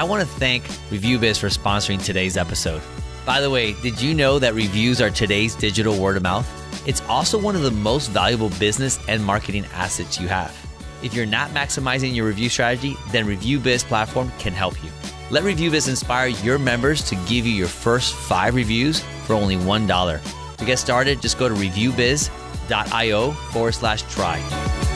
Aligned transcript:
I 0.00 0.02
want 0.02 0.22
to 0.22 0.26
thank 0.26 0.64
ReviewBiz 0.88 1.38
for 1.38 1.48
sponsoring 1.48 2.02
today's 2.02 2.38
episode. 2.38 2.80
By 3.26 3.42
the 3.42 3.50
way, 3.50 3.74
did 3.82 4.00
you 4.00 4.14
know 4.14 4.38
that 4.38 4.54
reviews 4.54 4.98
are 5.02 5.10
today's 5.10 5.54
digital 5.54 6.00
word 6.00 6.16
of 6.16 6.22
mouth? 6.22 6.48
It's 6.88 7.02
also 7.02 7.38
one 7.38 7.54
of 7.54 7.60
the 7.60 7.70
most 7.70 8.08
valuable 8.08 8.48
business 8.58 8.98
and 9.08 9.22
marketing 9.22 9.66
assets 9.74 10.18
you 10.18 10.26
have. 10.26 10.56
If 11.02 11.12
you're 11.12 11.26
not 11.26 11.50
maximizing 11.50 12.14
your 12.14 12.24
review 12.24 12.48
strategy, 12.48 12.96
then 13.10 13.26
ReviewBiz 13.26 13.84
platform 13.84 14.32
can 14.38 14.54
help 14.54 14.82
you. 14.82 14.90
Let 15.30 15.44
ReviewBiz 15.44 15.86
inspire 15.86 16.28
your 16.28 16.58
members 16.58 17.02
to 17.10 17.14
give 17.28 17.44
you 17.44 17.52
your 17.52 17.68
first 17.68 18.14
five 18.14 18.54
reviews 18.54 19.00
for 19.26 19.34
only 19.34 19.56
$1. 19.56 20.56
To 20.56 20.64
get 20.64 20.78
started, 20.78 21.20
just 21.20 21.38
go 21.38 21.46
to 21.46 21.54
reviewbiz.io 21.54 23.32
forward 23.32 23.74
slash 23.74 24.00
try. 24.04 24.89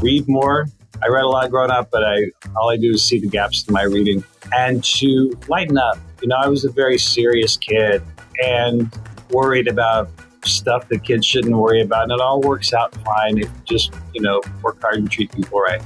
Read 0.00 0.26
more. 0.28 0.66
I 1.02 1.08
read 1.08 1.24
a 1.24 1.28
lot 1.28 1.50
growing 1.50 1.70
up, 1.70 1.90
but 1.90 2.04
I 2.04 2.30
all 2.56 2.70
I 2.70 2.76
do 2.76 2.92
is 2.92 3.04
see 3.04 3.18
the 3.18 3.28
gaps 3.28 3.66
in 3.66 3.72
my 3.72 3.82
reading. 3.82 4.24
And 4.52 4.82
to 4.84 5.38
lighten 5.48 5.78
up, 5.78 5.98
you 6.22 6.28
know, 6.28 6.36
I 6.36 6.48
was 6.48 6.64
a 6.64 6.70
very 6.70 6.98
serious 6.98 7.56
kid 7.56 8.02
and 8.42 8.90
worried 9.30 9.68
about 9.68 10.08
stuff 10.44 10.88
that 10.88 11.04
kids 11.04 11.26
shouldn't 11.26 11.54
worry 11.54 11.82
about, 11.82 12.04
and 12.04 12.12
it 12.12 12.20
all 12.20 12.40
works 12.40 12.72
out 12.72 12.94
fine 13.04 13.38
if 13.38 13.44
you 13.44 13.50
just, 13.64 13.92
you 14.14 14.22
know, 14.22 14.40
work 14.62 14.80
hard 14.80 14.96
and 14.96 15.10
treat 15.10 15.32
people 15.32 15.60
right. 15.60 15.82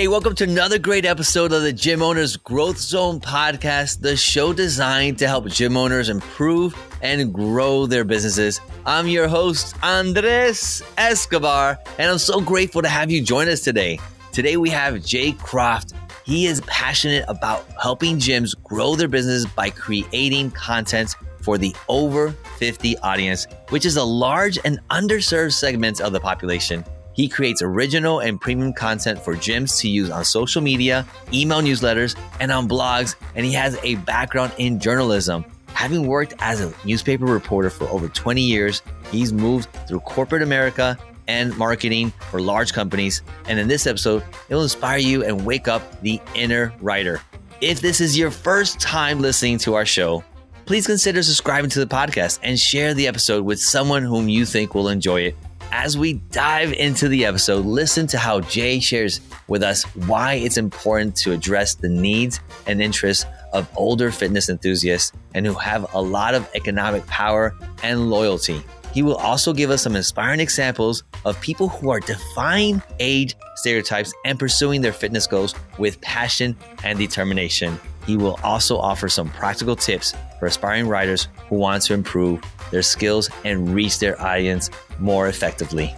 Hey, 0.00 0.08
welcome 0.08 0.34
to 0.36 0.44
another 0.44 0.78
great 0.78 1.04
episode 1.04 1.52
of 1.52 1.60
the 1.60 1.74
Gym 1.74 2.00
Owners 2.00 2.34
Growth 2.38 2.78
Zone 2.78 3.20
podcast, 3.20 4.00
the 4.00 4.16
show 4.16 4.54
designed 4.54 5.18
to 5.18 5.28
help 5.28 5.46
gym 5.48 5.76
owners 5.76 6.08
improve 6.08 6.74
and 7.02 7.34
grow 7.34 7.84
their 7.84 8.04
businesses. 8.04 8.62
I'm 8.86 9.08
your 9.08 9.28
host, 9.28 9.76
Andres 9.82 10.82
Escobar, 10.96 11.78
and 11.98 12.10
I'm 12.10 12.16
so 12.16 12.40
grateful 12.40 12.80
to 12.80 12.88
have 12.88 13.10
you 13.10 13.22
join 13.22 13.46
us 13.48 13.60
today. 13.60 14.00
Today 14.32 14.56
we 14.56 14.70
have 14.70 15.04
Jay 15.04 15.32
Croft. 15.32 15.92
He 16.24 16.46
is 16.46 16.62
passionate 16.62 17.26
about 17.28 17.66
helping 17.78 18.16
gyms 18.16 18.54
grow 18.64 18.94
their 18.94 19.06
business 19.06 19.44
by 19.44 19.68
creating 19.68 20.52
content 20.52 21.14
for 21.42 21.58
the 21.58 21.76
over 21.90 22.30
50 22.56 22.96
audience, 23.00 23.46
which 23.68 23.84
is 23.84 23.98
a 23.98 24.04
large 24.04 24.58
and 24.64 24.80
underserved 24.88 25.52
segment 25.52 26.00
of 26.00 26.14
the 26.14 26.20
population. 26.20 26.86
He 27.20 27.28
creates 27.28 27.60
original 27.60 28.20
and 28.20 28.40
premium 28.40 28.72
content 28.72 29.22
for 29.22 29.34
gyms 29.34 29.78
to 29.80 29.90
use 29.90 30.08
on 30.08 30.24
social 30.24 30.62
media, 30.62 31.06
email 31.34 31.60
newsletters, 31.60 32.18
and 32.40 32.50
on 32.50 32.66
blogs. 32.66 33.14
And 33.34 33.44
he 33.44 33.52
has 33.52 33.78
a 33.82 33.96
background 33.96 34.54
in 34.56 34.80
journalism. 34.80 35.44
Having 35.74 36.06
worked 36.06 36.32
as 36.38 36.62
a 36.62 36.72
newspaper 36.82 37.26
reporter 37.26 37.68
for 37.68 37.86
over 37.88 38.08
20 38.08 38.40
years, 38.40 38.80
he's 39.12 39.34
moved 39.34 39.68
through 39.86 40.00
corporate 40.00 40.40
America 40.40 40.96
and 41.28 41.54
marketing 41.58 42.10
for 42.30 42.40
large 42.40 42.72
companies. 42.72 43.20
And 43.46 43.58
in 43.58 43.68
this 43.68 43.86
episode, 43.86 44.24
it 44.48 44.54
will 44.54 44.62
inspire 44.62 44.96
you 44.96 45.22
and 45.22 45.44
wake 45.44 45.68
up 45.68 46.00
the 46.00 46.22
inner 46.34 46.72
writer. 46.80 47.20
If 47.60 47.82
this 47.82 48.00
is 48.00 48.16
your 48.16 48.30
first 48.30 48.80
time 48.80 49.20
listening 49.20 49.58
to 49.58 49.74
our 49.74 49.84
show, 49.84 50.24
please 50.64 50.86
consider 50.86 51.22
subscribing 51.22 51.68
to 51.72 51.80
the 51.80 51.94
podcast 51.94 52.38
and 52.42 52.58
share 52.58 52.94
the 52.94 53.06
episode 53.06 53.44
with 53.44 53.60
someone 53.60 54.04
whom 54.04 54.30
you 54.30 54.46
think 54.46 54.74
will 54.74 54.88
enjoy 54.88 55.20
it. 55.20 55.36
As 55.72 55.96
we 55.96 56.14
dive 56.14 56.72
into 56.72 57.06
the 57.06 57.24
episode, 57.24 57.64
listen 57.64 58.08
to 58.08 58.18
how 58.18 58.40
Jay 58.40 58.80
shares 58.80 59.20
with 59.46 59.62
us 59.62 59.84
why 60.06 60.34
it's 60.34 60.56
important 60.56 61.14
to 61.18 61.30
address 61.30 61.76
the 61.76 61.88
needs 61.88 62.40
and 62.66 62.82
interests 62.82 63.24
of 63.52 63.68
older 63.76 64.10
fitness 64.10 64.48
enthusiasts 64.48 65.12
and 65.32 65.46
who 65.46 65.54
have 65.54 65.86
a 65.94 66.02
lot 66.02 66.34
of 66.34 66.48
economic 66.56 67.06
power 67.06 67.54
and 67.84 68.10
loyalty. 68.10 68.64
He 68.92 69.02
will 69.02 69.14
also 69.14 69.52
give 69.52 69.70
us 69.70 69.82
some 69.82 69.94
inspiring 69.94 70.40
examples 70.40 71.04
of 71.24 71.40
people 71.40 71.68
who 71.68 71.90
are 71.90 72.00
defying 72.00 72.82
age 72.98 73.36
stereotypes 73.54 74.12
and 74.24 74.40
pursuing 74.40 74.80
their 74.80 74.92
fitness 74.92 75.28
goals 75.28 75.54
with 75.78 76.00
passion 76.00 76.56
and 76.82 76.98
determination. 76.98 77.78
He 78.06 78.16
will 78.16 78.40
also 78.42 78.76
offer 78.76 79.08
some 79.08 79.28
practical 79.30 79.76
tips 79.76 80.14
for 80.40 80.46
aspiring 80.46 80.88
writers 80.88 81.28
who 81.48 81.56
want 81.56 81.84
to 81.84 81.94
improve 81.94 82.40
their 82.72 82.82
skills 82.82 83.30
and 83.44 83.72
reach 83.72 83.98
their 84.00 84.20
audience 84.20 84.70
more 84.98 85.28
effectively. 85.28 85.94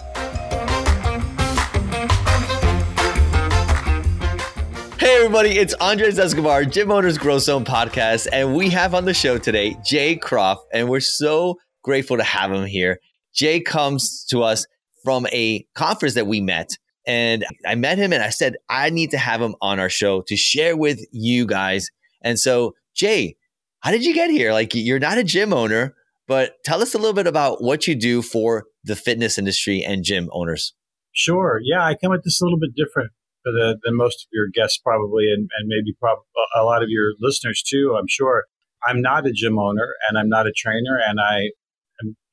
Hey 4.98 5.16
everybody, 5.16 5.58
it's 5.58 5.75
Andres 5.75 6.19
Escobar, 6.19 6.64
Gym 6.64 6.91
Owners 6.91 7.19
Growth 7.19 7.42
Zone 7.42 7.64
podcast, 7.64 8.26
and 8.32 8.54
we 8.54 8.69
have 8.70 8.94
on 8.94 9.04
the 9.04 9.14
show 9.14 9.38
today 9.38 9.76
Jay 9.84 10.16
Croft, 10.16 10.66
and 10.72 10.88
we're 10.88 11.00
so 11.00 11.59
grateful 11.82 12.16
to 12.16 12.22
have 12.22 12.53
him 12.53 12.66
here. 12.66 12.98
Jay 13.34 13.60
comes 13.60 14.24
to 14.30 14.42
us 14.42 14.66
from 15.04 15.26
a 15.32 15.66
conference 15.74 16.14
that 16.14 16.26
we 16.26 16.41
met, 16.41 16.76
and 17.06 17.44
I 17.66 17.74
met 17.74 17.98
him 17.98 18.12
and 18.12 18.22
I 18.22 18.30
said, 18.30 18.56
I 18.69 18.91
need 18.91 19.10
to 19.10 19.19
have 19.19 19.41
him 19.41 19.54
on 19.60 19.80
our 19.80 19.88
show 19.88 20.22
to 20.22 20.36
share 20.36 20.76
with 20.76 21.00
you 21.10 21.47
guys. 21.47 21.88
And 22.22 22.38
so, 22.38 22.74
Jay, 22.94 23.36
how 23.82 23.91
did 23.91 24.04
you 24.04 24.15
get 24.15 24.31
here? 24.31 24.53
Like, 24.53 24.75
you're 24.75 24.98
not 24.98 25.19
a 25.19 25.25
gym 25.25 25.53
owner, 25.53 25.94
but 26.26 26.54
tell 26.65 26.82
us 26.82 26.94
a 26.94 26.98
little 26.98 27.15
bit 27.15 27.26
about 27.26 27.62
what 27.62 27.87
you 27.87 27.94
do 27.94 28.22
for 28.22 28.65
the 28.84 28.97
fitness 28.97 29.38
industry 29.38 29.84
and 29.84 30.04
gym 30.04 30.28
owners. 30.32 30.72
Sure. 31.12 31.60
Yeah, 31.62 31.84
I 31.84 31.94
come 31.94 32.12
at 32.12 32.21
this 32.25 32.41
a 32.41 32.44
little 32.44 32.59
bit 32.59 32.75
different 32.75 33.12
than, 33.44 33.97
most 33.97 34.22
of 34.22 34.28
your 34.32 34.47
guests 34.54 34.78
probably, 34.78 35.25
and, 35.25 35.48
and 35.59 35.66
maybe 35.66 35.94
prob- 36.00 36.25
a 36.56 36.65
lot 36.65 36.82
of 36.82 36.88
your 36.88 37.12
listeners 37.21 37.62
too, 37.62 37.97
I'm 37.98 38.09
sure. 38.09 38.44
I'm 38.87 39.03
not 39.03 39.26
a 39.26 39.32
gym 39.32 39.59
owner 39.59 39.94
and 40.09 40.19
I'm 40.19 40.28
not 40.28 40.47
a 40.47 40.53
trainer, 40.56 40.98
and 41.06 41.19
I 41.21 41.50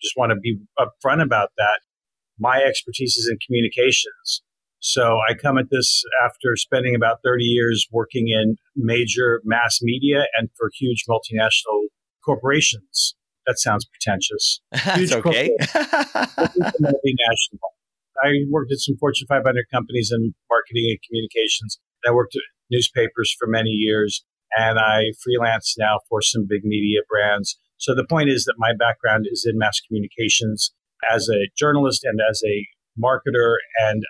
just 0.02 0.14
want 0.16 0.32
to 0.32 0.36
be 0.36 0.58
upfront 0.80 1.22
about 1.22 1.50
that. 1.58 1.80
My 2.40 2.64
expertise 2.64 3.18
is 3.18 3.30
in 3.30 3.38
communications. 3.46 4.44
So 4.80 5.20
I 5.30 5.34
come 5.34 5.58
at 5.58 5.70
this 5.70 6.04
after 6.26 6.56
spending 6.56 6.96
about 6.96 7.18
30 7.24 7.44
years 7.44 7.88
working 7.92 8.30
in 8.30 8.56
major 8.76 9.42
mass 9.44 9.80
media 9.82 10.24
and 10.38 10.50
for 10.58 10.70
huge 10.78 11.04
multinational 11.10 11.88
corporations. 12.24 13.16
That 13.46 13.60
sounds 13.60 13.86
pretentious. 13.86 14.62
That's 14.72 15.12
okay. 15.12 15.52
multinational. 15.62 17.60
I 18.24 18.46
worked 18.50 18.72
at 18.72 18.80
some 18.80 18.96
Fortune 19.00 19.28
500 19.28 19.66
companies 19.74 20.12
in 20.14 20.34
marketing 20.50 20.88
and 20.90 21.00
communications. 21.08 21.80
I 22.08 22.12
worked 22.12 22.36
at 22.36 22.42
newspapers 22.70 23.36
for 23.38 23.48
many 23.48 23.70
years, 23.70 24.24
and 24.58 24.78
I 24.78 25.12
freelance 25.24 25.76
now 25.78 26.00
for 26.10 26.22
some 26.22 26.46
big 26.48 26.64
media 26.64 27.00
brands. 27.10 27.58
So 27.78 27.96
the 27.96 28.06
point 28.06 28.30
is 28.30 28.44
that 28.44 28.56
my 28.58 28.74
background 28.78 29.26
is 29.32 29.48
in 29.50 29.58
mass 29.58 29.80
communications 29.80 30.74
as 31.10 31.30
a 31.30 31.50
journalist 31.58 32.04
and 32.04 32.20
as 32.30 32.42
a 32.46 32.68
marketer 33.02 33.56
and 33.80 34.04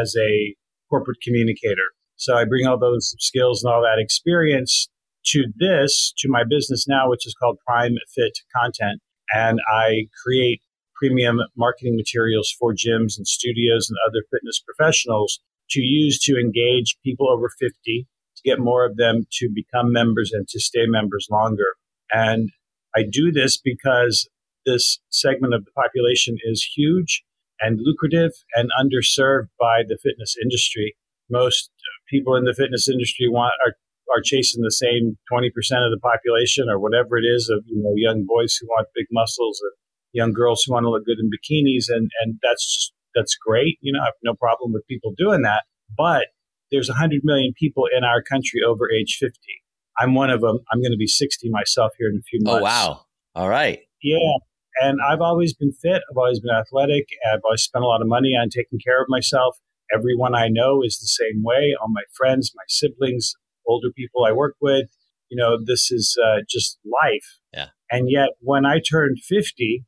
as 0.00 0.14
a 0.18 0.54
corporate 0.90 1.18
communicator. 1.22 1.94
So 2.16 2.34
I 2.36 2.44
bring 2.44 2.66
all 2.66 2.78
those 2.78 3.14
skills 3.18 3.62
and 3.62 3.72
all 3.72 3.82
that 3.82 4.00
experience 4.00 4.88
to 5.26 5.44
this, 5.56 6.12
to 6.18 6.28
my 6.28 6.42
business 6.48 6.86
now, 6.86 7.08
which 7.08 7.26
is 7.26 7.34
called 7.34 7.58
Prime 7.66 7.94
Fit 8.14 8.38
Content. 8.54 9.00
And 9.32 9.58
I 9.72 10.06
create 10.22 10.60
premium 10.94 11.38
marketing 11.56 11.96
materials 11.96 12.54
for 12.58 12.72
gyms 12.72 13.16
and 13.16 13.26
studios 13.26 13.88
and 13.88 13.98
other 14.06 14.24
fitness 14.30 14.62
professionals 14.64 15.40
to 15.70 15.80
use 15.80 16.18
to 16.20 16.38
engage 16.38 16.96
people 17.02 17.28
over 17.30 17.48
50 17.58 18.06
to 18.36 18.42
get 18.44 18.60
more 18.60 18.84
of 18.84 18.96
them 18.96 19.26
to 19.32 19.48
become 19.52 19.92
members 19.92 20.30
and 20.32 20.46
to 20.48 20.60
stay 20.60 20.86
members 20.86 21.26
longer. 21.30 21.74
And 22.12 22.50
I 22.96 23.02
do 23.10 23.32
this 23.32 23.58
because 23.58 24.28
this 24.66 25.00
segment 25.10 25.54
of 25.54 25.64
the 25.64 25.72
population 25.72 26.36
is 26.44 26.68
huge 26.76 27.24
and 27.64 27.80
lucrative 27.80 28.32
and 28.54 28.68
underserved 28.78 29.48
by 29.58 29.82
the 29.88 29.98
fitness 30.02 30.36
industry. 30.42 30.94
Most 31.30 31.70
people 32.08 32.36
in 32.36 32.44
the 32.44 32.54
fitness 32.54 32.88
industry 32.88 33.28
want 33.28 33.54
are 33.66 33.72
are 34.14 34.20
chasing 34.22 34.62
the 34.62 34.70
same 34.70 35.16
20% 35.32 35.48
of 35.48 35.90
the 35.90 35.98
population 36.02 36.68
or 36.68 36.78
whatever 36.78 37.16
it 37.16 37.24
is 37.24 37.48
of 37.48 37.64
you 37.66 37.82
know 37.82 37.94
young 37.96 38.26
boys 38.28 38.54
who 38.60 38.66
want 38.66 38.86
big 38.94 39.06
muscles 39.10 39.60
or 39.64 39.72
young 40.12 40.32
girls 40.32 40.62
who 40.62 40.74
want 40.74 40.84
to 40.84 40.90
look 40.90 41.06
good 41.06 41.16
in 41.18 41.30
bikinis 41.32 41.86
and 41.88 42.10
and 42.20 42.38
that's 42.42 42.92
that's 43.14 43.34
great 43.34 43.78
you 43.80 43.92
know 43.92 44.00
I 44.02 44.04
have 44.04 44.20
no 44.22 44.34
problem 44.34 44.74
with 44.74 44.86
people 44.86 45.14
doing 45.16 45.40
that 45.42 45.64
but 45.96 46.26
there's 46.70 46.90
100 46.90 47.22
million 47.24 47.54
people 47.58 47.84
in 47.96 48.04
our 48.04 48.22
country 48.22 48.60
over 48.60 48.92
age 48.92 49.16
50 49.18 49.34
I'm 49.98 50.14
one 50.14 50.28
of 50.28 50.42
them 50.42 50.58
I'm 50.70 50.82
going 50.82 50.92
to 50.92 50.98
be 50.98 51.06
60 51.06 51.48
myself 51.48 51.92
here 51.98 52.10
in 52.10 52.18
a 52.18 52.22
few 52.28 52.40
oh, 52.46 52.60
months. 52.60 52.60
Oh 52.60 52.64
wow. 52.64 53.00
All 53.34 53.48
right. 53.48 53.80
Yeah 54.02 54.36
and 54.80 54.98
I've 55.06 55.20
always 55.20 55.54
been 55.54 55.72
fit 55.72 56.02
I've 56.10 56.16
always 56.16 56.40
been 56.40 56.54
athletic 56.54 57.06
I've 57.32 57.40
always 57.44 57.62
spent 57.62 57.84
a 57.84 57.88
lot 57.88 58.02
of 58.02 58.08
money 58.08 58.30
on 58.40 58.48
taking 58.48 58.78
care 58.84 59.00
of 59.00 59.06
myself 59.08 59.56
everyone 59.94 60.34
I 60.34 60.48
know 60.48 60.82
is 60.82 60.98
the 60.98 61.06
same 61.06 61.42
way 61.42 61.74
all 61.80 61.88
my 61.88 62.02
friends 62.16 62.52
my 62.54 62.64
siblings 62.68 63.34
older 63.66 63.88
people 63.96 64.24
I 64.24 64.32
work 64.32 64.56
with. 64.60 64.88
You 65.30 65.36
know, 65.36 65.58
this 65.64 65.90
is 65.90 66.16
uh, 66.22 66.40
just 66.48 66.78
life. 66.84 67.38
Yeah. 67.52 67.68
And 67.90 68.10
yet, 68.10 68.30
when 68.40 68.66
I 68.66 68.80
turned 68.80 69.18
50, 69.18 69.84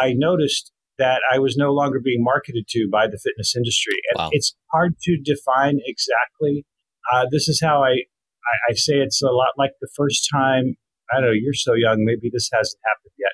I 0.00 0.12
noticed 0.14 0.72
that 0.98 1.22
I 1.32 1.38
was 1.38 1.56
no 1.56 1.72
longer 1.72 2.00
being 2.02 2.22
marketed 2.22 2.66
to 2.70 2.88
by 2.90 3.06
the 3.06 3.18
fitness 3.18 3.54
industry. 3.56 3.94
And 4.10 4.18
wow. 4.18 4.28
it's 4.32 4.54
hard 4.72 4.96
to 5.02 5.16
define 5.16 5.78
exactly. 5.86 6.66
Uh, 7.12 7.26
this 7.30 7.48
is 7.48 7.60
how 7.62 7.82
I, 7.82 7.90
I, 7.90 8.70
I 8.70 8.74
say 8.74 8.94
it's 8.94 9.22
a 9.22 9.30
lot 9.30 9.48
like 9.56 9.72
the 9.80 9.88
first 9.96 10.28
time. 10.30 10.76
I 11.10 11.16
don't 11.16 11.30
know, 11.30 11.32
you're 11.32 11.54
so 11.54 11.74
young, 11.74 12.04
maybe 12.04 12.30
this 12.32 12.50
hasn't 12.52 12.80
happened 12.86 13.12
yet. 13.18 13.32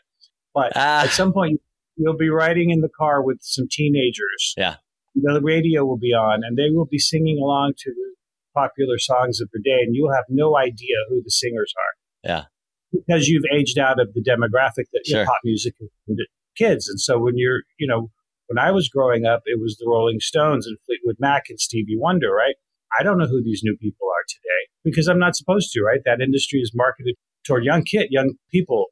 But 0.57 0.73
ah. 0.75 1.05
at 1.05 1.11
some 1.11 1.35
point, 1.35 1.61
you'll 1.97 2.17
be 2.17 2.31
riding 2.31 2.71
in 2.71 2.81
the 2.81 2.89
car 2.89 3.23
with 3.23 3.39
some 3.43 3.67
teenagers. 3.71 4.55
Yeah. 4.57 4.77
The 5.15 5.41
radio 5.43 5.85
will 5.85 5.99
be 5.99 6.13
on, 6.13 6.41
and 6.45 6.57
they 6.57 6.71
will 6.75 6.87
be 6.87 6.99
singing 6.99 7.39
along 7.39 7.75
to 7.79 7.91
the 7.91 8.15
popular 8.55 8.99
songs 8.99 9.41
of 9.41 9.51
the 9.53 9.61
day, 9.63 9.81
and 9.85 9.95
you'll 9.95 10.15
have 10.15 10.25
no 10.31 10.57
idea 10.57 10.97
who 11.11 11.23
the 11.23 11.31
singers 11.31 11.73
are. 11.77 12.31
Yeah. 12.31 12.45
Because 12.91 13.29
you've 13.29 13.45
aged 13.55 13.79
out 13.79 14.01
of 14.01 14.15
the 14.15 14.23
demographic 14.23 14.87
that 14.93 15.03
sure. 15.07 15.27
pop 15.27 15.39
music 15.45 15.75
is 15.81 16.27
kids. 16.57 16.89
And 16.89 16.99
so 16.99 17.19
when 17.19 17.35
you're, 17.37 17.63
you 17.79 17.87
know, 17.87 18.11
when 18.47 18.59
I 18.59 18.71
was 18.71 18.89
growing 18.89 19.27
up, 19.27 19.43
it 19.45 19.61
was 19.61 19.77
the 19.77 19.87
Rolling 19.87 20.21
Stones 20.21 20.67
and 20.67 20.79
Fleetwood 20.87 21.17
Mac 21.19 21.45
and 21.51 21.61
Stevie 21.61 21.99
Wonder, 21.99 22.31
right? 22.31 22.55
I 22.99 23.03
don't 23.03 23.19
know 23.19 23.27
who 23.27 23.43
these 23.43 23.61
new 23.63 23.77
people 23.77 24.07
are 24.09 24.25
today 24.27 24.73
because 24.85 25.09
I'm 25.09 25.19
not 25.19 25.37
supposed 25.37 25.73
to, 25.73 25.83
right? 25.83 26.01
That 26.07 26.21
industry 26.23 26.61
is 26.61 26.73
marketed 26.75 27.17
toward 27.45 27.65
young 27.65 27.83
kid, 27.83 28.09
young 28.11 28.35
people. 28.51 28.87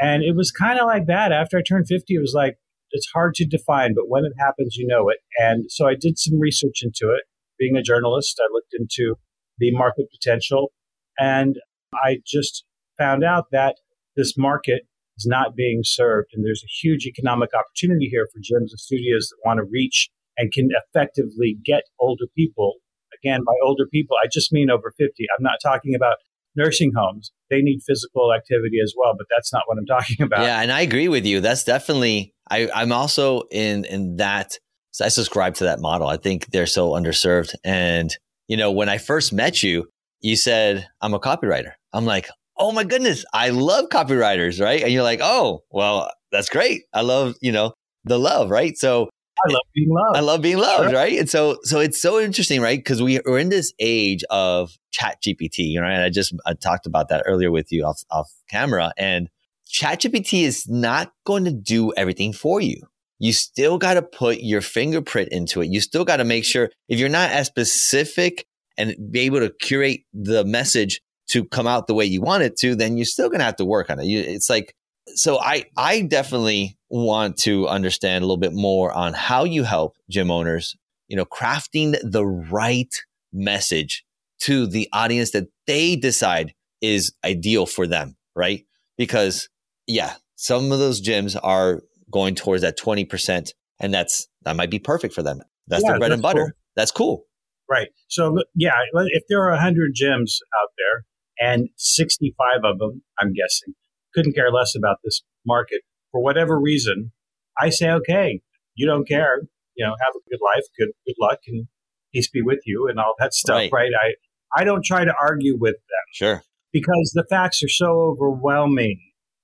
And 0.00 0.22
it 0.22 0.34
was 0.34 0.50
kind 0.50 0.78
of 0.78 0.86
like 0.86 1.06
that. 1.06 1.32
After 1.32 1.58
I 1.58 1.62
turned 1.62 1.86
50, 1.86 2.14
it 2.14 2.20
was 2.20 2.34
like, 2.34 2.56
it's 2.92 3.08
hard 3.14 3.34
to 3.34 3.46
define, 3.46 3.94
but 3.94 4.08
when 4.08 4.24
it 4.24 4.32
happens, 4.38 4.76
you 4.76 4.86
know 4.86 5.08
it. 5.10 5.18
And 5.38 5.66
so 5.68 5.86
I 5.86 5.94
did 5.94 6.18
some 6.18 6.40
research 6.40 6.80
into 6.82 7.14
it. 7.14 7.22
Being 7.58 7.76
a 7.76 7.82
journalist, 7.82 8.40
I 8.40 8.48
looked 8.52 8.74
into 8.76 9.16
the 9.58 9.70
market 9.72 10.06
potential 10.10 10.72
and 11.18 11.56
I 11.94 12.18
just 12.26 12.64
found 12.98 13.22
out 13.22 13.46
that 13.52 13.76
this 14.16 14.36
market 14.36 14.82
is 15.18 15.26
not 15.26 15.54
being 15.54 15.80
served. 15.84 16.30
And 16.32 16.44
there's 16.44 16.64
a 16.64 16.76
huge 16.82 17.06
economic 17.06 17.50
opportunity 17.54 18.08
here 18.10 18.26
for 18.32 18.40
gyms 18.40 18.72
and 18.72 18.80
studios 18.80 19.28
that 19.28 19.48
want 19.48 19.58
to 19.58 19.68
reach 19.70 20.08
and 20.38 20.52
can 20.52 20.68
effectively 20.70 21.58
get 21.64 21.82
older 21.98 22.24
people. 22.36 22.76
Again, 23.22 23.40
by 23.44 23.52
older 23.62 23.86
people, 23.92 24.16
I 24.22 24.28
just 24.32 24.52
mean 24.52 24.70
over 24.70 24.92
50. 24.96 25.12
I'm 25.36 25.44
not 25.44 25.58
talking 25.62 25.94
about 25.94 26.16
nursing 26.56 26.92
homes. 26.96 27.32
They 27.50 27.60
need 27.60 27.80
physical 27.86 28.32
activity 28.34 28.78
as 28.82 28.94
well, 28.96 29.14
but 29.16 29.26
that's 29.34 29.52
not 29.52 29.62
what 29.66 29.78
I'm 29.78 29.86
talking 29.86 30.22
about. 30.22 30.42
Yeah, 30.42 30.60
and 30.60 30.72
I 30.72 30.80
agree 30.80 31.08
with 31.08 31.26
you. 31.26 31.40
That's 31.40 31.64
definitely 31.64 32.32
I, 32.50 32.68
I'm 32.74 32.92
also 32.92 33.42
in 33.50 33.84
in 33.84 34.16
that 34.16 34.58
so 34.92 35.04
I 35.04 35.08
subscribe 35.08 35.54
to 35.54 35.64
that 35.64 35.80
model. 35.80 36.08
I 36.08 36.16
think 36.16 36.46
they're 36.46 36.66
so 36.66 36.90
underserved. 36.90 37.54
And, 37.64 38.10
you 38.48 38.56
know, 38.56 38.72
when 38.72 38.88
I 38.88 38.98
first 38.98 39.32
met 39.32 39.62
you, 39.62 39.88
you 40.20 40.36
said, 40.36 40.86
I'm 41.00 41.14
a 41.14 41.20
copywriter. 41.20 41.72
I'm 41.92 42.04
like, 42.04 42.28
oh 42.58 42.72
my 42.72 42.84
goodness, 42.84 43.24
I 43.32 43.50
love 43.50 43.88
copywriters, 43.88 44.60
right? 44.60 44.82
And 44.82 44.92
you're 44.92 45.02
like, 45.02 45.20
oh, 45.22 45.62
well, 45.70 46.10
that's 46.32 46.48
great. 46.48 46.82
I 46.92 47.02
love, 47.02 47.36
you 47.40 47.52
know, 47.52 47.72
the 48.04 48.18
love, 48.18 48.50
right? 48.50 48.76
So 48.76 49.08
I 49.46 49.52
love 49.52 49.62
being 49.74 49.88
loved. 49.90 50.16
I 50.16 50.20
love 50.20 50.42
being 50.42 50.58
loved, 50.58 50.90
sure. 50.90 50.98
right? 50.98 51.18
And 51.18 51.28
so, 51.28 51.58
so 51.62 51.80
it's 51.80 52.00
so 52.00 52.20
interesting, 52.20 52.60
right? 52.60 52.78
Because 52.78 53.02
we 53.02 53.20
are 53.20 53.38
in 53.38 53.48
this 53.48 53.72
age 53.78 54.22
of 54.30 54.72
Chat 54.90 55.18
GPT, 55.22 55.58
you 55.58 55.80
know, 55.80 55.86
and 55.86 56.02
I 56.02 56.10
just 56.10 56.34
I 56.46 56.54
talked 56.54 56.86
about 56.86 57.08
that 57.08 57.24
earlier 57.26 57.50
with 57.50 57.72
you 57.72 57.84
off 57.84 58.02
off 58.10 58.30
camera. 58.50 58.92
And 58.96 59.28
Chat 59.66 60.00
GPT 60.00 60.42
is 60.42 60.68
not 60.68 61.12
going 61.24 61.44
to 61.44 61.52
do 61.52 61.92
everything 61.94 62.32
for 62.32 62.60
you. 62.60 62.82
You 63.18 63.32
still 63.32 63.78
got 63.78 63.94
to 63.94 64.02
put 64.02 64.40
your 64.40 64.62
fingerprint 64.62 65.28
into 65.30 65.60
it. 65.60 65.68
You 65.68 65.80
still 65.80 66.04
got 66.04 66.16
to 66.16 66.24
make 66.24 66.44
sure 66.44 66.70
if 66.88 66.98
you're 66.98 67.08
not 67.08 67.30
as 67.30 67.46
specific 67.46 68.46
and 68.78 68.94
be 69.10 69.20
able 69.20 69.40
to 69.40 69.50
curate 69.60 70.04
the 70.14 70.44
message 70.44 71.00
to 71.28 71.44
come 71.44 71.66
out 71.66 71.86
the 71.86 71.94
way 71.94 72.04
you 72.04 72.20
want 72.20 72.42
it 72.42 72.56
to, 72.56 72.74
then 72.74 72.96
you're 72.96 73.04
still 73.04 73.28
going 73.28 73.38
to 73.38 73.44
have 73.44 73.56
to 73.56 73.64
work 73.64 73.90
on 73.90 74.00
it. 74.00 74.06
You, 74.06 74.20
it's 74.20 74.50
like, 74.50 74.74
so 75.14 75.38
I, 75.38 75.64
I 75.76 76.02
definitely 76.02 76.78
want 76.88 77.36
to 77.38 77.68
understand 77.68 78.22
a 78.22 78.26
little 78.26 78.36
bit 78.36 78.52
more 78.52 78.92
on 78.92 79.12
how 79.14 79.44
you 79.44 79.62
help 79.62 79.96
gym 80.10 80.30
owners, 80.30 80.76
you 81.08 81.16
know, 81.16 81.24
crafting 81.24 81.96
the 82.02 82.26
right 82.26 82.94
message 83.32 84.04
to 84.40 84.66
the 84.66 84.88
audience 84.92 85.30
that 85.32 85.48
they 85.66 85.96
decide 85.96 86.54
is 86.80 87.12
ideal 87.24 87.66
for 87.66 87.86
them, 87.86 88.16
right? 88.34 88.64
Because 88.96 89.48
yeah, 89.86 90.14
some 90.36 90.72
of 90.72 90.78
those 90.78 91.02
gyms 91.02 91.38
are 91.42 91.82
going 92.10 92.34
towards 92.34 92.62
that 92.62 92.78
20% 92.78 93.52
and 93.80 93.94
that's, 93.94 94.28
that 94.42 94.56
might 94.56 94.70
be 94.70 94.78
perfect 94.78 95.14
for 95.14 95.22
them. 95.22 95.40
That's 95.68 95.84
yeah, 95.84 95.90
their 95.90 95.98
bread 95.98 96.12
and 96.12 96.22
butter. 96.22 96.44
Cool. 96.44 96.52
That's 96.76 96.90
cool. 96.90 97.24
Right. 97.70 97.88
So 98.08 98.36
yeah, 98.56 98.72
if 98.94 99.22
there 99.28 99.42
are 99.44 99.50
100 99.50 99.92
gyms 99.94 100.38
out 100.60 100.70
there 100.76 101.04
and 101.40 101.68
65 101.76 102.64
of 102.64 102.78
them, 102.78 103.02
I'm 103.18 103.32
guessing, 103.32 103.74
couldn't 104.14 104.34
care 104.34 104.50
less 104.50 104.74
about 104.74 104.98
this 105.04 105.22
market 105.46 105.80
for 106.10 106.22
whatever 106.22 106.60
reason, 106.60 107.12
I 107.58 107.70
say, 107.70 107.90
okay, 107.90 108.40
you 108.74 108.86
don't 108.86 109.06
care, 109.06 109.42
you 109.76 109.84
know, 109.84 109.94
have 110.04 110.14
a 110.14 110.30
good 110.30 110.40
life, 110.44 110.64
good 110.78 110.90
good 111.06 111.16
luck, 111.20 111.38
and 111.46 111.66
peace 112.12 112.28
be 112.28 112.42
with 112.42 112.60
you, 112.64 112.88
and 112.88 112.98
all 112.98 113.14
that 113.18 113.34
stuff, 113.34 113.56
right? 113.56 113.72
right? 113.72 113.92
I 114.02 114.60
I 114.60 114.64
don't 114.64 114.84
try 114.84 115.04
to 115.04 115.14
argue 115.20 115.56
with 115.58 115.74
them, 115.74 116.06
sure, 116.12 116.42
because 116.72 117.12
the 117.14 117.24
facts 117.28 117.62
are 117.62 117.68
so 117.68 117.86
overwhelming 117.86 119.00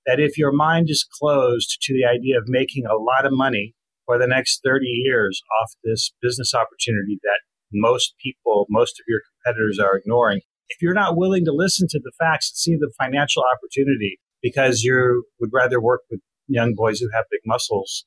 that 0.06 0.20
if 0.20 0.38
your 0.38 0.52
mind 0.52 0.86
is 0.88 1.06
closed 1.18 1.78
to 1.82 1.92
the 1.92 2.04
idea 2.04 2.38
of 2.38 2.44
making 2.46 2.86
a 2.86 2.94
lot 2.94 3.26
of 3.26 3.32
money 3.32 3.74
for 4.04 4.18
the 4.18 4.26
next 4.26 4.60
30 4.64 4.86
years 4.86 5.42
off 5.60 5.72
this 5.82 6.12
business 6.22 6.54
opportunity 6.54 7.18
that 7.24 7.40
most 7.72 8.14
people, 8.22 8.66
most 8.70 9.00
of 9.00 9.04
your 9.08 9.20
competitors 9.44 9.80
are 9.80 9.96
ignoring, 9.96 10.42
if 10.68 10.80
you're 10.80 10.94
not 10.94 11.16
willing 11.16 11.44
to 11.44 11.52
listen 11.52 11.88
to 11.90 11.98
the 11.98 12.12
facts 12.20 12.50
and 12.50 12.56
see 12.56 12.76
the 12.76 12.92
financial 12.96 13.42
opportunity 13.52 14.20
because 14.46 14.82
you 14.82 15.24
would 15.40 15.50
rather 15.52 15.80
work 15.80 16.02
with 16.08 16.20
young 16.46 16.74
boys 16.76 17.00
who 17.00 17.08
have 17.12 17.24
big 17.30 17.40
muscles, 17.44 18.04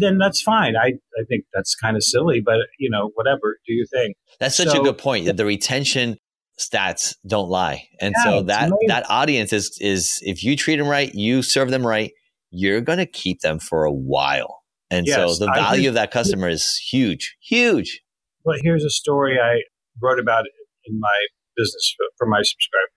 then 0.00 0.16
that's 0.16 0.40
fine. 0.40 0.74
I, 0.74 0.92
I 1.20 1.24
think 1.28 1.44
that's 1.52 1.74
kind 1.74 1.96
of 1.96 2.02
silly, 2.02 2.40
but 2.44 2.56
you 2.78 2.88
know, 2.88 3.10
whatever, 3.14 3.58
do 3.66 3.74
you 3.74 3.86
think? 3.92 4.16
That's 4.40 4.56
such 4.56 4.68
so, 4.68 4.80
a 4.80 4.84
good 4.84 4.96
point. 4.96 5.26
That 5.26 5.36
the 5.36 5.44
retention 5.44 6.16
stats 6.58 7.14
don't 7.26 7.50
lie. 7.50 7.88
And 8.00 8.14
yeah, 8.16 8.24
so 8.24 8.42
that, 8.44 8.72
that 8.88 9.04
audience 9.10 9.52
is, 9.52 9.76
is 9.80 10.18
if 10.22 10.42
you 10.42 10.56
treat 10.56 10.76
them 10.76 10.88
right, 10.88 11.14
you 11.14 11.42
serve 11.42 11.70
them 11.70 11.86
right, 11.86 12.10
you're 12.50 12.80
going 12.80 12.98
to 12.98 13.06
keep 13.06 13.40
them 13.40 13.58
for 13.58 13.84
a 13.84 13.92
while. 13.92 14.62
And 14.90 15.06
yes, 15.06 15.16
so 15.16 15.44
the 15.44 15.52
value 15.52 15.82
think, 15.82 15.88
of 15.88 15.94
that 15.94 16.10
customer 16.10 16.48
is 16.48 16.76
huge, 16.90 17.36
huge. 17.42 18.00
But 18.44 18.56
here's 18.62 18.84
a 18.84 18.90
story 18.90 19.36
I 19.42 19.60
wrote 20.02 20.18
about 20.18 20.44
in 20.86 20.98
my 20.98 21.26
business 21.56 21.94
for 22.16 22.26
my 22.26 22.40
subscriber. 22.42 22.92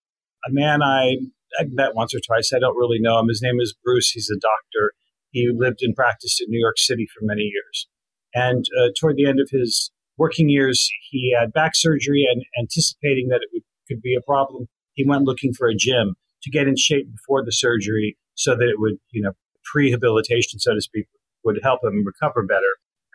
A 0.48 0.52
man 0.52 0.82
I, 0.82 1.16
I 1.60 1.66
met 1.70 1.96
once 1.96 2.14
or 2.14 2.20
twice. 2.26 2.52
I 2.54 2.60
don't 2.60 2.78
really 2.78 3.00
know 3.00 3.20
him. 3.20 3.28
His 3.28 3.42
name 3.42 3.60
is 3.60 3.76
Bruce. 3.84 4.12
He's 4.12 4.30
a 4.30 4.40
doctor. 4.40 4.94
He 5.32 5.50
lived 5.54 5.82
and 5.82 5.96
practiced 5.96 6.42
in 6.42 6.50
New 6.50 6.60
York 6.60 6.78
City 6.78 7.08
for 7.14 7.26
many 7.26 7.42
years. 7.42 7.88
And 8.34 8.66
uh, 8.80 8.90
toward 9.00 9.18
the 9.18 9.26
end 9.26 9.40
of 9.40 9.50
his 9.50 9.92
working 10.18 10.50
years, 10.50 10.90
he 11.10 11.36
had 11.38 11.54
back 11.54 11.72
surgery 11.76 12.26
and 12.30 12.44
anticipating 12.60 13.28
that 13.30 13.42
it 13.42 13.50
would, 13.54 13.64
could 13.88 14.02
be 14.02 14.16
a 14.16 14.22
problem, 14.22 14.68
he 14.94 15.06
went 15.06 15.24
looking 15.24 15.54
for 15.54 15.68
a 15.68 15.76
gym 15.76 16.16
to 16.44 16.52
get 16.52 16.68
in 16.68 16.76
shape 16.78 17.08
before 17.12 17.44
the 17.44 17.52
surgery 17.52 18.18
so 18.36 18.56
that 18.56 18.70
it 18.70 18.80
would, 18.80 18.96
you 19.12 19.22
know, 19.22 19.32
prehabilitation, 19.76 20.60
so 20.60 20.74
to 20.74 20.82
speak, 20.82 21.08
would 21.44 21.60
help 21.64 21.84
him 21.84 22.04
recover 22.06 22.44
better. 22.44 22.62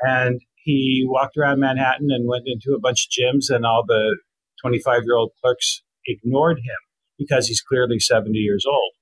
And 0.01 0.41
he 0.57 1.05
walked 1.07 1.37
around 1.37 1.61
Manhattan 1.61 2.09
and 2.11 2.29
went 2.29 2.45
into 2.47 2.75
a 2.77 2.81
bunch 2.81 3.07
of 3.07 3.11
gyms, 3.11 3.55
and 3.55 3.65
all 3.65 3.85
the 3.87 4.19
25 4.63 5.03
year 5.05 5.17
old 5.17 5.33
clerks 5.43 5.83
ignored 6.07 6.59
him 6.59 6.90
because 7.21 7.47
he's 7.47 7.61
clearly 7.61 8.01
70 8.01 8.37
years 8.39 8.65
old. 8.67 8.93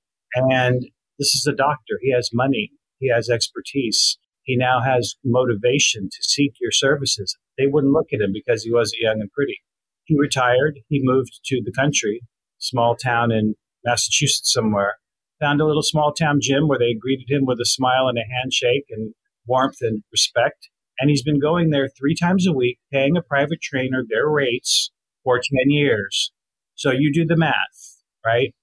And 0.51 0.83
this 1.17 1.33
is 1.33 1.47
a 1.49 1.55
doctor. 1.55 1.97
He 2.01 2.13
has 2.13 2.29
money, 2.33 2.71
he 2.99 3.09
has 3.09 3.29
expertise, 3.29 4.19
he 4.43 4.55
now 4.57 4.81
has 4.81 5.15
motivation 5.23 6.09
to 6.11 6.23
seek 6.23 6.53
your 6.59 6.71
services. 6.71 7.35
They 7.57 7.67
wouldn't 7.67 7.93
look 7.93 8.07
at 8.13 8.21
him 8.21 8.31
because 8.33 8.63
he 8.63 8.73
wasn't 8.73 9.01
young 9.01 9.21
and 9.21 9.31
pretty. 9.31 9.61
He 10.05 10.17
retired, 10.19 10.79
he 10.87 10.99
moved 11.01 11.39
to 11.45 11.61
the 11.63 11.71
country, 11.71 12.21
small 12.57 12.95
town 12.95 13.31
in 13.31 13.55
Massachusetts 13.85 14.51
somewhere, 14.51 14.95
found 15.39 15.61
a 15.61 15.65
little 15.65 15.83
small 15.83 16.13
town 16.13 16.39
gym 16.41 16.67
where 16.67 16.79
they 16.79 16.93
greeted 16.99 17.29
him 17.29 17.45
with 17.45 17.59
a 17.59 17.65
smile 17.65 18.07
and 18.07 18.17
a 18.17 18.27
handshake 18.41 18.85
and 18.89 19.13
warmth 19.45 19.77
and 19.81 20.03
respect. 20.11 20.69
And 20.99 21.09
he's 21.09 21.23
been 21.23 21.39
going 21.39 21.69
there 21.69 21.87
three 21.87 22.15
times 22.15 22.45
a 22.47 22.51
week, 22.51 22.79
paying 22.91 23.15
a 23.15 23.21
private 23.21 23.61
trainer 23.61 24.03
their 24.07 24.27
rates 24.27 24.91
for 25.23 25.37
10 25.37 25.69
years. 25.69 26.31
So 26.75 26.91
you 26.91 27.13
do 27.13 27.25
the 27.25 27.37
math, 27.37 27.98
right? 28.25 28.53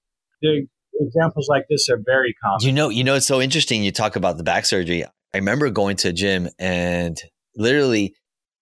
The 0.41 0.67
examples 0.99 1.47
like 1.49 1.65
this 1.69 1.89
are 1.89 1.99
very 2.03 2.33
common. 2.43 2.59
You 2.61 2.73
know, 2.73 2.89
you 2.89 3.03
know, 3.03 3.15
it's 3.15 3.27
so 3.27 3.41
interesting. 3.41 3.83
You 3.83 3.91
talk 3.91 4.15
about 4.15 4.37
the 4.37 4.43
back 4.43 4.65
surgery. 4.65 5.05
I 5.05 5.37
remember 5.37 5.69
going 5.69 5.97
to 5.97 6.09
a 6.09 6.13
gym 6.13 6.49
and 6.57 7.17
literally 7.55 8.15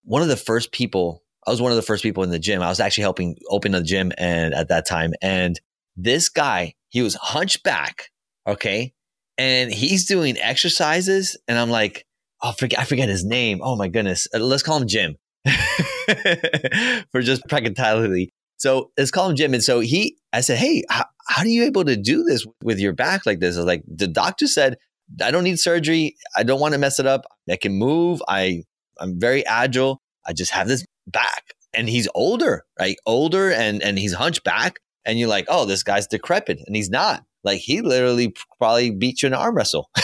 one 0.04 0.22
of 0.22 0.28
the 0.28 0.38
first 0.38 0.72
people, 0.72 1.24
I 1.46 1.52
was 1.52 1.62
one 1.62 1.72
of 1.72 1.76
the 1.76 1.82
first 1.82 2.04
people 2.04 2.24
in 2.24 2.30
the 2.30 2.40
gym. 2.40 2.62
I 2.62 2.70
was 2.70 2.80
actually 2.80 3.04
helping 3.04 3.38
open 3.50 3.72
the 3.72 3.84
gym 3.84 4.12
and 4.18 4.54
at 4.54 4.70
that 4.70 4.86
time. 4.86 5.14
And 5.22 5.60
this 5.96 6.30
guy, 6.30 6.74
he 6.90 7.02
was 7.02 7.16
hunchback. 7.16 8.10
Okay. 8.48 8.94
And 9.38 9.72
he's 9.72 10.06
doing 10.06 10.38
exercises. 10.38 11.38
And 11.48 11.58
I'm 11.58 11.70
like, 11.70 12.06
oh, 12.42 12.52
forget, 12.52 12.80
I 12.80 12.86
forget 12.86 13.10
his 13.10 13.26
name. 13.26 13.60
Oh 13.62 13.76
my 13.76 13.88
goodness. 13.88 14.28
Let's 14.34 14.64
call 14.64 14.78
him 14.78 14.88
Jim. 14.88 15.16
for 17.12 17.22
just 17.22 17.48
practicality. 17.48 18.34
So 18.66 18.90
let's 18.98 19.12
call 19.12 19.30
him 19.30 19.36
Jim. 19.36 19.54
And 19.54 19.62
so 19.62 19.80
he, 19.80 20.18
I 20.34 20.42
said, 20.42 20.58
Hey, 20.58 20.82
how, 20.90 21.06
how 21.28 21.44
are 21.44 21.48
you 21.48 21.66
able 21.66 21.86
to 21.86 21.96
do 21.96 22.24
this 22.24 22.48
with 22.64 22.80
your 22.80 22.94
back 22.94 23.28
like 23.28 23.40
this? 23.40 23.58
I 23.58 23.60
was 23.60 23.68
like, 23.68 23.84
the 23.88 24.08
doctor 24.08 24.48
said 24.48 24.78
I 25.22 25.30
don't 25.30 25.44
need 25.44 25.60
surgery. 25.60 26.16
I 26.36 26.42
don't 26.42 26.60
want 26.60 26.74
to 26.74 26.80
mess 26.80 27.00
it 27.00 27.06
up. 27.06 27.26
I 27.48 27.58
can 27.58 27.74
move. 27.74 28.24
I 28.28 28.64
I'm 29.00 29.20
very 29.20 29.46
agile. 29.46 30.02
I 30.26 30.34
just 30.34 30.52
have 30.52 30.68
this 30.68 30.84
back. 31.06 31.54
And 31.76 31.88
he's 31.88 32.08
older, 32.16 32.64
right? 32.80 32.96
Older 33.06 33.52
and 33.52 33.84
and 33.84 34.00
he's 34.00 34.14
hunchback. 34.14 34.80
And 35.06 35.20
you're 35.20 35.30
like, 35.30 35.46
oh, 35.48 35.66
this 35.66 35.84
guy's 35.84 36.08
decrepit. 36.08 36.60
And 36.66 36.76
he's 36.76 36.90
not. 36.90 37.24
Like 37.44 37.60
he 37.60 37.82
literally 37.82 38.34
probably 38.58 38.90
beat 38.90 39.22
you 39.22 39.28
in 39.28 39.34
an 39.34 39.40
arm 39.42 39.58
wrestle. 39.58 39.92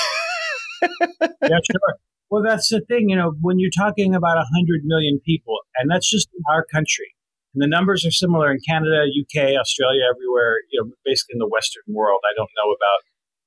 yeah, 0.83 0.99
sure. 1.41 1.95
Well, 2.29 2.43
that's 2.43 2.69
the 2.69 2.81
thing, 2.87 3.09
you 3.09 3.15
know, 3.15 3.33
when 3.41 3.57
you're 3.57 3.71
talking 3.75 4.13
about 4.13 4.35
100 4.35 4.81
million 4.85 5.19
people, 5.25 5.57
and 5.79 5.89
that's 5.89 6.07
just 6.07 6.29
our 6.47 6.63
country. 6.63 7.15
And 7.53 7.61
the 7.61 7.67
numbers 7.67 8.05
are 8.05 8.11
similar 8.11 8.51
in 8.51 8.59
Canada, 8.63 9.11
UK, 9.11 9.59
Australia, 9.59 10.07
everywhere, 10.07 10.63
you 10.71 10.79
know, 10.79 10.91
basically 11.03 11.35
in 11.35 11.43
the 11.43 11.51
Western 11.51 11.83
world. 11.87 12.21
I 12.23 12.35
don't 12.35 12.51
know 12.55 12.71
about 12.71 13.01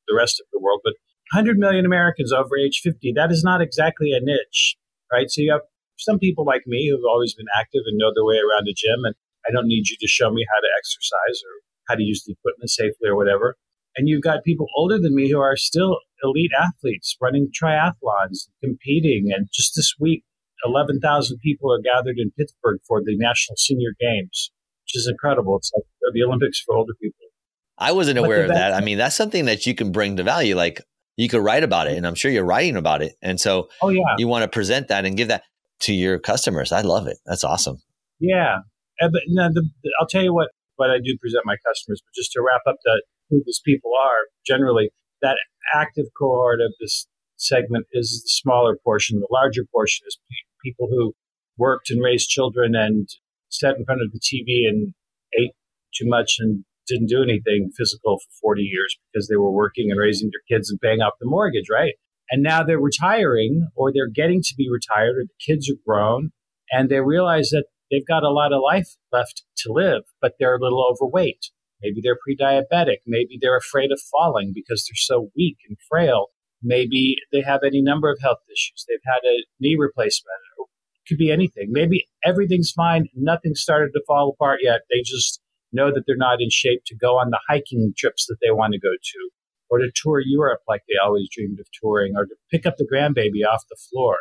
the 0.09 0.17
rest 0.17 0.41
of 0.41 0.47
the 0.53 0.61
world, 0.61 0.81
but 0.85 0.93
100 1.33 1.57
million 1.57 1.87
Americans 1.87 2.33
over 2.33 2.57
age 2.57 2.81
50, 2.85 3.13
that 3.17 3.33
is 3.33 3.43
not 3.43 3.63
exactly 3.63 4.13
a 4.13 4.21
niche, 4.21 4.77
right? 5.11 5.31
So 5.31 5.41
you 5.41 5.53
have 5.53 5.65
some 5.97 6.19
people 6.19 6.45
like 6.45 6.67
me 6.67 6.91
who've 6.91 7.09
always 7.09 7.35
been 7.35 7.49
active 7.57 7.83
and 7.87 7.97
know 7.97 8.13
their 8.13 8.25
way 8.25 8.37
around 8.37 8.69
a 8.69 8.77
gym, 8.77 9.09
and 9.09 9.15
I 9.49 9.53
don't 9.53 9.69
need 9.69 9.89
you 9.89 9.97
to 10.01 10.07
show 10.07 10.31
me 10.31 10.45
how 10.53 10.61
to 10.61 10.69
exercise 10.77 11.41
or 11.41 11.65
how 11.89 11.95
to 11.95 12.03
use 12.03 12.25
the 12.25 12.33
equipment 12.33 12.71
safely 12.71 13.09
or 13.09 13.17
whatever. 13.17 13.57
And 13.97 14.09
you've 14.09 14.23
got 14.23 14.45
people 14.45 14.67
older 14.77 14.99
than 14.99 15.15
me 15.15 15.31
who 15.31 15.41
are 15.41 15.57
still 15.57 15.99
elite 16.23 16.51
athletes 16.59 17.17
running 17.21 17.49
triathlons, 17.51 18.49
competing. 18.63 19.31
And 19.35 19.49
just 19.53 19.75
this 19.77 19.95
week, 20.01 20.25
11,000 20.65 21.39
people 21.39 21.73
are 21.73 21.81
gathered 21.81 22.17
in 22.19 22.31
Pittsburgh 22.39 22.79
for 22.87 23.01
the 23.01 23.17
National 23.17 23.57
Senior 23.57 23.91
Games, 24.01 24.51
which 24.85 24.97
is 24.97 25.09
incredible. 25.09 25.57
It's 25.57 25.71
like 25.75 25.85
the 26.13 26.23
Olympics 26.23 26.61
for 26.61 26.77
older 26.77 26.95
people. 27.01 27.27
I 27.79 27.93
wasn't 27.93 28.19
aware 28.19 28.45
of 28.45 28.51
that. 28.51 28.73
I 28.73 28.81
mean, 28.81 28.99
that's 28.99 29.17
something 29.17 29.47
that 29.47 29.67
you 29.67 29.75
can 29.75 29.91
bring 29.91 30.17
to 30.17 30.23
value. 30.23 30.55
Like 30.55 30.81
you 31.17 31.29
could 31.29 31.43
write 31.43 31.65
about 31.65 31.89
it, 31.89 31.97
and 31.97 32.07
I'm 32.07 32.15
sure 32.15 32.31
you're 32.31 32.45
writing 32.45 32.77
about 32.77 33.03
it. 33.03 33.15
And 33.21 33.41
so, 33.41 33.69
oh 33.83 33.89
yeah, 33.89 34.03
you 34.17 34.29
want 34.29 34.43
to 34.43 34.49
present 34.49 34.89
that 34.89 35.05
and 35.05 35.17
give 35.17 35.29
that 35.29 35.43
to 35.81 35.93
your 35.93 36.19
customers. 36.19 36.73
I 36.73 36.83
love 36.83 37.07
it. 37.07 37.19
That's 37.27 37.45
awesome. 37.45 37.79
Yeah, 38.21 38.59
but 39.01 39.11
the, 39.27 39.69
I'll 40.01 40.07
tell 40.07 40.23
you 40.23 40.33
what 40.33 40.49
what 40.77 40.91
I 40.91 40.99
do 40.99 41.17
present 41.21 41.43
my 41.45 41.57
customers. 41.67 42.01
But 42.05 42.15
just 42.15 42.33
to 42.33 42.43
wrap 42.43 42.63
up 42.67 42.77
that 42.85 43.03
who 43.29 43.43
these 43.45 43.61
people 43.65 43.91
are, 44.01 44.29
generally 44.47 44.91
that 45.23 45.37
active 45.75 46.07
cohort 46.17 46.61
of 46.61 46.73
this 46.81 47.07
segment 47.37 47.87
is 47.93 48.23
the 48.25 48.29
smaller 48.29 48.77
portion. 48.83 49.21
The 49.21 49.29
larger 49.31 49.65
portion 49.73 50.07
is 50.07 50.19
people 50.65 50.89
who 50.91 51.15
worked 51.57 51.91
and 51.91 52.03
raised 52.03 52.29
children 52.29 52.75
and 52.75 53.09
sat 53.49 53.77
in 53.77 53.85
front 53.85 54.01
of 54.03 54.13
the 54.13 54.21
TV 54.21 54.69
and 54.69 54.95
ate 55.39 55.53
too 55.95 56.09
much 56.09 56.37
and 56.39 56.65
didn't 56.87 57.09
do 57.09 57.23
anything 57.23 57.71
physical 57.77 58.19
for 58.19 58.55
40 58.55 58.63
years 58.63 58.97
because 59.13 59.29
they 59.29 59.37
were 59.37 59.51
working 59.51 59.91
and 59.91 59.99
raising 59.99 60.31
their 60.31 60.57
kids 60.57 60.71
and 60.71 60.81
paying 60.81 61.01
off 61.01 61.15
the 61.21 61.27
mortgage, 61.27 61.67
right? 61.71 61.95
And 62.31 62.43
now 62.43 62.63
they're 62.63 62.81
retiring 62.81 63.69
or 63.75 63.93
they're 63.93 64.09
getting 64.09 64.43
to 64.43 64.55
be 64.57 64.69
retired 64.71 65.17
or 65.17 65.25
the 65.25 65.45
kids 65.45 65.71
are 65.71 65.81
grown 65.87 66.31
and 66.71 66.89
they 66.89 67.01
realize 67.01 67.51
that 67.51 67.67
they've 67.91 68.07
got 68.07 68.23
a 68.23 68.31
lot 68.31 68.53
of 68.53 68.63
life 68.63 68.97
left 69.13 69.45
to 69.59 69.73
live, 69.73 70.03
but 70.21 70.33
they're 70.39 70.57
a 70.57 70.61
little 70.61 70.85
overweight. 70.91 71.51
Maybe 71.83 72.01
they're 72.03 72.19
pre 72.23 72.37
diabetic. 72.37 72.99
Maybe 73.07 73.39
they're 73.41 73.57
afraid 73.57 73.93
of 73.93 74.01
falling 74.11 74.53
because 74.55 74.87
they're 74.87 74.97
so 74.97 75.31
weak 75.37 75.59
and 75.69 75.77
frail. 75.89 76.29
Maybe 76.65 77.17
they 77.31 77.43
have 77.43 77.61
any 77.65 77.83
number 77.83 78.11
of 78.11 78.19
health 78.21 78.39
issues. 78.51 78.85
They've 78.89 78.99
had 79.05 79.21
a 79.25 79.45
knee 79.61 79.77
replacement. 79.79 80.41
It 80.59 81.09
could 81.09 81.19
be 81.19 81.31
anything. 81.31 81.69
Maybe 81.71 82.09
everything's 82.25 82.73
fine. 82.73 83.09
Nothing 83.15 83.55
started 83.55 83.91
to 83.93 84.03
fall 84.07 84.31
apart 84.31 84.61
yet. 84.63 84.81
They 84.91 85.03
just 85.05 85.41
know 85.73 85.93
that 85.93 86.05
they're 86.07 86.17
not 86.17 86.41
in 86.41 86.49
shape 86.51 86.83
to 86.87 86.97
go 86.97 87.19
on 87.19 87.31
the 87.31 87.41
hiking 87.49 87.93
trips 87.97 88.27
that 88.27 88.37
they 88.41 88.51
want 88.51 88.73
to 88.73 88.81
go 88.81 88.93
to, 88.93 89.31
or 89.69 89.79
to 89.79 89.91
tour 89.95 90.23
Europe 90.25 90.61
like 90.67 90.83
they 90.89 90.95
always 91.05 91.29
dreamed 91.31 91.61
of 91.61 91.67
touring, 91.81 92.15
or 92.17 92.25
to 92.25 92.35
pick 92.51 92.65
up 92.65 92.77
the 92.79 92.89
grandbaby 92.91 93.47
off 93.47 93.65
the 93.69 93.77
floor. 93.91 94.17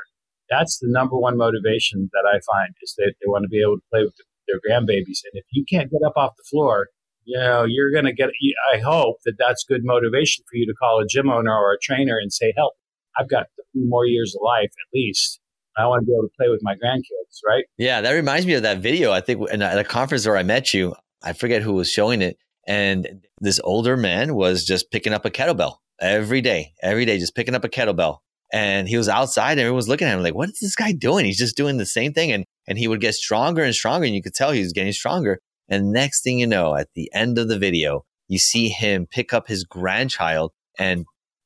That's 0.50 0.79
the 0.79 0.89
number 0.89 1.17
one 1.17 1.38
motivation 1.38 2.09
that 2.12 2.25
I 2.27 2.39
find 2.51 2.75
is 2.81 2.93
that 2.97 3.13
they 3.21 3.27
want 3.27 3.43
to 3.43 3.50
be 3.50 3.62
able 3.62 3.77
to 3.77 3.89
play 3.89 4.01
with 4.03 4.15
their 4.47 4.59
grandbabies. 4.59 5.23
And 5.23 5.33
if 5.33 5.45
you 5.51 5.63
can't 5.63 5.89
get 5.89 6.05
up 6.05 6.17
off 6.17 6.35
the 6.35 6.43
floor, 6.50 6.88
you 7.25 7.39
know, 7.39 7.65
you're 7.67 7.91
going 7.91 8.05
to 8.05 8.13
get, 8.13 8.29
I 8.73 8.79
hope 8.79 9.17
that 9.25 9.35
that's 9.37 9.63
good 9.63 9.81
motivation 9.83 10.43
for 10.49 10.57
you 10.57 10.65
to 10.65 10.73
call 10.73 10.99
a 10.99 11.05
gym 11.07 11.29
owner 11.29 11.51
or 11.51 11.73
a 11.73 11.77
trainer 11.81 12.17
and 12.17 12.31
say, 12.31 12.53
help, 12.55 12.73
I've 13.19 13.29
got 13.29 13.43
a 13.43 13.63
few 13.71 13.87
more 13.87 14.05
years 14.05 14.35
of 14.35 14.41
life 14.43 14.65
at 14.69 14.93
least. 14.93 15.39
I 15.77 15.87
want 15.87 16.01
to 16.01 16.05
be 16.05 16.13
able 16.13 16.23
to 16.23 16.33
play 16.37 16.49
with 16.49 16.61
my 16.61 16.75
grandkids, 16.75 17.39
right? 17.47 17.63
Yeah, 17.77 18.01
that 18.01 18.11
reminds 18.11 18.45
me 18.45 18.53
of 18.53 18.63
that 18.63 18.79
video. 18.79 19.11
I 19.11 19.21
think 19.21 19.49
at 19.51 19.77
a 19.77 19.83
conference 19.83 20.25
where 20.25 20.37
I 20.37 20.43
met 20.43 20.73
you, 20.73 20.93
I 21.23 21.33
forget 21.33 21.61
who 21.61 21.73
was 21.73 21.89
showing 21.89 22.21
it. 22.21 22.37
And 22.67 23.25
this 23.39 23.59
older 23.63 23.97
man 23.97 24.35
was 24.35 24.65
just 24.65 24.91
picking 24.91 25.13
up 25.13 25.25
a 25.25 25.31
kettlebell 25.31 25.77
every 25.99 26.41
day, 26.41 26.73
every 26.81 27.05
day, 27.05 27.17
just 27.17 27.35
picking 27.35 27.55
up 27.55 27.63
a 27.63 27.69
kettlebell. 27.69 28.19
And 28.51 28.87
he 28.87 28.97
was 28.97 29.09
outside 29.09 29.53
and 29.53 29.61
everyone 29.61 29.77
was 29.77 29.89
looking 29.89 30.07
at 30.07 30.15
him 30.15 30.21
like, 30.21 30.35
what 30.35 30.49
is 30.49 30.59
this 30.61 30.75
guy 30.75 30.91
doing? 30.91 31.25
He's 31.25 31.39
just 31.39 31.57
doing 31.57 31.77
the 31.77 31.87
same 31.87 32.13
thing. 32.13 32.31
And, 32.31 32.45
and 32.67 32.77
he 32.77 32.87
would 32.87 33.01
get 33.01 33.15
stronger 33.15 33.63
and 33.63 33.73
stronger. 33.73 34.05
And 34.05 34.13
you 34.13 34.21
could 34.21 34.35
tell 34.35 34.51
he 34.51 34.59
was 34.59 34.73
getting 34.73 34.93
stronger. 34.93 35.39
And 35.73 35.91
next 35.91 36.23
thing 36.23 36.37
you 36.37 36.45
know, 36.45 36.75
at 36.75 36.89
the 36.93 37.09
end 37.13 37.39
of 37.39 37.47
the 37.47 37.57
video, 37.57 38.05
you 38.27 38.37
see 38.37 38.69
him 38.69 39.07
pick 39.09 39.33
up 39.33 39.47
his 39.47 39.63
grandchild 39.63 40.51
and 40.77 41.05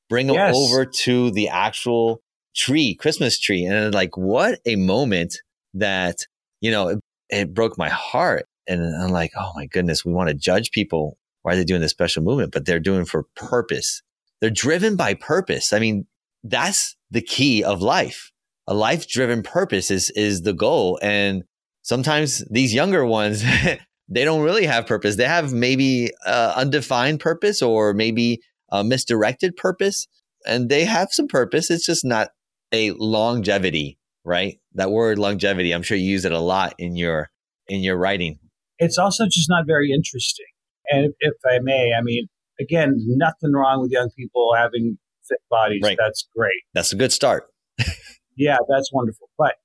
bring 0.10 0.28
him 0.28 0.36
yes. 0.36 0.54
over 0.54 0.86
to 0.86 1.32
the 1.32 1.48
actual 1.48 2.22
tree, 2.54 2.94
Christmas 2.96 3.40
tree. 3.40 3.64
And 3.64 3.94
like, 3.94 4.18
what 4.18 4.60
a 4.66 4.76
moment 4.76 5.38
that, 5.76 6.26
you 6.60 6.72
know, 6.72 6.90
it, 6.90 7.00
it 7.30 7.54
broke 7.54 7.78
my 7.78 7.88
heart. 7.88 8.48
And 8.68 8.82
I'm 9.02 9.12
like, 9.12 9.32
oh 9.38 9.54
my 9.56 9.66
goodness, 9.66 10.04
we 10.04 10.12
want 10.12 10.28
to 10.28 10.36
judge 10.36 10.72
people. 10.72 11.18
Why 11.44 11.54
are 11.54 11.56
they 11.56 11.64
doing 11.64 11.80
this 11.80 11.92
special 11.92 12.22
movement? 12.22 12.52
But 12.52 12.66
they're 12.66 12.82
doing 12.82 13.06
for 13.06 13.24
purpose. 13.38 14.02
They're 14.42 14.50
driven 14.50 14.98
by 14.98 15.14
purpose. 15.14 15.72
I 15.72 15.80
mean, 15.80 16.06
that's 16.44 16.98
the 17.10 17.22
key 17.22 17.64
of 17.64 17.82
life. 17.82 18.32
A 18.68 18.74
life 18.74 19.08
driven 19.08 19.42
purpose 19.42 19.90
is, 19.90 20.10
is 20.10 20.42
the 20.42 20.54
goal. 20.54 21.00
And 21.02 21.44
sometimes 21.82 22.44
these 22.50 22.74
younger 22.74 23.06
ones, 23.06 23.42
they 24.10 24.24
don't 24.24 24.42
really 24.42 24.66
have 24.66 24.88
purpose. 24.88 25.16
They 25.16 25.26
have 25.26 25.54
maybe 25.54 26.12
uh, 26.26 26.54
undefined 26.56 27.20
purpose 27.20 27.62
or 27.62 27.94
maybe 27.94 28.42
a 28.70 28.84
misdirected 28.84 29.56
purpose. 29.56 30.08
And 30.46 30.70
they 30.70 30.86
have 30.86 31.10
some 31.12 31.28
purpose. 31.28 31.70
It's 31.70 31.86
just 31.86 32.06
not 32.06 32.30
a 32.72 32.92
longevity, 32.92 33.98
right? 34.24 34.60
That 34.76 34.92
word 34.92 35.20
longevity, 35.20 35.74
I'm 35.74 35.84
sure 35.84 35.98
you 35.98 36.10
use 36.10 36.26
it 36.26 36.32
a 36.32 36.40
lot 36.40 36.76
in 36.78 36.96
your 36.96 37.30
in 37.68 37.82
your 37.82 37.98
writing. 37.98 38.40
It's 38.80 38.98
also 38.98 39.26
just 39.26 39.50
not 39.50 39.66
very 39.68 39.92
interesting. 39.92 40.46
And 40.90 41.14
if 41.20 41.34
I 41.46 41.60
may, 41.62 41.92
I 41.98 42.02
mean, 42.02 42.28
again, 42.60 42.96
nothing 43.08 43.52
wrong 43.52 43.82
with 43.82 43.92
young 43.92 44.10
people 44.18 44.54
having 44.56 44.98
fit 45.28 45.40
bodies. 45.50 45.82
Right. 45.84 45.98
That's 46.00 46.28
great. 46.36 46.62
That's 46.74 46.94
a 46.94 46.96
good 46.96 47.12
start. 47.12 47.48
yeah, 48.38 48.58
that's 48.70 48.92
wonderful. 48.94 49.30
But 49.38 49.56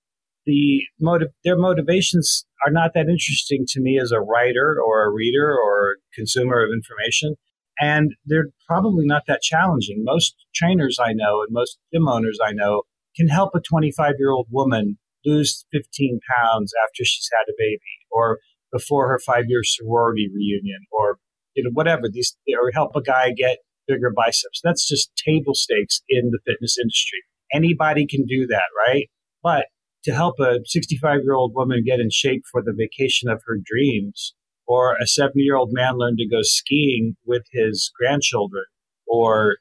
the 0.47 0.83
motive, 1.01 1.29
their 1.45 1.57
motivations 1.57 2.47
are 2.67 2.73
not 2.73 2.95
that 2.95 3.09
interesting 3.09 3.65
to 3.69 3.81
me 3.81 3.99
as 4.01 4.13
a 4.13 4.21
writer 4.21 4.77
or 4.85 5.05
a 5.05 5.11
reader 5.11 5.57
or 5.57 5.93
a 5.93 6.15
consumer 6.15 6.63
of 6.65 6.71
information. 6.73 7.35
And 7.81 8.15
they're 8.27 8.51
probably 8.67 9.07
not 9.07 9.23
that 9.27 9.43
challenging. 9.43 10.03
Most 10.05 10.35
trainers 10.55 10.99
I 11.01 11.13
know 11.13 11.43
and 11.43 11.53
most 11.53 11.79
gym 11.93 12.09
owners 12.09 12.39
I 12.45 12.53
know 12.53 12.83
can 13.17 13.29
help 13.29 13.55
a 13.55 13.61
25 13.61 14.15
year 14.19 14.31
old 14.31 14.47
woman 14.51 14.99
lose 15.25 15.65
15 15.73 16.21
pounds 16.37 16.73
after 16.85 17.05
she's 17.05 17.29
had 17.33 17.51
a 17.51 17.57
baby 17.57 17.81
or 18.11 18.39
before 18.73 19.09
her 19.09 19.19
five 19.19 19.45
year 19.47 19.63
sorority 19.63 20.29
reunion 20.35 20.81
or 20.91 21.19
you 21.55 21.63
know 21.63 21.71
whatever 21.73 22.09
these 22.11 22.37
or 22.49 22.71
help 22.73 22.97
a 22.97 23.03
guy 23.03 23.31
get 23.31 23.59
bigger 23.87 24.11
biceps 24.15 24.61
that's 24.65 24.89
just 24.89 25.13
table 25.17 25.55
stakes 25.55 26.01
in 26.09 26.31
the 26.31 26.39
fitness 26.47 26.77
industry 26.81 27.19
anybody 27.53 28.07
can 28.07 28.25
do 28.27 28.47
that 28.47 28.67
right 28.87 29.09
but 29.43 29.67
to 30.05 30.13
help 30.13 30.39
a 30.41 30.59
65 30.65 31.21
year 31.23 31.35
old 31.35 31.55
woman 31.55 31.85
get 31.85 32.01
in 32.01 32.11
shape 32.11 32.43
for 32.51 32.63
the 32.63 32.73
vacation 32.77 33.29
of 33.29 33.43
her 33.47 33.57
dreams 33.63 34.35
or 34.67 34.97
a 34.97 35.07
70 35.07 35.41
year 35.41 35.57
old 35.57 35.71
man 35.73 35.97
learn 35.97 36.17
to 36.17 36.29
go 36.29 36.43
skiing 36.43 37.17
with 37.25 37.45
his 37.53 37.93
grandchildren 37.99 38.65
or 39.07 39.57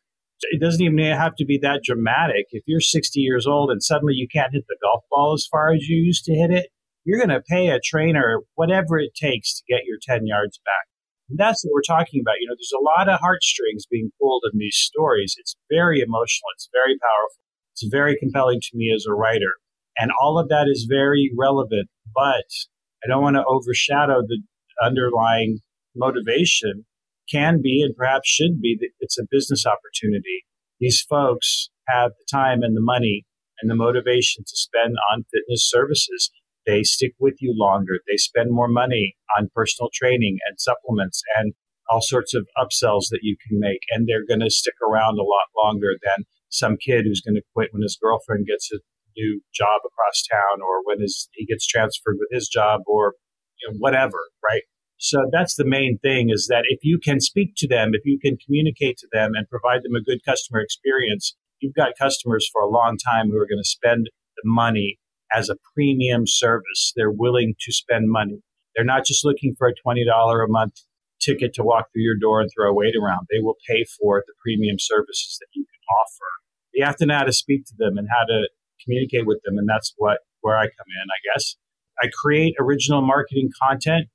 it 0.49 0.59
doesn't 0.59 0.81
even 0.81 0.97
have 0.97 1.35
to 1.35 1.45
be 1.45 1.59
that 1.61 1.81
dramatic. 1.83 2.47
If 2.51 2.63
you're 2.65 2.81
60 2.81 3.19
years 3.19 3.45
old 3.45 3.69
and 3.69 3.83
suddenly 3.83 4.13
you 4.15 4.27
can't 4.27 4.53
hit 4.53 4.65
the 4.67 4.77
golf 4.81 5.03
ball 5.11 5.33
as 5.33 5.47
far 5.49 5.73
as 5.73 5.87
you 5.87 5.97
used 5.97 6.25
to 6.25 6.33
hit 6.33 6.51
it, 6.51 6.69
you're 7.03 7.19
going 7.19 7.29
to 7.29 7.43
pay 7.47 7.69
a 7.69 7.79
trainer 7.79 8.39
whatever 8.55 8.97
it 8.97 9.13
takes 9.15 9.55
to 9.55 9.63
get 9.69 9.85
your 9.85 9.97
10 10.01 10.25
yards 10.25 10.59
back. 10.65 10.87
And 11.29 11.37
that's 11.37 11.63
what 11.63 11.73
we're 11.73 11.95
talking 11.95 12.21
about. 12.21 12.35
You 12.41 12.47
know, 12.47 12.55
there's 12.55 12.73
a 12.75 12.83
lot 12.83 13.09
of 13.09 13.19
heartstrings 13.19 13.85
being 13.85 14.11
pulled 14.19 14.43
in 14.51 14.59
these 14.59 14.75
stories. 14.75 15.35
It's 15.37 15.55
very 15.69 16.01
emotional. 16.01 16.49
It's 16.55 16.69
very 16.71 16.97
powerful. 16.99 17.43
It's 17.73 17.87
very 17.89 18.17
compelling 18.19 18.61
to 18.61 18.77
me 18.77 18.91
as 18.93 19.05
a 19.05 19.13
writer. 19.13 19.55
And 20.01 20.11
all 20.19 20.39
of 20.39 20.49
that 20.49 20.65
is 20.67 20.87
very 20.89 21.31
relevant, 21.37 21.87
but 22.15 22.49
I 23.03 23.07
don't 23.07 23.21
want 23.21 23.35
to 23.35 23.45
overshadow 23.45 24.21
the 24.21 24.41
underlying 24.83 25.59
motivation 25.95 26.85
can 27.31 27.61
be 27.61 27.83
and 27.85 27.95
perhaps 27.95 28.27
should 28.27 28.59
be 28.59 28.75
that 28.79 28.89
it's 28.99 29.19
a 29.19 29.27
business 29.29 29.65
opportunity. 29.65 30.43
These 30.79 31.05
folks 31.07 31.69
have 31.87 32.11
the 32.17 32.25
time 32.31 32.63
and 32.63 32.75
the 32.75 32.81
money 32.81 33.25
and 33.61 33.69
the 33.69 33.75
motivation 33.75 34.43
to 34.43 34.57
spend 34.57 34.95
on 35.13 35.25
fitness 35.31 35.69
services 35.69 36.31
they 36.65 36.83
stick 36.83 37.13
with 37.19 37.35
you 37.39 37.53
longer. 37.57 37.99
They 38.07 38.17
spend 38.17 38.51
more 38.51 38.67
money 38.67 39.15
on 39.37 39.49
personal 39.53 39.89
training 39.93 40.37
and 40.47 40.59
supplements 40.59 41.23
and 41.37 41.53
all 41.89 42.01
sorts 42.01 42.33
of 42.33 42.47
upsells 42.57 43.09
that 43.09 43.21
you 43.23 43.35
can 43.47 43.59
make. 43.59 43.81
And 43.91 44.07
they're 44.07 44.25
going 44.25 44.41
to 44.41 44.49
stick 44.49 44.75
around 44.87 45.17
a 45.17 45.23
lot 45.23 45.49
longer 45.63 45.93
than 46.03 46.25
some 46.49 46.77
kid 46.77 47.05
who's 47.05 47.21
going 47.21 47.35
to 47.35 47.43
quit 47.53 47.69
when 47.71 47.81
his 47.81 47.97
girlfriend 48.01 48.45
gets 48.47 48.71
a 48.71 48.79
new 49.15 49.41
job 49.53 49.81
across 49.85 50.23
town 50.29 50.61
or 50.61 50.83
when 50.83 51.01
his, 51.01 51.29
he 51.33 51.45
gets 51.45 51.65
transferred 51.67 52.17
with 52.19 52.29
his 52.31 52.47
job 52.47 52.81
or 52.87 53.15
you 53.61 53.69
know, 53.69 53.77
whatever, 53.79 54.17
right? 54.43 54.63
So 54.97 55.17
that's 55.31 55.55
the 55.55 55.65
main 55.65 55.97
thing 56.03 56.29
is 56.29 56.47
that 56.49 56.65
if 56.67 56.79
you 56.83 56.99
can 57.03 57.19
speak 57.19 57.53
to 57.57 57.67
them, 57.67 57.91
if 57.93 58.01
you 58.05 58.19
can 58.19 58.37
communicate 58.45 58.97
to 58.97 59.07
them 59.11 59.31
and 59.33 59.49
provide 59.49 59.81
them 59.83 59.95
a 59.95 60.03
good 60.03 60.19
customer 60.23 60.61
experience, 60.61 61.35
you've 61.59 61.73
got 61.73 61.97
customers 61.99 62.47
for 62.51 62.61
a 62.61 62.69
long 62.69 62.97
time 62.97 63.29
who 63.29 63.37
are 63.37 63.47
going 63.47 63.61
to 63.61 63.67
spend 63.67 64.09
the 64.35 64.43
money 64.45 64.99
as 65.33 65.49
a 65.49 65.55
premium 65.73 66.27
service. 66.27 66.93
They're 66.95 67.11
willing 67.11 67.55
to 67.61 67.73
spend 67.73 68.11
money. 68.11 68.41
They're 68.75 68.85
not 68.85 69.05
just 69.05 69.25
looking 69.25 69.55
for 69.57 69.67
a 69.67 69.73
$20 69.73 70.05
a 70.05 70.47
month 70.47 70.73
ticket 71.19 71.53
to 71.55 71.63
walk 71.63 71.87
through 71.91 72.03
your 72.03 72.17
door 72.19 72.41
and 72.41 72.49
throw 72.53 72.69
a 72.69 72.73
weight 72.73 72.95
around. 72.95 73.27
They 73.29 73.39
will 73.39 73.57
pay 73.67 73.85
for 73.99 74.23
the 74.25 74.33
premium 74.43 74.77
services 74.79 75.37
that 75.39 75.47
you 75.53 75.63
can 75.63 75.81
offer. 76.01 76.29
You 76.73 76.85
have 76.85 76.95
to 76.97 77.05
know 77.05 77.17
how 77.17 77.23
to 77.23 77.33
speak 77.33 77.65
to 77.65 77.73
them 77.77 77.97
and 77.97 78.07
how 78.09 78.25
to 78.25 78.49
communicate 78.83 79.25
with 79.25 79.39
them. 79.45 79.57
And 79.57 79.67
that's 79.67 79.93
what 79.97 80.19
where 80.41 80.57
I 80.57 80.65
come 80.65 80.89
in, 80.89 81.07
I 81.09 81.19
guess. 81.33 81.55
I 82.01 82.07
create 82.21 82.55
original 82.59 83.01
marketing 83.01 83.49
content 83.61 84.07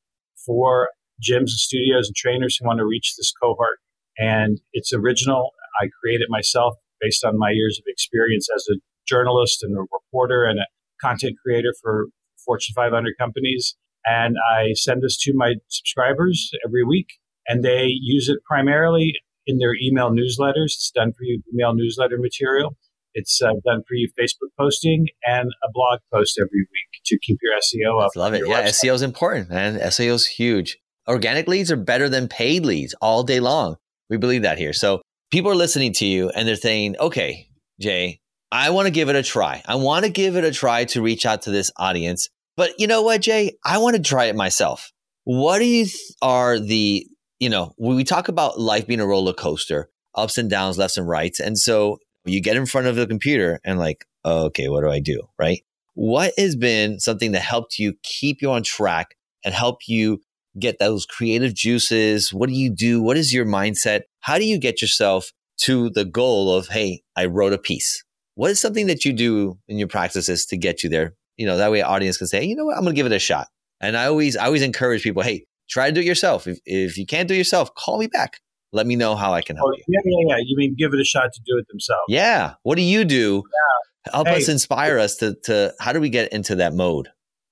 for 0.44 0.88
gyms 1.22 1.52
and 1.54 1.60
studios 1.62 2.08
and 2.08 2.16
trainers 2.16 2.56
who 2.56 2.66
want 2.66 2.78
to 2.78 2.84
reach 2.84 3.14
this 3.16 3.32
cohort. 3.40 3.78
And 4.18 4.60
it's 4.72 4.92
original. 4.92 5.50
I 5.80 5.88
create 6.00 6.20
it 6.20 6.28
myself 6.28 6.74
based 7.00 7.24
on 7.24 7.38
my 7.38 7.50
years 7.50 7.78
of 7.78 7.84
experience 7.86 8.48
as 8.54 8.66
a 8.70 8.78
journalist 9.06 9.62
and 9.62 9.76
a 9.76 9.82
reporter 9.92 10.44
and 10.44 10.58
a 10.58 10.66
content 11.00 11.36
creator 11.44 11.72
for 11.82 12.06
Fortune 12.44 12.74
500 12.74 13.14
companies. 13.18 13.76
And 14.04 14.36
I 14.52 14.72
send 14.74 15.02
this 15.02 15.18
to 15.22 15.32
my 15.34 15.54
subscribers 15.68 16.50
every 16.64 16.84
week, 16.84 17.08
and 17.48 17.64
they 17.64 17.88
use 17.88 18.28
it 18.28 18.38
primarily 18.48 19.14
in 19.46 19.58
their 19.58 19.74
email 19.82 20.10
newsletters. 20.10 20.66
It's 20.66 20.92
done 20.94 21.12
for 21.12 21.24
you 21.24 21.42
email 21.52 21.74
newsletter 21.74 22.16
material. 22.18 22.76
It's 23.18 23.40
uh, 23.40 23.48
done 23.64 23.82
for 23.88 23.94
you 23.94 24.10
Facebook 24.20 24.50
posting 24.58 25.06
and 25.24 25.48
a 25.64 25.68
blog 25.72 26.00
post 26.12 26.38
every 26.38 26.60
week 26.60 27.00
to 27.06 27.18
keep 27.18 27.38
your 27.42 27.54
SEO 27.54 28.04
up. 28.04 28.10
Love 28.14 28.34
it. 28.34 28.46
Yeah, 28.46 28.66
SEO 28.66 28.92
is 28.92 29.00
important, 29.00 29.48
man. 29.48 29.78
SEO 29.78 30.12
is 30.12 30.26
huge. 30.26 30.76
Organic 31.08 31.48
leads 31.48 31.72
are 31.72 31.76
better 31.76 32.10
than 32.10 32.28
paid 32.28 32.66
leads 32.66 32.92
all 33.00 33.22
day 33.22 33.40
long. 33.40 33.76
We 34.10 34.18
believe 34.18 34.42
that 34.42 34.58
here. 34.58 34.74
So 34.74 35.00
people 35.30 35.50
are 35.50 35.56
listening 35.56 35.94
to 35.94 36.04
you 36.04 36.28
and 36.28 36.46
they're 36.46 36.56
saying, 36.56 36.96
okay, 37.00 37.48
Jay, 37.80 38.20
I 38.52 38.68
want 38.68 38.84
to 38.86 38.92
give 38.92 39.08
it 39.08 39.16
a 39.16 39.22
try. 39.22 39.62
I 39.66 39.76
want 39.76 40.04
to 40.04 40.10
give 40.10 40.36
it 40.36 40.44
a 40.44 40.52
try 40.52 40.84
to 40.86 41.00
reach 41.00 41.24
out 41.24 41.42
to 41.42 41.50
this 41.50 41.70
audience. 41.78 42.28
But 42.54 42.78
you 42.78 42.86
know 42.86 43.00
what, 43.00 43.22
Jay? 43.22 43.56
I 43.64 43.78
want 43.78 43.96
to 43.96 44.02
try 44.02 44.26
it 44.26 44.36
myself. 44.36 44.92
What 45.24 45.60
do 45.60 45.64
you 45.64 45.86
th- 45.86 45.96
are 46.20 46.58
the, 46.58 47.06
you 47.38 47.48
know, 47.48 47.72
we 47.78 48.04
talk 48.04 48.28
about 48.28 48.60
life 48.60 48.86
being 48.86 49.00
a 49.00 49.06
roller 49.06 49.32
coaster, 49.32 49.88
ups 50.14 50.36
and 50.36 50.50
downs, 50.50 50.76
lefts 50.76 50.98
and 50.98 51.08
rights. 51.08 51.40
And 51.40 51.56
so 51.56 51.98
you 52.26 52.42
get 52.42 52.56
in 52.56 52.66
front 52.66 52.86
of 52.86 52.96
the 52.96 53.06
computer 53.06 53.60
and 53.64 53.78
like, 53.78 54.04
okay, 54.24 54.68
what 54.68 54.82
do 54.82 54.90
I 54.90 55.00
do? 55.00 55.22
Right. 55.38 55.62
What 55.94 56.32
has 56.36 56.56
been 56.56 57.00
something 57.00 57.32
that 57.32 57.40
helped 57.40 57.78
you 57.78 57.94
keep 58.02 58.42
you 58.42 58.50
on 58.50 58.62
track 58.62 59.16
and 59.44 59.54
help 59.54 59.78
you 59.86 60.20
get 60.58 60.78
those 60.78 61.06
creative 61.06 61.54
juices? 61.54 62.32
What 62.32 62.48
do 62.48 62.54
you 62.54 62.70
do? 62.70 63.02
What 63.02 63.16
is 63.16 63.32
your 63.32 63.46
mindset? 63.46 64.02
How 64.20 64.38
do 64.38 64.44
you 64.44 64.58
get 64.58 64.82
yourself 64.82 65.32
to 65.62 65.88
the 65.90 66.04
goal 66.04 66.54
of, 66.54 66.68
hey, 66.68 67.02
I 67.16 67.26
wrote 67.26 67.52
a 67.52 67.58
piece? 67.58 68.02
What 68.34 68.50
is 68.50 68.60
something 68.60 68.88
that 68.88 69.04
you 69.04 69.12
do 69.14 69.58
in 69.68 69.78
your 69.78 69.88
practices 69.88 70.44
to 70.46 70.58
get 70.58 70.82
you 70.82 70.90
there? 70.90 71.14
You 71.38 71.46
know, 71.46 71.56
that 71.56 71.70
way 71.70 71.80
audience 71.82 72.18
can 72.18 72.26
say, 72.26 72.44
you 72.44 72.56
know 72.56 72.66
what, 72.66 72.76
I'm 72.76 72.84
to 72.84 72.92
give 72.92 73.06
it 73.06 73.12
a 73.12 73.18
shot. 73.18 73.48
And 73.80 73.96
I 73.96 74.06
always, 74.06 74.36
I 74.36 74.46
always 74.46 74.62
encourage 74.62 75.02
people, 75.02 75.22
hey, 75.22 75.44
try 75.68 75.88
to 75.88 75.94
do 75.94 76.00
it 76.00 76.06
yourself. 76.06 76.46
If, 76.46 76.58
if 76.66 76.98
you 76.98 77.06
can't 77.06 77.28
do 77.28 77.34
it 77.34 77.38
yourself, 77.38 77.74
call 77.74 77.98
me 77.98 78.06
back. 78.06 78.40
Let 78.72 78.86
me 78.86 78.96
know 78.96 79.14
how 79.14 79.32
I 79.32 79.42
can 79.42 79.56
help 79.56 79.70
oh, 79.72 79.76
you. 79.76 79.84
Yeah, 79.88 80.00
yeah, 80.04 80.36
yeah. 80.36 80.42
You 80.44 80.56
mean 80.56 80.74
give 80.76 80.92
it 80.92 81.00
a 81.00 81.04
shot 81.04 81.32
to 81.32 81.40
do 81.46 81.58
it 81.58 81.66
themselves? 81.68 82.04
Yeah. 82.08 82.54
What 82.62 82.76
do 82.76 82.82
you 82.82 83.04
do? 83.04 83.42
Yeah. 83.44 84.12
Help 84.12 84.28
hey, 84.28 84.36
us 84.36 84.48
inspire 84.48 84.98
us 84.98 85.16
to, 85.16 85.36
to 85.44 85.74
how 85.80 85.92
do 85.92 86.00
we 86.00 86.10
get 86.10 86.32
into 86.32 86.56
that 86.56 86.74
mode? 86.74 87.08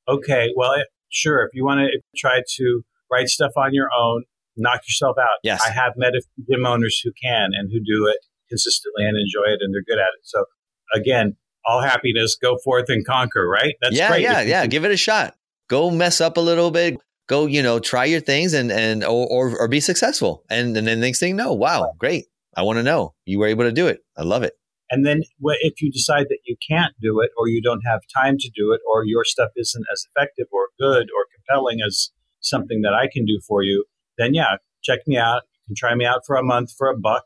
Okay. 0.08 0.50
Well, 0.56 0.74
sure. 1.10 1.44
If 1.44 1.50
you 1.54 1.64
want 1.64 1.80
to 1.80 2.00
try 2.16 2.42
to 2.56 2.82
write 3.10 3.28
stuff 3.28 3.52
on 3.56 3.72
your 3.72 3.88
own, 3.98 4.24
knock 4.56 4.80
yourself 4.86 5.16
out. 5.18 5.38
Yes. 5.42 5.62
I 5.66 5.72
have 5.72 5.94
met 5.96 6.10
a 6.10 6.22
few 6.34 6.56
gym 6.56 6.66
owners 6.66 7.00
who 7.02 7.10
can 7.20 7.50
and 7.52 7.70
who 7.72 7.78
do 7.78 8.08
it 8.08 8.18
consistently 8.48 9.04
and 9.04 9.16
enjoy 9.16 9.52
it 9.52 9.58
and 9.60 9.74
they're 9.74 9.82
good 9.86 10.00
at 10.00 10.08
it. 10.18 10.22
So 10.24 10.44
again, 10.94 11.36
all 11.66 11.80
happiness, 11.80 12.36
go 12.40 12.56
forth 12.62 12.88
and 12.88 13.06
conquer, 13.06 13.48
right? 13.48 13.74
That's 13.80 13.96
yeah, 13.96 14.08
great. 14.08 14.22
Yeah, 14.22 14.42
yeah, 14.42 14.66
Give 14.66 14.84
it 14.84 14.90
a 14.90 14.96
shot. 14.96 15.34
Go 15.68 15.90
mess 15.90 16.20
up 16.20 16.36
a 16.36 16.40
little 16.40 16.70
bit. 16.70 16.98
Go, 17.26 17.46
you 17.46 17.62
know, 17.62 17.78
try 17.78 18.04
your 18.04 18.20
things 18.20 18.52
and 18.52 18.70
and 18.70 19.02
or 19.02 19.26
or, 19.28 19.58
or 19.58 19.68
be 19.68 19.80
successful. 19.80 20.44
And, 20.50 20.76
and 20.76 20.86
then 20.86 21.00
next 21.00 21.20
thing, 21.20 21.36
no, 21.36 21.52
wow, 21.52 21.94
great. 21.98 22.26
I 22.56 22.62
want 22.62 22.78
to 22.78 22.82
know 22.82 23.14
you 23.24 23.38
were 23.38 23.46
able 23.46 23.64
to 23.64 23.72
do 23.72 23.86
it. 23.86 24.00
I 24.16 24.22
love 24.22 24.42
it. 24.42 24.52
And 24.90 25.06
then 25.06 25.22
if 25.40 25.80
you 25.80 25.90
decide 25.90 26.26
that 26.28 26.38
you 26.44 26.56
can't 26.68 26.94
do 27.00 27.20
it 27.20 27.30
or 27.38 27.48
you 27.48 27.62
don't 27.62 27.80
have 27.86 28.00
time 28.14 28.36
to 28.38 28.50
do 28.54 28.72
it 28.72 28.80
or 28.92 29.04
your 29.04 29.24
stuff 29.24 29.50
isn't 29.56 29.84
as 29.90 30.06
effective 30.10 30.46
or 30.52 30.68
good 30.78 31.08
or 31.16 31.26
compelling 31.34 31.78
as 31.84 32.10
something 32.40 32.82
that 32.82 32.92
I 32.92 33.08
can 33.10 33.24
do 33.24 33.40
for 33.48 33.62
you, 33.62 33.86
then 34.18 34.34
yeah, 34.34 34.56
check 34.82 35.00
me 35.06 35.16
out. 35.16 35.42
You 35.66 35.74
can 35.74 35.76
try 35.76 35.94
me 35.94 36.04
out 36.04 36.20
for 36.26 36.36
a 36.36 36.44
month 36.44 36.72
for 36.76 36.88
a 36.88 36.96
buck. 36.96 37.24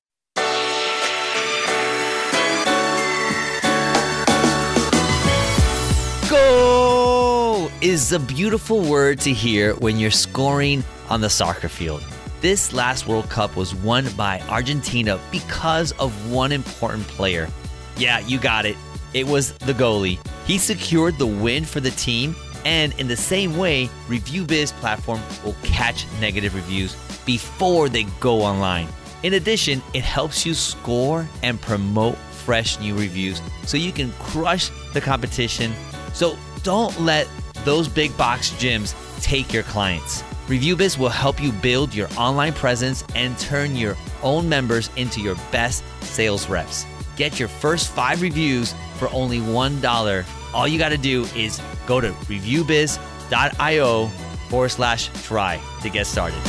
Is 7.80 8.10
a 8.10 8.18
beautiful 8.18 8.82
word 8.82 9.20
to 9.20 9.32
hear 9.32 9.74
when 9.76 9.98
you're 9.98 10.10
scoring 10.10 10.82
on 11.08 11.20
the 11.20 11.30
soccer 11.30 11.68
field. 11.68 12.02
This 12.40 12.72
last 12.72 13.06
World 13.06 13.30
Cup 13.30 13.54
was 13.54 13.72
won 13.72 14.08
by 14.16 14.40
Argentina 14.48 15.20
because 15.30 15.92
of 15.92 16.30
one 16.30 16.50
important 16.50 17.06
player. 17.06 17.48
Yeah, 17.96 18.18
you 18.20 18.38
got 18.38 18.66
it. 18.66 18.76
It 19.14 19.28
was 19.28 19.52
the 19.58 19.72
goalie. 19.74 20.18
He 20.44 20.58
secured 20.58 21.18
the 21.18 21.26
win 21.26 21.64
for 21.64 21.78
the 21.78 21.92
team, 21.92 22.34
and 22.64 22.98
in 22.98 23.06
the 23.06 23.16
same 23.16 23.56
way, 23.56 23.88
ReviewBiz 24.08 24.72
platform 24.80 25.20
will 25.44 25.56
catch 25.62 26.04
negative 26.20 26.56
reviews 26.56 26.96
before 27.24 27.88
they 27.88 28.04
go 28.18 28.42
online. 28.42 28.88
In 29.22 29.34
addition, 29.34 29.82
it 29.94 30.02
helps 30.02 30.44
you 30.44 30.52
score 30.52 31.28
and 31.44 31.60
promote 31.60 32.16
fresh 32.16 32.78
new 32.80 32.96
reviews 32.96 33.40
so 33.66 33.76
you 33.76 33.92
can 33.92 34.10
crush 34.14 34.70
the 34.94 35.00
competition. 35.00 35.72
So 36.12 36.36
don't 36.64 36.98
let 37.00 37.28
those 37.68 37.86
big 37.86 38.16
box 38.16 38.50
gyms 38.52 38.94
take 39.20 39.52
your 39.52 39.62
clients. 39.64 40.22
ReviewBiz 40.46 40.96
will 40.96 41.10
help 41.10 41.38
you 41.38 41.52
build 41.52 41.94
your 41.94 42.08
online 42.16 42.54
presence 42.54 43.04
and 43.14 43.38
turn 43.38 43.76
your 43.76 43.94
own 44.22 44.48
members 44.48 44.88
into 44.96 45.20
your 45.20 45.34
best 45.52 45.84
sales 46.00 46.48
reps. 46.48 46.86
Get 47.16 47.38
your 47.38 47.48
first 47.48 47.90
five 47.90 48.22
reviews 48.22 48.74
for 48.96 49.10
only 49.12 49.40
$1. 49.40 50.26
All 50.54 50.66
you 50.66 50.78
got 50.78 50.88
to 50.88 50.96
do 50.96 51.26
is 51.36 51.60
go 51.86 52.00
to 52.00 52.10
reviewbiz.io 52.10 54.06
forward 54.48 54.68
slash 54.70 55.10
try 55.24 55.60
to 55.82 55.90
get 55.90 56.06
started. 56.06 56.40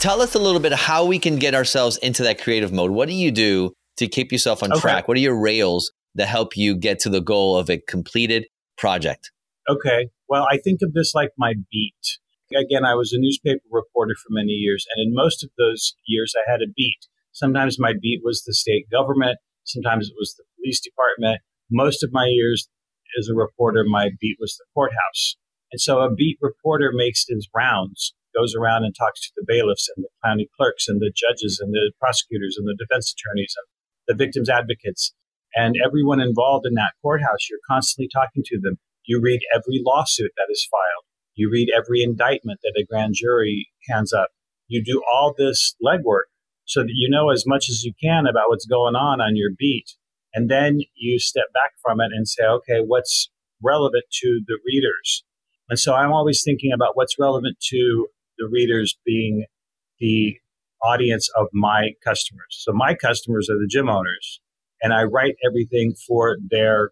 Tell 0.00 0.20
us 0.20 0.34
a 0.34 0.40
little 0.40 0.58
bit 0.58 0.72
how 0.72 1.04
we 1.04 1.20
can 1.20 1.36
get 1.36 1.54
ourselves 1.54 1.96
into 1.98 2.24
that 2.24 2.42
creative 2.42 2.72
mode. 2.72 2.90
What 2.90 3.06
do 3.06 3.14
you 3.14 3.30
do 3.30 3.72
to 4.02 4.08
keep 4.08 4.32
yourself 4.32 4.62
on 4.62 4.72
okay. 4.72 4.80
track? 4.80 5.08
What 5.08 5.16
are 5.16 5.20
your 5.20 5.38
rails 5.38 5.92
that 6.14 6.26
help 6.26 6.56
you 6.56 6.76
get 6.76 6.98
to 7.00 7.08
the 7.08 7.20
goal 7.20 7.56
of 7.56 7.70
a 7.70 7.78
completed 7.78 8.46
project? 8.76 9.30
Okay. 9.68 10.08
Well, 10.28 10.46
I 10.50 10.58
think 10.58 10.80
of 10.82 10.92
this 10.92 11.14
like 11.14 11.30
my 11.38 11.54
beat. 11.70 12.18
Again, 12.54 12.84
I 12.84 12.94
was 12.94 13.12
a 13.12 13.18
newspaper 13.18 13.62
reporter 13.70 14.14
for 14.14 14.28
many 14.30 14.52
years, 14.52 14.84
and 14.94 15.06
in 15.06 15.14
most 15.14 15.42
of 15.42 15.50
those 15.56 15.94
years, 16.06 16.34
I 16.36 16.50
had 16.50 16.60
a 16.60 16.70
beat. 16.76 16.98
Sometimes 17.32 17.78
my 17.78 17.94
beat 17.98 18.20
was 18.22 18.42
the 18.42 18.52
state 18.52 18.90
government, 18.90 19.38
sometimes 19.64 20.08
it 20.08 20.14
was 20.18 20.34
the 20.34 20.44
police 20.56 20.80
department. 20.80 21.40
Most 21.70 22.02
of 22.02 22.10
my 22.12 22.26
years 22.28 22.68
as 23.18 23.28
a 23.28 23.34
reporter, 23.34 23.84
my 23.86 24.10
beat 24.20 24.36
was 24.40 24.56
the 24.56 24.64
courthouse. 24.74 25.36
And 25.70 25.80
so 25.80 26.00
a 26.00 26.12
beat 26.12 26.38
reporter 26.40 26.92
makes 26.94 27.24
his 27.28 27.48
rounds, 27.54 28.14
goes 28.36 28.54
around 28.54 28.84
and 28.84 28.94
talks 28.94 29.20
to 29.22 29.32
the 29.36 29.44
bailiffs 29.46 29.88
and 29.96 30.04
the 30.04 30.10
county 30.24 30.48
clerks 30.56 30.88
and 30.88 31.00
the 31.00 31.12
judges 31.14 31.60
and 31.60 31.72
the 31.72 31.92
prosecutors 31.98 32.56
and 32.58 32.66
the 32.68 32.76
defense 32.76 33.14
attorneys 33.14 33.54
and 33.56 33.66
the 34.08 34.14
victims' 34.14 34.48
advocates, 34.48 35.12
and 35.54 35.74
everyone 35.84 36.20
involved 36.20 36.66
in 36.66 36.74
that 36.74 36.92
courthouse. 37.02 37.48
You're 37.48 37.60
constantly 37.68 38.08
talking 38.12 38.42
to 38.46 38.58
them. 38.60 38.78
You 39.06 39.20
read 39.20 39.40
every 39.54 39.82
lawsuit 39.84 40.32
that 40.36 40.48
is 40.50 40.66
filed. 40.70 41.06
You 41.34 41.50
read 41.50 41.68
every 41.74 42.02
indictment 42.02 42.60
that 42.62 42.78
a 42.80 42.84
grand 42.84 43.14
jury 43.14 43.68
hands 43.88 44.12
up. 44.12 44.28
You 44.68 44.82
do 44.82 45.02
all 45.10 45.34
this 45.36 45.74
legwork 45.84 46.28
so 46.64 46.82
that 46.82 46.92
you 46.94 47.08
know 47.10 47.30
as 47.30 47.44
much 47.46 47.68
as 47.68 47.84
you 47.84 47.92
can 48.02 48.26
about 48.26 48.48
what's 48.48 48.66
going 48.66 48.94
on 48.94 49.20
on 49.20 49.36
your 49.36 49.50
beat. 49.58 49.96
And 50.34 50.50
then 50.50 50.80
you 50.94 51.18
step 51.18 51.46
back 51.52 51.72
from 51.82 52.00
it 52.00 52.10
and 52.14 52.26
say, 52.26 52.44
okay, 52.44 52.80
what's 52.84 53.30
relevant 53.62 54.04
to 54.22 54.40
the 54.46 54.58
readers? 54.64 55.24
And 55.68 55.78
so 55.78 55.94
I'm 55.94 56.12
always 56.12 56.42
thinking 56.42 56.72
about 56.72 56.96
what's 56.96 57.18
relevant 57.18 57.58
to 57.68 58.08
the 58.38 58.48
readers 58.50 58.98
being 59.04 59.44
the 59.98 60.36
audience 60.82 61.28
of 61.36 61.46
my 61.52 61.90
customers. 62.04 62.48
So 62.50 62.72
my 62.72 62.94
customers 62.94 63.48
are 63.50 63.58
the 63.58 63.68
gym 63.68 63.88
owners, 63.88 64.40
and 64.82 64.92
I 64.92 65.04
write 65.04 65.34
everything 65.46 65.94
for 66.06 66.36
their 66.50 66.90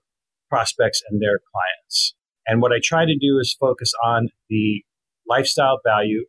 prospects 0.48 1.03
and 1.09 1.20
their 1.20 1.40
clients. 1.53 2.14
And 2.46 2.61
what 2.61 2.72
I 2.72 2.81
try 2.83 3.05
to 3.05 3.16
do 3.18 3.38
is 3.40 3.57
focus 3.59 3.92
on 4.05 4.29
the 4.48 4.83
lifestyle 5.29 5.81
value 5.85 6.24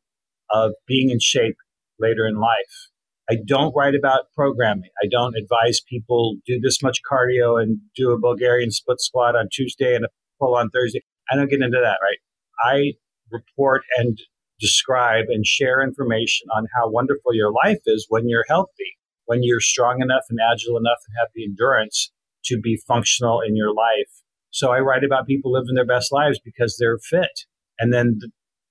of 0.52 0.72
being 0.88 1.10
in 1.10 1.20
shape 1.20 1.56
later 2.00 2.26
in 2.28 2.36
life. 2.36 2.90
I 3.30 3.38
don't 3.48 3.74
write 3.76 3.96
about 3.96 4.26
programming. 4.36 4.90
I 5.02 5.08
don't 5.10 5.36
advise 5.38 5.80
people 5.82 6.38
do 6.46 6.60
this 6.60 6.84
much 6.84 7.00
cardio 7.10 7.62
and 7.62 7.80
do 7.96 8.12
a 8.12 8.20
Bulgarian 8.20 8.72
split 8.72 9.00
squat 9.00 9.36
on 9.36 9.48
Tuesday 9.52 9.96
and 9.96 10.06
a 10.06 10.10
pull 10.40 10.56
on 10.56 10.70
Thursday. 10.70 11.02
I 11.32 11.36
don't 11.36 11.50
get 11.50 11.62
into 11.62 11.80
that, 11.82 11.98
right? 12.02 12.20
I 12.64 12.94
report 13.32 13.84
and 13.98 14.20
describe 14.62 15.26
and 15.28 15.46
share 15.46 15.82
information 15.82 16.48
on 16.56 16.68
how 16.76 16.90
wonderful 16.90 17.34
your 17.34 17.52
life 17.52 17.80
is 17.86 18.06
when 18.10 18.30
you're 18.30 18.46
healthy, 18.48 18.96
when 19.26 19.40
you're 19.42 19.60
strong 19.60 20.02
enough 20.02 20.24
and 20.30 20.40
agile 20.40 20.78
enough 20.78 21.00
and 21.08 21.16
have 21.20 21.30
the 21.34 21.44
endurance 21.44 22.12
to 22.46 22.60
be 22.62 22.80
functional 22.88 23.42
in 23.42 23.56
your 23.56 23.74
life. 23.74 24.12
So 24.52 24.72
I 24.72 24.80
write 24.80 25.04
about 25.04 25.28
people 25.28 25.52
living 25.52 25.76
their 25.76 25.86
best 25.86 26.12
lives 26.12 26.40
because 26.44 26.78
they're 26.78 27.00
fit. 27.00 27.46
And 27.80 27.94
then 27.94 28.20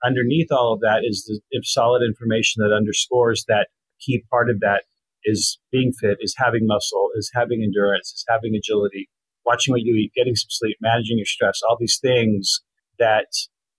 underneath 0.04 0.48
all 0.50 0.72
of 0.72 0.80
that 0.80 1.00
is 1.04 1.24
the 1.24 1.40
solid 1.64 2.02
information 2.06 2.62
that 2.62 2.74
underscores 2.74 3.44
that 3.48 3.68
key 4.00 4.22
part 4.30 4.48
of 4.48 4.60
that 4.60 4.84
is 5.24 5.58
being 5.70 5.92
fit, 5.92 6.18
is 6.20 6.34
having 6.38 6.66
muscle, 6.66 7.10
is 7.14 7.30
having 7.34 7.62
endurance, 7.62 8.12
is 8.12 8.24
having 8.28 8.54
agility, 8.54 9.08
watching 9.44 9.72
what 9.72 9.82
you 9.82 9.94
eat, 9.96 10.12
getting 10.14 10.34
some 10.34 10.48
sleep, 10.48 10.76
managing 10.80 11.18
your 11.18 11.26
stress, 11.26 11.60
all 11.68 11.76
these 11.78 11.98
things 12.00 12.60
that 12.98 13.26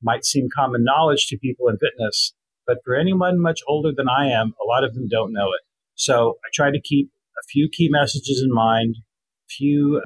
might 0.01 0.25
seem 0.25 0.47
common 0.53 0.83
knowledge 0.83 1.27
to 1.27 1.37
people 1.37 1.67
in 1.67 1.77
fitness. 1.77 2.33
But 2.67 2.79
for 2.85 2.95
anyone 2.95 3.41
much 3.41 3.61
older 3.67 3.91
than 3.95 4.07
I 4.07 4.27
am, 4.27 4.53
a 4.61 4.65
lot 4.65 4.83
of 4.83 4.93
them 4.93 5.07
don't 5.09 5.33
know 5.33 5.47
it. 5.47 5.61
So 5.95 6.37
I 6.45 6.49
try 6.53 6.71
to 6.71 6.81
keep 6.81 7.09
a 7.09 7.43
few 7.49 7.69
key 7.71 7.89
messages 7.89 8.41
in 8.43 8.53
mind, 8.53 8.95
few 9.49 10.01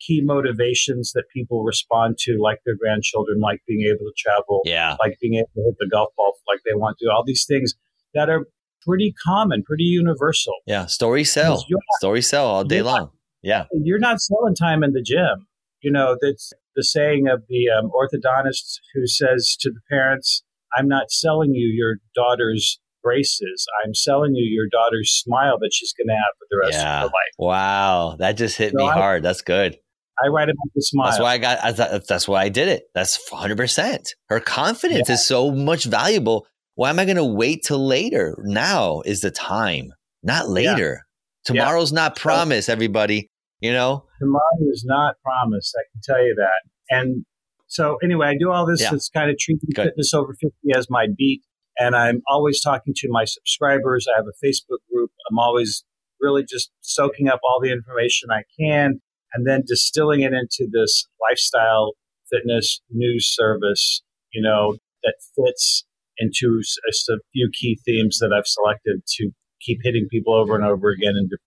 key 0.00 0.22
motivations 0.24 1.12
that 1.12 1.24
people 1.34 1.64
respond 1.64 2.16
to, 2.18 2.38
like 2.40 2.58
their 2.64 2.76
grandchildren, 2.76 3.40
like 3.40 3.60
being 3.66 3.82
able 3.82 4.06
to 4.06 4.12
travel, 4.16 4.60
yeah. 4.64 4.96
like 5.02 5.16
being 5.20 5.34
able 5.34 5.48
to 5.54 5.62
hit 5.62 5.74
the 5.78 5.88
golf 5.90 6.10
ball 6.16 6.34
like 6.48 6.60
they 6.64 6.74
want 6.74 6.96
to, 6.98 7.10
all 7.10 7.24
these 7.24 7.44
things 7.46 7.74
that 8.14 8.28
are 8.28 8.46
pretty 8.86 9.14
common, 9.24 9.62
pretty 9.62 9.84
universal. 9.84 10.54
Yeah, 10.66 10.86
story 10.86 11.24
sell, 11.24 11.64
story 11.98 12.22
sell 12.22 12.46
all 12.46 12.64
day 12.64 12.82
long. 12.82 13.10
yeah, 13.42 13.64
you're 13.72 13.98
not 13.98 14.20
selling 14.20 14.54
time 14.54 14.82
in 14.82 14.92
the 14.92 15.02
gym. 15.02 15.46
You 15.82 15.92
know 15.92 16.16
that's 16.20 16.52
the 16.76 16.84
saying 16.84 17.26
of 17.28 17.42
the 17.48 17.68
um, 17.70 17.90
orthodontist 17.90 18.78
who 18.94 19.06
says 19.06 19.56
to 19.60 19.70
the 19.70 19.80
parents, 19.90 20.42
"I'm 20.76 20.88
not 20.88 21.10
selling 21.10 21.54
you 21.54 21.66
your 21.66 21.96
daughter's 22.14 22.78
braces. 23.02 23.66
I'm 23.84 23.94
selling 23.94 24.34
you 24.34 24.44
your 24.44 24.68
daughter's 24.70 25.10
smile 25.10 25.58
that 25.60 25.70
she's 25.72 25.92
going 25.92 26.08
to 26.08 26.14
have 26.14 26.34
for 26.38 26.46
the 26.50 26.58
rest 26.66 26.84
yeah. 26.84 26.96
of 26.96 27.00
her 27.00 27.06
life." 27.06 27.34
Wow, 27.38 28.16
that 28.18 28.32
just 28.32 28.56
hit 28.56 28.72
so 28.72 28.78
me 28.78 28.88
I, 28.88 28.92
hard. 28.92 29.22
That's 29.22 29.42
good. 29.42 29.76
I 30.22 30.28
write 30.28 30.48
about 30.48 30.72
the 30.74 30.82
smile. 30.82 31.10
That's 31.10 31.20
why 31.20 31.32
I 31.32 31.38
got. 31.38 31.58
I 31.62 32.00
that's 32.06 32.28
why 32.28 32.42
I 32.42 32.48
did 32.48 32.68
it. 32.68 32.84
That's 32.94 33.18
100. 33.30 33.56
percent 33.56 34.14
Her 34.28 34.40
confidence 34.40 35.08
yeah. 35.08 35.14
is 35.14 35.26
so 35.26 35.50
much 35.50 35.84
valuable 35.84 36.46
why 36.76 36.90
am 36.90 36.98
I 36.98 37.06
going 37.06 37.16
to 37.16 37.24
wait 37.24 37.64
till 37.64 37.84
later? 37.84 38.36
Now 38.44 39.00
is 39.00 39.20
the 39.20 39.30
time, 39.30 39.92
not 40.22 40.48
later. 40.48 41.00
Yeah. 41.00 41.54
Tomorrow's 41.54 41.92
not 41.92 42.16
promised, 42.16 42.68
everybody. 42.68 43.30
You 43.60 43.72
know, 43.72 44.04
tomorrow 44.18 44.70
is 44.70 44.84
not 44.86 45.16
promised. 45.22 45.74
I 45.78 45.84
can 45.92 46.00
tell 46.02 46.24
you 46.24 46.34
that. 46.36 46.94
And 46.94 47.24
so, 47.68 47.96
anyway, 48.02 48.28
I 48.28 48.34
do 48.38 48.50
all 48.50 48.66
this. 48.66 48.82
Yeah. 48.82 48.94
It's 48.94 49.08
kind 49.08 49.30
of 49.30 49.38
treating 49.38 49.68
Good. 49.74 49.86
fitness 49.86 50.14
over 50.14 50.34
50 50.34 50.52
as 50.76 50.88
my 50.90 51.06
beat. 51.16 51.42
And 51.78 51.94
I'm 51.94 52.22
always 52.28 52.60
talking 52.60 52.94
to 52.96 53.08
my 53.10 53.24
subscribers. 53.24 54.06
I 54.12 54.16
have 54.16 54.26
a 54.26 54.46
Facebook 54.46 54.78
group. 54.92 55.10
I'm 55.30 55.38
always 55.38 55.84
really 56.20 56.44
just 56.48 56.70
soaking 56.80 57.28
up 57.28 57.40
all 57.48 57.60
the 57.60 57.70
information 57.70 58.30
I 58.30 58.42
can 58.58 59.00
and 59.34 59.46
then 59.46 59.62
distilling 59.66 60.22
it 60.22 60.32
into 60.32 60.70
this 60.70 61.06
lifestyle 61.28 61.92
fitness 62.30 62.80
news 62.90 63.32
service, 63.34 64.02
you 64.32 64.42
know, 64.42 64.76
that 65.04 65.14
fits 65.34 65.84
into 66.18 66.60
a, 66.60 67.12
a 67.12 67.18
few 67.32 67.50
key 67.52 67.78
themes 67.84 68.18
that 68.20 68.32
I've 68.36 68.46
selected 68.46 69.02
to 69.06 69.30
keep 69.60 69.80
hitting 69.82 70.08
people 70.10 70.34
over 70.34 70.54
and 70.54 70.64
over 70.64 70.90
again 70.90 71.14
in 71.16 71.24
different 71.24 71.42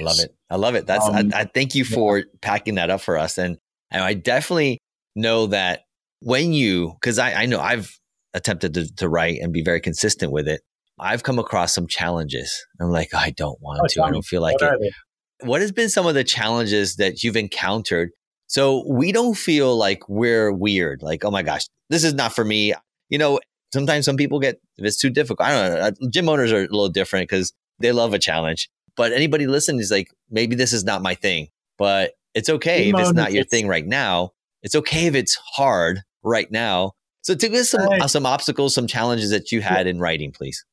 I 0.00 0.02
love 0.02 0.18
it. 0.20 0.34
I 0.50 0.56
love 0.56 0.74
it. 0.74 0.86
That's 0.86 1.06
um, 1.06 1.32
I, 1.34 1.40
I, 1.40 1.44
thank 1.44 1.74
you 1.74 1.84
for 1.84 2.18
yeah. 2.18 2.24
packing 2.40 2.76
that 2.76 2.90
up 2.90 3.00
for 3.00 3.16
us. 3.16 3.38
And 3.38 3.58
and 3.90 4.02
I 4.02 4.14
definitely 4.14 4.78
know 5.14 5.46
that 5.48 5.82
when 6.20 6.52
you 6.52 6.94
because 7.00 7.18
I, 7.18 7.32
I 7.34 7.46
know 7.46 7.60
I've 7.60 7.98
attempted 8.34 8.74
to, 8.74 8.94
to 8.96 9.08
write 9.08 9.40
and 9.40 9.52
be 9.52 9.62
very 9.62 9.80
consistent 9.80 10.32
with 10.32 10.48
it. 10.48 10.62
I've 10.98 11.22
come 11.22 11.38
across 11.38 11.74
some 11.74 11.86
challenges. 11.86 12.64
I'm 12.80 12.90
like, 12.90 13.08
oh, 13.12 13.18
I 13.18 13.30
don't 13.30 13.60
want 13.60 13.80
oh, 13.82 13.86
to. 13.88 14.02
I 14.04 14.10
don't 14.10 14.24
feel 14.24 14.40
like 14.40 14.60
what 14.60 14.74
it. 14.80 14.94
What 15.40 15.60
has 15.60 15.72
been 15.72 15.88
some 15.88 16.06
of 16.06 16.14
the 16.14 16.24
challenges 16.24 16.96
that 16.96 17.22
you've 17.22 17.36
encountered? 17.36 18.10
So 18.46 18.84
we 18.86 19.12
don't 19.12 19.34
feel 19.34 19.76
like 19.76 20.08
we're 20.08 20.52
weird. 20.52 21.02
Like, 21.02 21.24
oh 21.24 21.30
my 21.30 21.42
gosh, 21.42 21.62
this 21.90 22.04
is 22.04 22.14
not 22.14 22.34
for 22.34 22.44
me. 22.44 22.74
You 23.08 23.18
know, 23.18 23.40
sometimes 23.72 24.04
some 24.04 24.16
people 24.16 24.38
get 24.38 24.60
if 24.76 24.84
it's 24.84 24.98
too 24.98 25.10
difficult. 25.10 25.48
I 25.48 25.52
don't 25.52 25.74
know. 25.74 25.86
Uh, 25.86 26.08
gym 26.10 26.28
owners 26.28 26.52
are 26.52 26.58
a 26.58 26.62
little 26.62 26.88
different 26.88 27.28
because 27.28 27.52
they 27.80 27.92
love 27.92 28.14
a 28.14 28.18
challenge. 28.18 28.68
But 28.96 29.12
anybody 29.12 29.46
listening 29.46 29.80
is 29.80 29.90
like, 29.90 30.08
maybe 30.30 30.54
this 30.54 30.72
is 30.72 30.84
not 30.84 31.02
my 31.02 31.14
thing. 31.14 31.48
But 31.78 32.12
it's 32.34 32.48
okay 32.48 32.88
if 32.88 32.98
it's 32.98 33.12
not 33.12 33.32
your 33.32 33.44
thing 33.44 33.66
right 33.66 33.86
now. 33.86 34.32
It's 34.62 34.74
okay 34.74 35.06
if 35.06 35.14
it's 35.14 35.38
hard 35.54 36.00
right 36.22 36.50
now. 36.50 36.92
So 37.22 37.34
to 37.34 37.48
give 37.48 37.66
some 37.66 38.08
some 38.08 38.26
obstacles, 38.26 38.74
some 38.74 38.86
challenges 38.86 39.30
that 39.30 39.52
you 39.52 39.60
had 39.60 39.86
in 39.86 40.00
writing, 40.00 40.32
please. 40.32 40.64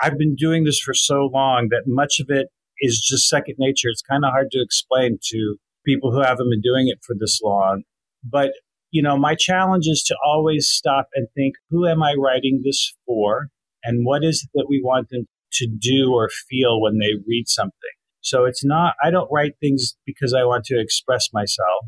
I've 0.00 0.18
been 0.18 0.34
doing 0.36 0.64
this 0.64 0.78
for 0.78 0.94
so 0.94 1.30
long 1.32 1.68
that 1.70 1.84
much 1.86 2.20
of 2.20 2.26
it 2.28 2.48
is 2.80 3.00
just 3.00 3.28
second 3.28 3.56
nature. 3.58 3.88
It's 3.88 4.02
kind 4.02 4.24
of 4.24 4.30
hard 4.30 4.50
to 4.52 4.60
explain 4.60 5.18
to 5.30 5.56
people 5.84 6.12
who 6.12 6.20
haven't 6.20 6.50
been 6.50 6.60
doing 6.60 6.88
it 6.88 6.98
for 7.02 7.14
this 7.18 7.40
long. 7.42 7.82
But 8.22 8.52
you 8.90 9.02
know, 9.02 9.16
my 9.16 9.34
challenge 9.34 9.86
is 9.86 10.02
to 10.04 10.16
always 10.24 10.68
stop 10.68 11.08
and 11.14 11.28
think, 11.34 11.54
who 11.70 11.86
am 11.86 12.02
I 12.02 12.14
writing 12.18 12.62
this 12.64 12.94
for? 13.04 13.48
And 13.84 14.06
what 14.06 14.24
is 14.24 14.44
it 14.44 14.50
that 14.54 14.66
we 14.68 14.80
want 14.82 15.10
them 15.10 15.26
to 15.56 15.66
do 15.66 16.12
or 16.14 16.28
feel 16.48 16.80
when 16.80 16.98
they 16.98 17.12
read 17.26 17.48
something? 17.48 17.96
So 18.20 18.44
it's 18.44 18.64
not, 18.64 18.94
I 19.02 19.10
don't 19.10 19.30
write 19.30 19.54
things 19.60 19.96
because 20.04 20.34
I 20.34 20.44
want 20.44 20.64
to 20.66 20.80
express 20.80 21.28
myself. 21.32 21.84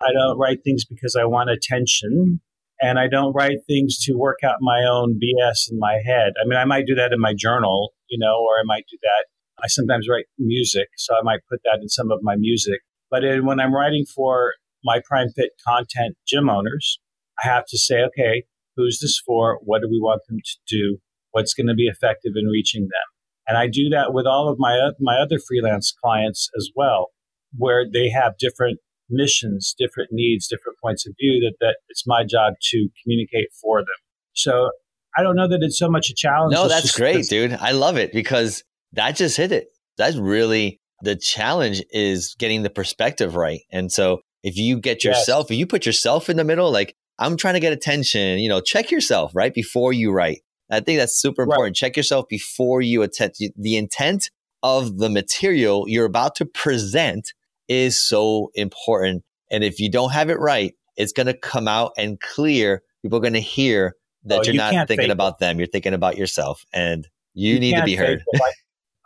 I 0.00 0.12
don't 0.12 0.38
write 0.38 0.60
things 0.64 0.84
because 0.84 1.16
I 1.16 1.24
want 1.24 1.50
attention. 1.50 2.40
And 2.82 2.98
I 2.98 3.08
don't 3.08 3.34
write 3.34 3.58
things 3.66 3.98
to 4.04 4.14
work 4.14 4.38
out 4.42 4.56
my 4.60 4.82
own 4.90 5.20
BS 5.20 5.70
in 5.70 5.78
my 5.78 5.98
head. 6.04 6.32
I 6.40 6.46
mean, 6.46 6.58
I 6.58 6.64
might 6.64 6.86
do 6.86 6.94
that 6.94 7.12
in 7.12 7.20
my 7.20 7.34
journal, 7.36 7.92
you 8.08 8.18
know, 8.18 8.40
or 8.40 8.58
I 8.58 8.64
might 8.64 8.84
do 8.90 8.96
that. 9.02 9.26
I 9.62 9.66
sometimes 9.66 10.06
write 10.08 10.24
music, 10.38 10.88
so 10.96 11.14
I 11.14 11.22
might 11.22 11.40
put 11.50 11.60
that 11.64 11.80
in 11.82 11.88
some 11.90 12.10
of 12.10 12.20
my 12.22 12.36
music. 12.36 12.80
But 13.10 13.24
in, 13.24 13.44
when 13.44 13.60
I'm 13.60 13.74
writing 13.74 14.06
for 14.06 14.54
my 14.82 15.00
Prime 15.04 15.28
Fit 15.36 15.50
content 15.66 16.16
gym 16.26 16.48
owners, 16.48 16.98
I 17.42 17.48
have 17.48 17.66
to 17.66 17.78
say, 17.78 18.00
okay, 18.02 18.44
who's 18.76 19.00
this 19.00 19.20
for? 19.26 19.58
What 19.62 19.82
do 19.82 19.88
we 19.90 20.00
want 20.00 20.22
them 20.28 20.38
to 20.38 20.58
do? 20.66 20.98
What's 21.32 21.52
going 21.52 21.66
to 21.66 21.74
be 21.74 21.86
effective 21.86 22.32
in 22.34 22.46
reaching 22.46 22.82
them? 22.82 23.09
And 23.50 23.58
I 23.58 23.66
do 23.66 23.88
that 23.90 24.14
with 24.14 24.26
all 24.26 24.48
of 24.48 24.58
my 24.60 24.78
uh, 24.78 24.92
my 25.00 25.16
other 25.16 25.40
freelance 25.40 25.92
clients 26.04 26.48
as 26.56 26.70
well, 26.76 27.08
where 27.56 27.84
they 27.92 28.08
have 28.08 28.38
different 28.38 28.78
missions, 29.10 29.74
different 29.76 30.10
needs, 30.12 30.46
different 30.46 30.78
points 30.80 31.04
of 31.04 31.14
view 31.20 31.40
that, 31.40 31.56
that 31.60 31.78
it's 31.88 32.04
my 32.06 32.22
job 32.22 32.54
to 32.70 32.88
communicate 33.02 33.48
for 33.60 33.80
them. 33.80 33.88
So 34.34 34.70
I 35.18 35.24
don't 35.24 35.34
know 35.34 35.48
that 35.48 35.58
it's 35.62 35.76
so 35.76 35.90
much 35.90 36.10
a 36.10 36.14
challenge. 36.14 36.54
No, 36.54 36.68
that's 36.68 36.96
great, 36.96 37.26
dude. 37.26 37.54
I 37.54 37.72
love 37.72 37.96
it 37.96 38.12
because 38.12 38.62
that 38.92 39.16
just 39.16 39.36
hit 39.36 39.50
it. 39.50 39.66
That's 39.98 40.16
really 40.16 40.78
the 41.02 41.16
challenge 41.16 41.82
is 41.90 42.36
getting 42.38 42.62
the 42.62 42.70
perspective 42.70 43.34
right. 43.34 43.62
And 43.72 43.90
so 43.90 44.20
if 44.44 44.56
you 44.56 44.78
get 44.78 45.02
yourself, 45.02 45.46
yes. 45.46 45.56
if 45.56 45.58
you 45.58 45.66
put 45.66 45.86
yourself 45.86 46.30
in 46.30 46.36
the 46.36 46.44
middle, 46.44 46.70
like 46.70 46.94
I'm 47.18 47.36
trying 47.36 47.54
to 47.54 47.60
get 47.60 47.72
attention, 47.72 48.38
you 48.38 48.48
know, 48.48 48.60
check 48.60 48.92
yourself 48.92 49.32
right 49.34 49.52
before 49.52 49.92
you 49.92 50.12
write. 50.12 50.42
I 50.70 50.80
think 50.80 50.98
that's 50.98 51.20
super 51.20 51.42
important. 51.42 51.68
Right. 51.68 51.74
Check 51.74 51.96
yourself 51.96 52.26
before 52.28 52.80
you 52.80 53.02
attend. 53.02 53.34
the 53.56 53.76
intent 53.76 54.30
of 54.62 54.98
the 54.98 55.08
material 55.08 55.84
you're 55.88 56.04
about 56.04 56.36
to 56.36 56.44
present 56.44 57.32
is 57.68 58.00
so 58.00 58.50
important. 58.54 59.24
And 59.50 59.64
if 59.64 59.80
you 59.80 59.90
don't 59.90 60.12
have 60.12 60.30
it 60.30 60.38
right, 60.38 60.74
it's 60.96 61.12
going 61.12 61.26
to 61.26 61.34
come 61.34 61.66
out 61.66 61.92
and 61.96 62.20
clear. 62.20 62.82
People 63.02 63.18
are 63.18 63.22
going 63.22 63.32
to 63.34 63.40
hear 63.40 63.94
that 64.24 64.40
oh, 64.40 64.42
you're 64.44 64.54
you 64.54 64.58
not 64.58 64.88
thinking 64.88 65.10
about 65.10 65.38
them. 65.38 65.58
You're 65.58 65.66
thinking 65.66 65.94
about 65.94 66.16
yourself 66.16 66.64
and 66.72 67.08
you, 67.34 67.54
you 67.54 67.60
need 67.60 67.76
to 67.76 67.84
be 67.84 67.94
heard. 67.94 68.22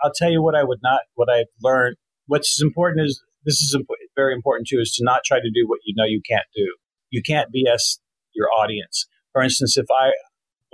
I'll 0.02 0.12
tell 0.14 0.30
you 0.30 0.42
what 0.42 0.54
I 0.54 0.64
would 0.64 0.80
not, 0.82 1.00
what 1.14 1.30
I've 1.30 1.46
learned. 1.62 1.96
What's 2.26 2.60
important 2.60 3.06
is 3.06 3.22
this 3.44 3.54
is 3.56 3.76
very 4.16 4.34
important 4.34 4.66
too, 4.68 4.78
is 4.80 4.92
to 4.96 5.04
not 5.04 5.22
try 5.24 5.38
to 5.38 5.50
do 5.54 5.66
what 5.66 5.80
you 5.84 5.94
know 5.96 6.04
you 6.04 6.20
can't 6.28 6.46
do. 6.54 6.74
You 7.10 7.22
can't 7.22 7.48
BS 7.54 7.98
your 8.34 8.48
audience. 8.58 9.06
For 9.32 9.42
instance, 9.42 9.76
if 9.76 9.86
I, 9.90 10.10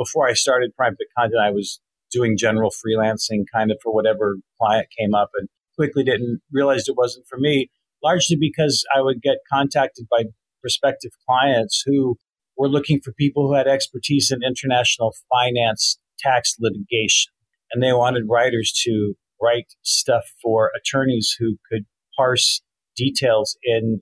before 0.00 0.26
I 0.26 0.32
started 0.32 0.74
Prime 0.74 0.96
Fit 0.96 1.08
Content, 1.16 1.42
I 1.42 1.50
was 1.50 1.78
doing 2.10 2.38
general 2.38 2.70
freelancing 2.70 3.44
kind 3.54 3.70
of 3.70 3.76
for 3.82 3.92
whatever 3.92 4.36
client 4.58 4.88
came 4.98 5.14
up 5.14 5.28
and 5.34 5.46
quickly 5.76 6.02
didn't 6.02 6.40
realize 6.50 6.88
it 6.88 6.96
wasn't 6.96 7.26
for 7.28 7.38
me, 7.38 7.70
largely 8.02 8.36
because 8.40 8.82
I 8.96 9.02
would 9.02 9.20
get 9.20 9.36
contacted 9.52 10.06
by 10.10 10.24
prospective 10.62 11.10
clients 11.28 11.82
who 11.84 12.16
were 12.56 12.68
looking 12.68 13.00
for 13.04 13.12
people 13.12 13.46
who 13.46 13.54
had 13.54 13.68
expertise 13.68 14.32
in 14.32 14.40
international 14.42 15.14
finance 15.30 15.98
tax 16.18 16.56
litigation. 16.58 17.30
And 17.70 17.82
they 17.82 17.92
wanted 17.92 18.24
writers 18.26 18.72
to 18.84 19.14
write 19.40 19.74
stuff 19.82 20.24
for 20.42 20.70
attorneys 20.74 21.36
who 21.38 21.58
could 21.70 21.84
parse 22.16 22.62
details 22.96 23.58
in 23.62 24.00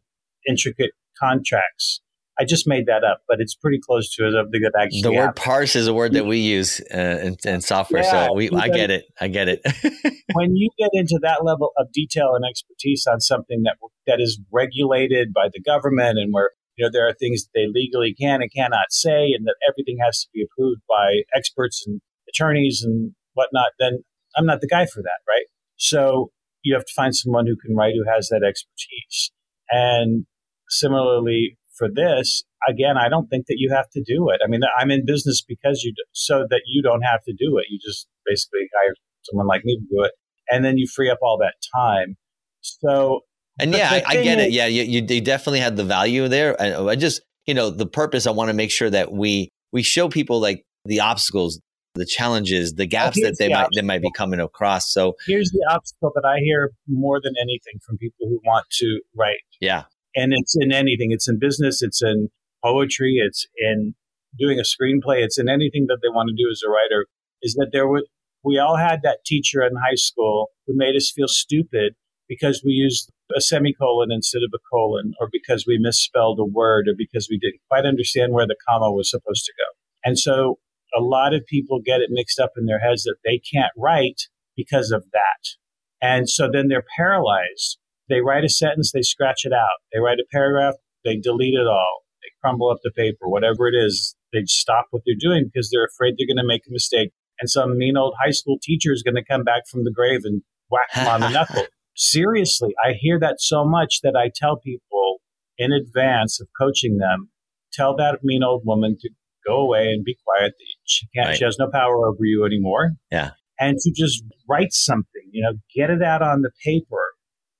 intricate 0.48 0.92
contracts. 1.20 2.00
I 2.40 2.44
just 2.44 2.68
made 2.68 2.86
that 2.86 3.02
up, 3.04 3.22
but 3.26 3.40
it's 3.40 3.54
pretty 3.54 3.80
close 3.80 4.14
to 4.14 4.28
it. 4.28 4.32
The 4.50 4.60
good 4.60 4.72
actually. 4.78 5.02
The 5.02 5.12
word 5.12 5.34
parse 5.34 5.74
is 5.74 5.88
a 5.88 5.94
word 5.94 6.12
that 6.12 6.26
we 6.26 6.38
use 6.38 6.80
uh, 6.94 6.98
in, 6.98 7.36
in, 7.44 7.60
software, 7.60 8.02
yeah, 8.02 8.28
so 8.28 8.34
we 8.34 8.50
I 8.50 8.68
get 8.68 8.90
it. 8.90 9.06
I 9.20 9.28
get 9.28 9.48
it. 9.48 9.60
when 10.34 10.54
you 10.54 10.68
get 10.78 10.90
into 10.92 11.18
that 11.22 11.44
level 11.44 11.72
of 11.76 11.90
detail 11.92 12.32
and 12.34 12.44
expertise 12.48 13.06
on 13.10 13.20
something 13.20 13.62
that 13.64 13.76
that 14.06 14.20
is 14.20 14.40
regulated 14.52 15.32
by 15.32 15.48
the 15.52 15.60
government, 15.60 16.18
and 16.18 16.32
where 16.32 16.52
you 16.76 16.84
know 16.84 16.90
there 16.92 17.08
are 17.08 17.14
things 17.14 17.44
that 17.44 17.50
they 17.54 17.66
legally 17.66 18.14
can 18.14 18.40
and 18.40 18.52
cannot 18.52 18.90
say, 18.90 19.32
and 19.32 19.46
that 19.46 19.56
everything 19.68 19.98
has 20.04 20.20
to 20.20 20.28
be 20.32 20.42
approved 20.44 20.82
by 20.88 21.22
experts 21.34 21.84
and 21.86 22.00
attorneys 22.28 22.82
and 22.84 23.12
whatnot, 23.34 23.68
then 23.78 24.04
I'm 24.36 24.46
not 24.46 24.60
the 24.60 24.68
guy 24.68 24.86
for 24.86 25.02
that, 25.02 25.20
right? 25.28 25.46
So 25.76 26.30
you 26.62 26.74
have 26.74 26.84
to 26.84 26.92
find 26.94 27.14
someone 27.14 27.46
who 27.46 27.56
can 27.56 27.74
write 27.74 27.94
who 27.94 28.04
has 28.10 28.28
that 28.28 28.42
expertise. 28.46 29.32
And 29.70 30.26
similarly 30.68 31.56
for 31.78 31.88
this, 31.92 32.44
again, 32.68 32.96
I 32.98 33.08
don't 33.08 33.28
think 33.28 33.46
that 33.46 33.56
you 33.58 33.72
have 33.72 33.88
to 33.90 34.02
do 34.02 34.28
it. 34.30 34.40
I 34.44 34.48
mean, 34.48 34.60
I'm 34.78 34.90
in 34.90 35.06
business 35.06 35.42
because 35.46 35.82
you 35.82 35.92
do, 35.92 36.02
so 36.12 36.44
that 36.50 36.62
you 36.66 36.82
don't 36.82 37.02
have 37.02 37.22
to 37.24 37.32
do 37.32 37.58
it. 37.58 37.66
You 37.70 37.78
just 37.80 38.08
basically 38.26 38.68
hire 38.74 38.94
someone 39.22 39.46
like 39.46 39.64
me 39.64 39.76
to 39.76 39.82
do 39.82 40.04
it, 40.04 40.12
and 40.50 40.64
then 40.64 40.76
you 40.76 40.86
free 40.94 41.10
up 41.10 41.18
all 41.22 41.38
that 41.38 41.54
time. 41.74 42.16
So, 42.60 43.20
and 43.60 43.72
yeah, 43.72 43.90
I, 43.90 44.02
I, 44.06 44.22
get 44.22 44.38
is, 44.38 44.46
it. 44.46 44.52
Yeah, 44.52 44.66
you, 44.66 44.82
you 44.82 45.20
definitely 45.20 45.60
had 45.60 45.76
the 45.76 45.84
value 45.84 46.28
there. 46.28 46.60
I, 46.60 46.72
uh, 46.72 46.84
I 46.86 46.96
just, 46.96 47.22
you 47.46 47.54
know, 47.54 47.70
the 47.70 47.86
purpose. 47.86 48.26
I 48.26 48.32
want 48.32 48.48
to 48.48 48.54
make 48.54 48.70
sure 48.70 48.90
that 48.90 49.12
we 49.12 49.50
we 49.72 49.82
show 49.82 50.08
people 50.08 50.40
like 50.40 50.64
the 50.84 51.00
obstacles 51.00 51.60
the 51.98 52.06
challenges, 52.06 52.74
the 52.74 52.86
gaps 52.86 53.20
that 53.20 53.36
they 53.38 53.48
the 53.48 53.54
might 53.54 53.60
obstacle. 53.60 53.82
they 53.82 53.86
might 53.86 54.02
be 54.02 54.10
coming 54.12 54.40
across. 54.40 54.92
So 54.92 55.14
here's 55.26 55.50
the 55.50 55.66
obstacle 55.70 56.12
that 56.14 56.24
I 56.24 56.38
hear 56.38 56.70
more 56.86 57.20
than 57.22 57.34
anything 57.40 57.80
from 57.84 57.98
people 57.98 58.28
who 58.28 58.40
want 58.44 58.66
to 58.78 59.00
write. 59.16 59.40
Yeah. 59.60 59.84
And 60.14 60.32
it's 60.34 60.56
in 60.58 60.72
anything. 60.72 61.12
It's 61.12 61.28
in 61.28 61.38
business, 61.38 61.82
it's 61.82 62.02
in 62.02 62.28
poetry, 62.64 63.20
it's 63.24 63.46
in 63.56 63.94
doing 64.38 64.58
a 64.58 64.62
screenplay, 64.62 65.22
it's 65.22 65.38
in 65.38 65.48
anything 65.48 65.86
that 65.88 65.98
they 66.02 66.08
want 66.08 66.28
to 66.28 66.42
do 66.42 66.48
as 66.50 66.60
a 66.66 66.70
writer, 66.70 67.06
is 67.42 67.54
that 67.54 67.70
there 67.72 67.86
were 67.86 68.02
we 68.44 68.58
all 68.58 68.76
had 68.76 69.00
that 69.02 69.24
teacher 69.26 69.62
in 69.62 69.72
high 69.76 69.96
school 69.96 70.48
who 70.66 70.74
made 70.76 70.96
us 70.96 71.12
feel 71.14 71.28
stupid 71.28 71.94
because 72.28 72.62
we 72.64 72.72
used 72.72 73.10
a 73.36 73.40
semicolon 73.40 74.10
instead 74.10 74.42
of 74.42 74.52
a 74.54 74.62
colon, 74.72 75.12
or 75.20 75.28
because 75.30 75.64
we 75.66 75.78
misspelled 75.78 76.38
a 76.38 76.44
word, 76.44 76.86
or 76.88 76.94
because 76.96 77.28
we 77.30 77.38
didn't 77.38 77.60
quite 77.68 77.84
understand 77.84 78.32
where 78.32 78.46
the 78.46 78.56
comma 78.68 78.92
was 78.92 79.10
supposed 79.10 79.44
to 79.44 79.52
go. 79.52 79.64
And 80.04 80.18
so 80.18 80.58
a 80.96 81.02
lot 81.02 81.34
of 81.34 81.44
people 81.46 81.80
get 81.84 82.00
it 82.00 82.10
mixed 82.10 82.38
up 82.38 82.52
in 82.56 82.66
their 82.66 82.78
heads 82.78 83.02
that 83.04 83.16
they 83.24 83.38
can't 83.38 83.72
write 83.76 84.22
because 84.56 84.90
of 84.90 85.04
that. 85.12 85.56
And 86.00 86.28
so 86.28 86.48
then 86.50 86.68
they're 86.68 86.84
paralyzed. 86.96 87.78
They 88.08 88.20
write 88.20 88.44
a 88.44 88.48
sentence, 88.48 88.92
they 88.92 89.02
scratch 89.02 89.44
it 89.44 89.52
out. 89.52 89.78
They 89.92 90.00
write 90.00 90.18
a 90.18 90.26
paragraph, 90.32 90.74
they 91.04 91.16
delete 91.16 91.54
it 91.54 91.66
all. 91.66 92.04
They 92.22 92.28
crumble 92.40 92.70
up 92.70 92.78
the 92.82 92.90
paper, 92.90 93.28
whatever 93.28 93.68
it 93.68 93.74
is. 93.74 94.16
They 94.32 94.42
stop 94.46 94.86
what 94.90 95.02
they're 95.06 95.14
doing 95.18 95.48
because 95.52 95.70
they're 95.70 95.86
afraid 95.86 96.14
they're 96.18 96.26
going 96.26 96.42
to 96.42 96.46
make 96.46 96.62
a 96.68 96.72
mistake. 96.72 97.12
And 97.40 97.48
some 97.48 97.78
mean 97.78 97.96
old 97.96 98.14
high 98.22 98.32
school 98.32 98.58
teacher 98.60 98.92
is 98.92 99.02
going 99.02 99.14
to 99.14 99.24
come 99.24 99.44
back 99.44 99.62
from 99.70 99.84
the 99.84 99.92
grave 99.92 100.20
and 100.24 100.42
whack 100.70 100.92
them 100.94 101.06
on 101.06 101.20
the 101.20 101.28
knuckle. 101.30 101.66
Seriously, 101.94 102.74
I 102.84 102.92
hear 102.92 103.18
that 103.20 103.36
so 103.40 103.64
much 103.64 104.00
that 104.02 104.14
I 104.16 104.30
tell 104.34 104.56
people 104.58 105.18
in 105.56 105.72
advance 105.72 106.40
of 106.40 106.48
coaching 106.58 106.98
them, 106.98 107.30
tell 107.72 107.96
that 107.96 108.20
mean 108.22 108.42
old 108.42 108.62
woman 108.64 108.96
to 109.00 109.10
go 109.46 109.56
away 109.56 109.88
and 109.88 110.04
be 110.04 110.16
quiet. 110.24 110.54
She 110.84 111.06
can't. 111.14 111.28
Right. 111.28 111.36
She 111.36 111.44
has 111.44 111.58
no 111.58 111.68
power 111.72 112.06
over 112.06 112.24
you 112.24 112.44
anymore. 112.44 112.92
Yeah. 113.10 113.30
And 113.58 113.78
to 113.78 113.92
just 113.94 114.22
write 114.48 114.72
something, 114.72 115.22
you 115.32 115.42
know, 115.42 115.54
get 115.74 115.90
it 115.90 116.02
out 116.02 116.22
on 116.22 116.42
the 116.42 116.50
paper, 116.64 117.07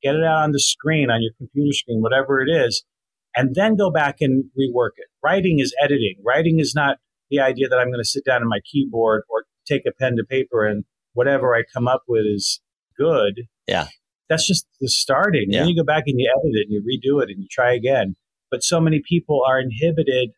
get 0.03 0.15
it 0.15 0.25
out 0.25 0.45
on 0.45 0.53
the 0.53 0.61
screen, 0.61 1.11
on 1.11 1.23
your 1.23 1.33
computer 1.39 1.73
screen, 1.73 2.01
whatever 2.01 2.41
it 2.41 2.51
is, 2.51 2.85
and 3.37 3.55
then 3.55 3.77
go 3.77 3.91
back 3.91 4.17
and 4.21 4.45
rework 4.59 4.97
it. 4.97 5.09
Writing 5.23 5.59
is 5.61 5.75
editing. 5.83 6.17
Writing 6.25 6.61
is 6.61 6.73
not 6.75 6.99
the 7.31 7.41
idea 7.41 7.69
that 7.69 7.79
I'm 7.79 7.89
going 7.89 8.03
to 8.03 8.09
sit 8.09 8.25
down 8.25 8.43
on 8.43 8.49
my 8.49 8.61
keyboard 8.71 9.23
or 9.29 9.45
take 9.67 9.83
a 9.87 9.93
pen 9.93 10.17
to 10.17 10.25
paper 10.25 10.67
and 10.67 10.85
whatever 11.13 11.55
I 11.55 11.63
come 11.75 11.87
up 11.87 12.03
with 12.09 12.25
is 12.25 12.61
good. 12.97 13.43
Yeah. 13.67 13.89
That's 14.29 14.47
just 14.47 14.67
the 14.81 14.89
starting. 14.89 15.47
Yeah. 15.49 15.61
Then 15.61 15.69
you 15.69 15.77
go 15.77 15.85
back 15.85 16.05
and 16.07 16.19
you 16.19 16.31
edit 16.31 16.53
it 16.55 16.67
and 16.69 16.73
you 16.73 16.83
redo 16.83 17.23
it 17.23 17.31
and 17.31 17.41
you 17.41 17.49
try 17.51 17.75
again. 17.75 18.17
But 18.51 18.63
so 18.63 18.81
many 18.81 19.03
people 19.07 19.43
are 19.47 19.61
inhibited 19.61 20.31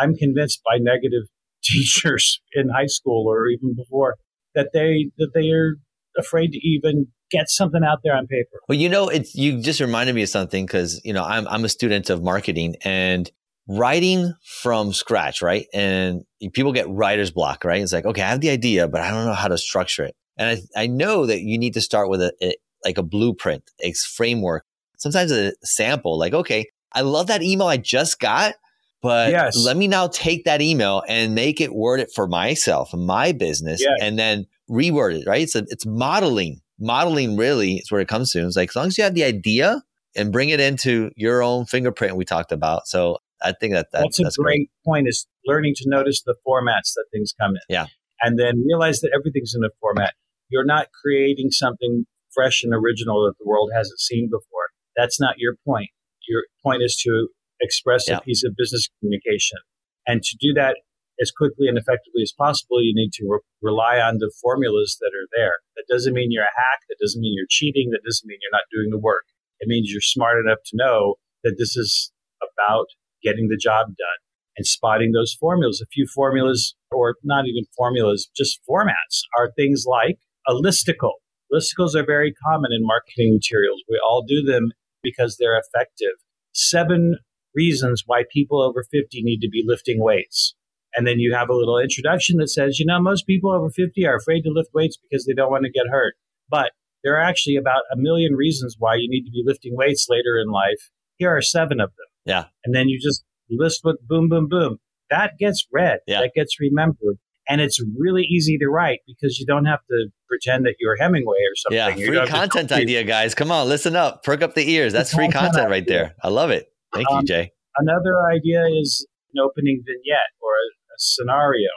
I'm 0.00 0.14
convinced 0.14 0.62
by 0.64 0.78
negative 0.78 1.24
teachers 1.62 2.40
in 2.54 2.68
high 2.68 2.86
school 2.86 3.26
or 3.28 3.48
even 3.48 3.74
before 3.74 4.16
that 4.54 4.70
they 4.72 5.10
that 5.18 5.32
they 5.34 5.50
are 5.50 5.76
afraid 6.16 6.52
to 6.52 6.58
even 6.58 7.08
get 7.30 7.48
something 7.48 7.82
out 7.84 7.98
there 8.02 8.14
on 8.14 8.26
paper. 8.26 8.60
Well, 8.68 8.78
you 8.78 8.88
know, 8.88 9.08
it's 9.08 9.34
you 9.34 9.60
just 9.60 9.80
reminded 9.80 10.14
me 10.14 10.22
of 10.22 10.28
something 10.28 10.66
because 10.66 11.00
you 11.04 11.12
know 11.12 11.24
I'm 11.24 11.46
I'm 11.48 11.64
a 11.64 11.68
student 11.68 12.10
of 12.10 12.22
marketing 12.22 12.76
and 12.84 13.30
writing 13.68 14.34
from 14.42 14.92
scratch, 14.92 15.42
right? 15.42 15.66
And 15.74 16.22
people 16.54 16.72
get 16.72 16.88
writer's 16.88 17.30
block, 17.30 17.64
right? 17.64 17.82
It's 17.82 17.92
like, 17.92 18.06
okay, 18.06 18.22
I 18.22 18.28
have 18.28 18.40
the 18.40 18.50
idea, 18.50 18.88
but 18.88 19.02
I 19.02 19.10
don't 19.10 19.26
know 19.26 19.34
how 19.34 19.48
to 19.48 19.58
structure 19.58 20.04
it. 20.04 20.16
And 20.38 20.58
I, 20.76 20.82
I 20.82 20.86
know 20.86 21.26
that 21.26 21.42
you 21.42 21.58
need 21.58 21.74
to 21.74 21.80
start 21.80 22.08
with 22.08 22.22
a, 22.22 22.32
a 22.42 22.54
like 22.84 22.98
a 22.98 23.02
blueprint, 23.02 23.64
a 23.80 23.92
framework, 23.92 24.64
sometimes 24.96 25.32
a 25.32 25.52
sample. 25.62 26.18
Like, 26.18 26.32
okay, 26.32 26.66
I 26.92 27.02
love 27.02 27.26
that 27.26 27.42
email 27.42 27.66
I 27.66 27.76
just 27.76 28.20
got, 28.20 28.54
but 29.02 29.30
yes. 29.30 29.56
let 29.56 29.76
me 29.76 29.88
now 29.88 30.08
take 30.08 30.44
that 30.44 30.62
email 30.62 31.02
and 31.08 31.34
make 31.34 31.60
it 31.60 31.74
word 31.74 32.00
it 32.00 32.10
for 32.14 32.26
myself, 32.26 32.94
my 32.94 33.32
business, 33.32 33.80
yes. 33.80 33.98
and 34.00 34.18
then 34.18 34.46
reword 34.70 35.20
it, 35.20 35.26
right? 35.26 35.42
It's 35.42 35.54
a, 35.54 35.64
it's 35.68 35.86
modeling. 35.86 36.60
Modeling 36.78 37.36
really 37.36 37.76
is 37.76 37.90
where 37.90 38.00
it 38.00 38.08
comes 38.08 38.32
to. 38.32 38.46
It's 38.46 38.56
like 38.56 38.70
as 38.70 38.76
long 38.76 38.86
as 38.86 38.98
you 38.98 39.04
have 39.04 39.14
the 39.14 39.24
idea 39.24 39.82
and 40.16 40.32
bring 40.32 40.48
it 40.50 40.60
into 40.60 41.10
your 41.16 41.42
own 41.42 41.66
fingerprint 41.66 42.16
we 42.16 42.24
talked 42.24 42.52
about. 42.52 42.86
So 42.86 43.18
I 43.42 43.52
think 43.52 43.74
that, 43.74 43.88
that 43.92 44.02
that's, 44.02 44.18
that's 44.22 44.38
a 44.38 44.42
great, 44.42 44.56
great 44.58 44.70
point 44.84 45.08
is 45.08 45.26
learning 45.46 45.74
to 45.76 45.84
notice 45.86 46.22
the 46.22 46.34
formats 46.46 46.94
that 46.94 47.04
things 47.12 47.32
come 47.40 47.52
in. 47.52 47.60
Yeah. 47.68 47.86
And 48.22 48.38
then 48.38 48.64
realize 48.66 49.00
that 49.00 49.12
everything's 49.14 49.54
in 49.54 49.64
a 49.64 49.70
format. 49.80 50.14
You're 50.48 50.64
not 50.64 50.88
creating 51.02 51.50
something 51.50 52.04
fresh 52.34 52.64
and 52.64 52.74
original 52.74 53.26
that 53.26 53.34
the 53.38 53.48
world 53.48 53.70
hasn't 53.74 54.00
seen 54.00 54.28
before. 54.28 54.68
That's 54.96 55.20
not 55.20 55.34
your 55.38 55.54
point. 55.64 55.90
Your 56.28 56.42
point 56.64 56.82
is 56.82 56.96
to 57.04 57.28
express 57.60 58.08
yeah. 58.08 58.18
a 58.18 58.20
piece 58.20 58.44
of 58.44 58.54
business 58.56 58.88
communication. 59.00 59.58
And 60.06 60.22
to 60.22 60.36
do 60.40 60.52
that 60.54 60.78
as 61.20 61.30
quickly 61.30 61.66
and 61.66 61.76
effectively 61.76 62.22
as 62.22 62.32
possible, 62.32 62.82
you 62.82 62.94
need 62.94 63.12
to 63.14 63.26
re- 63.28 63.40
rely 63.62 63.98
on 63.98 64.18
the 64.18 64.32
formulas 64.40 64.96
that 65.00 65.12
are 65.14 65.28
there. 65.34 65.58
That 65.76 65.90
doesn't 65.90 66.14
mean 66.14 66.30
you're 66.30 66.44
a 66.44 66.56
hack. 66.56 66.80
That 66.88 66.98
doesn't 67.00 67.20
mean 67.20 67.34
you're 67.36 67.50
cheating. 67.50 67.90
That 67.90 68.04
doesn't 68.04 68.26
mean 68.26 68.38
you're 68.40 68.56
not 68.56 68.70
doing 68.72 68.90
the 68.90 68.98
work. 69.02 69.24
It 69.60 69.68
means 69.68 69.90
you're 69.90 70.00
smart 70.00 70.38
enough 70.38 70.58
to 70.66 70.76
know 70.76 71.16
that 71.42 71.56
this 71.58 71.76
is 71.76 72.12
about 72.42 72.86
getting 73.22 73.48
the 73.48 73.58
job 73.60 73.86
done 73.86 74.20
and 74.56 74.66
spotting 74.66 75.12
those 75.12 75.36
formulas. 75.38 75.80
A 75.80 75.86
few 75.86 76.06
formulas, 76.06 76.74
or 76.90 77.16
not 77.24 77.46
even 77.46 77.64
formulas, 77.76 78.28
just 78.36 78.60
formats, 78.68 79.22
are 79.38 79.50
things 79.56 79.84
like 79.86 80.18
a 80.46 80.52
listicle. 80.52 81.18
Listicles 81.52 81.94
are 81.94 82.04
very 82.04 82.34
common 82.44 82.72
in 82.72 82.84
marketing 82.84 83.34
materials. 83.34 83.82
We 83.88 84.00
all 84.04 84.24
do 84.26 84.42
them 84.42 84.70
because 85.02 85.36
they're 85.38 85.58
effective. 85.58 86.12
Seven 86.52 87.18
reasons 87.54 88.02
why 88.06 88.24
people 88.32 88.60
over 88.60 88.84
50 88.90 89.22
need 89.22 89.40
to 89.40 89.48
be 89.48 89.64
lifting 89.66 90.02
weights. 90.02 90.54
And 90.98 91.06
then 91.06 91.20
you 91.20 91.32
have 91.32 91.48
a 91.48 91.54
little 91.54 91.78
introduction 91.78 92.38
that 92.38 92.48
says, 92.48 92.80
you 92.80 92.84
know, 92.84 93.00
most 93.00 93.24
people 93.24 93.52
over 93.52 93.70
50 93.70 94.04
are 94.04 94.16
afraid 94.16 94.42
to 94.42 94.50
lift 94.50 94.70
weights 94.74 94.98
because 95.00 95.24
they 95.24 95.32
don't 95.32 95.48
want 95.48 95.62
to 95.64 95.70
get 95.70 95.84
hurt. 95.92 96.14
But 96.50 96.72
there 97.04 97.14
are 97.14 97.22
actually 97.22 97.54
about 97.54 97.82
a 97.92 97.96
million 97.96 98.34
reasons 98.34 98.74
why 98.80 98.96
you 98.96 99.08
need 99.08 99.22
to 99.22 99.30
be 99.30 99.44
lifting 99.46 99.76
weights 99.76 100.08
later 100.10 100.36
in 100.42 100.50
life. 100.50 100.90
Here 101.16 101.30
are 101.30 101.40
seven 101.40 101.78
of 101.78 101.90
them. 101.90 102.06
Yeah. 102.24 102.44
And 102.64 102.74
then 102.74 102.88
you 102.88 102.98
just 103.00 103.22
list 103.48 103.82
with 103.84 103.96
boom, 104.08 104.28
boom, 104.28 104.48
boom. 104.48 104.78
That 105.08 105.38
gets 105.38 105.68
read. 105.72 106.00
Yeah. 106.08 106.22
That 106.22 106.32
gets 106.34 106.58
remembered. 106.58 107.18
And 107.48 107.60
it's 107.60 107.80
really 107.96 108.24
easy 108.24 108.58
to 108.58 108.66
write 108.66 108.98
because 109.06 109.38
you 109.38 109.46
don't 109.46 109.66
have 109.66 109.80
to 109.88 110.08
pretend 110.28 110.66
that 110.66 110.74
you're 110.80 110.96
Hemingway 110.96 111.36
or 111.36 111.54
something. 111.54 112.02
Yeah, 112.02 112.24
free 112.24 112.26
content 112.26 112.72
idea, 112.72 113.04
guys. 113.04 113.36
Come 113.36 113.52
on, 113.52 113.68
listen 113.68 113.94
up. 113.94 114.24
Perk 114.24 114.42
up 114.42 114.54
the 114.54 114.68
ears. 114.68 114.92
That's 114.92 115.14
free 115.14 115.28
content 115.28 115.70
right 115.70 115.86
there. 115.86 116.16
I 116.22 116.28
love 116.28 116.50
it. 116.50 116.66
Thank 116.92 117.08
um, 117.08 117.20
you, 117.20 117.26
Jay. 117.26 117.52
Another 117.78 118.18
idea 118.34 118.64
is 118.66 119.06
an 119.32 119.40
opening 119.40 119.82
vignette 119.86 120.32
or 120.42 120.52
scenario. 120.98 121.70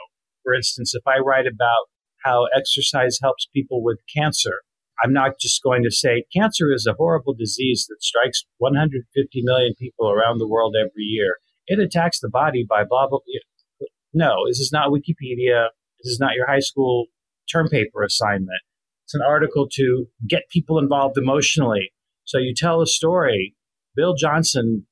For 0.44 0.54
instance, 0.54 0.94
if 0.94 1.02
I 1.06 1.18
write 1.18 1.46
about 1.46 1.86
how 2.24 2.46
exercise 2.56 3.18
helps 3.22 3.46
people 3.54 3.82
with 3.82 3.98
cancer, 4.14 4.62
I'm 5.02 5.12
not 5.12 5.32
just 5.40 5.62
going 5.62 5.82
to 5.84 5.90
say 5.90 6.24
cancer 6.34 6.72
is 6.72 6.86
a 6.86 6.94
horrible 6.94 7.34
disease 7.34 7.86
that 7.88 8.02
strikes 8.02 8.44
150 8.58 9.42
million 9.42 9.74
people 9.78 10.10
around 10.10 10.38
the 10.38 10.48
world 10.48 10.74
every 10.78 11.04
year. 11.04 11.36
It 11.66 11.78
attacks 11.78 12.20
the 12.20 12.28
body 12.28 12.64
by 12.68 12.84
blah, 12.88 13.08
blah, 13.08 13.18
blah. 13.18 13.88
No, 14.14 14.34
this 14.46 14.60
is 14.60 14.70
not 14.72 14.90
Wikipedia. 14.90 15.68
This 16.02 16.12
is 16.12 16.18
not 16.20 16.34
your 16.34 16.46
high 16.46 16.60
school 16.60 17.06
term 17.50 17.68
paper 17.68 18.02
assignment. 18.02 18.60
It's 19.04 19.14
an 19.14 19.22
article 19.22 19.68
to 19.72 20.06
get 20.28 20.48
people 20.50 20.78
involved 20.78 21.18
emotionally. 21.18 21.92
So 22.24 22.38
you 22.38 22.54
tell 22.54 22.80
a 22.80 22.86
story. 22.86 23.54
Bill 23.96 24.14
Johnson 24.14 24.86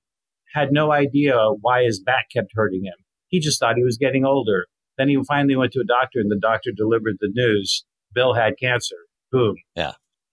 had 0.54 0.72
no 0.72 0.92
idea 0.92 1.36
why 1.60 1.84
his 1.84 2.02
back 2.02 2.26
kept 2.34 2.50
hurting 2.54 2.84
him. 2.84 2.99
He 3.30 3.40
just 3.40 3.58
thought 3.58 3.76
he 3.76 3.84
was 3.84 3.96
getting 3.98 4.24
older. 4.24 4.66
Then 4.98 5.08
he 5.08 5.18
finally 5.26 5.56
went 5.56 5.72
to 5.72 5.80
a 5.80 5.84
doctor, 5.84 6.20
and 6.20 6.30
the 6.30 6.38
doctor 6.40 6.70
delivered 6.76 7.16
the 7.20 7.30
news 7.32 7.84
Bill 8.14 8.34
had 8.34 8.54
cancer. 8.60 8.96
Boom. 9.32 9.54
Yeah. 9.76 9.92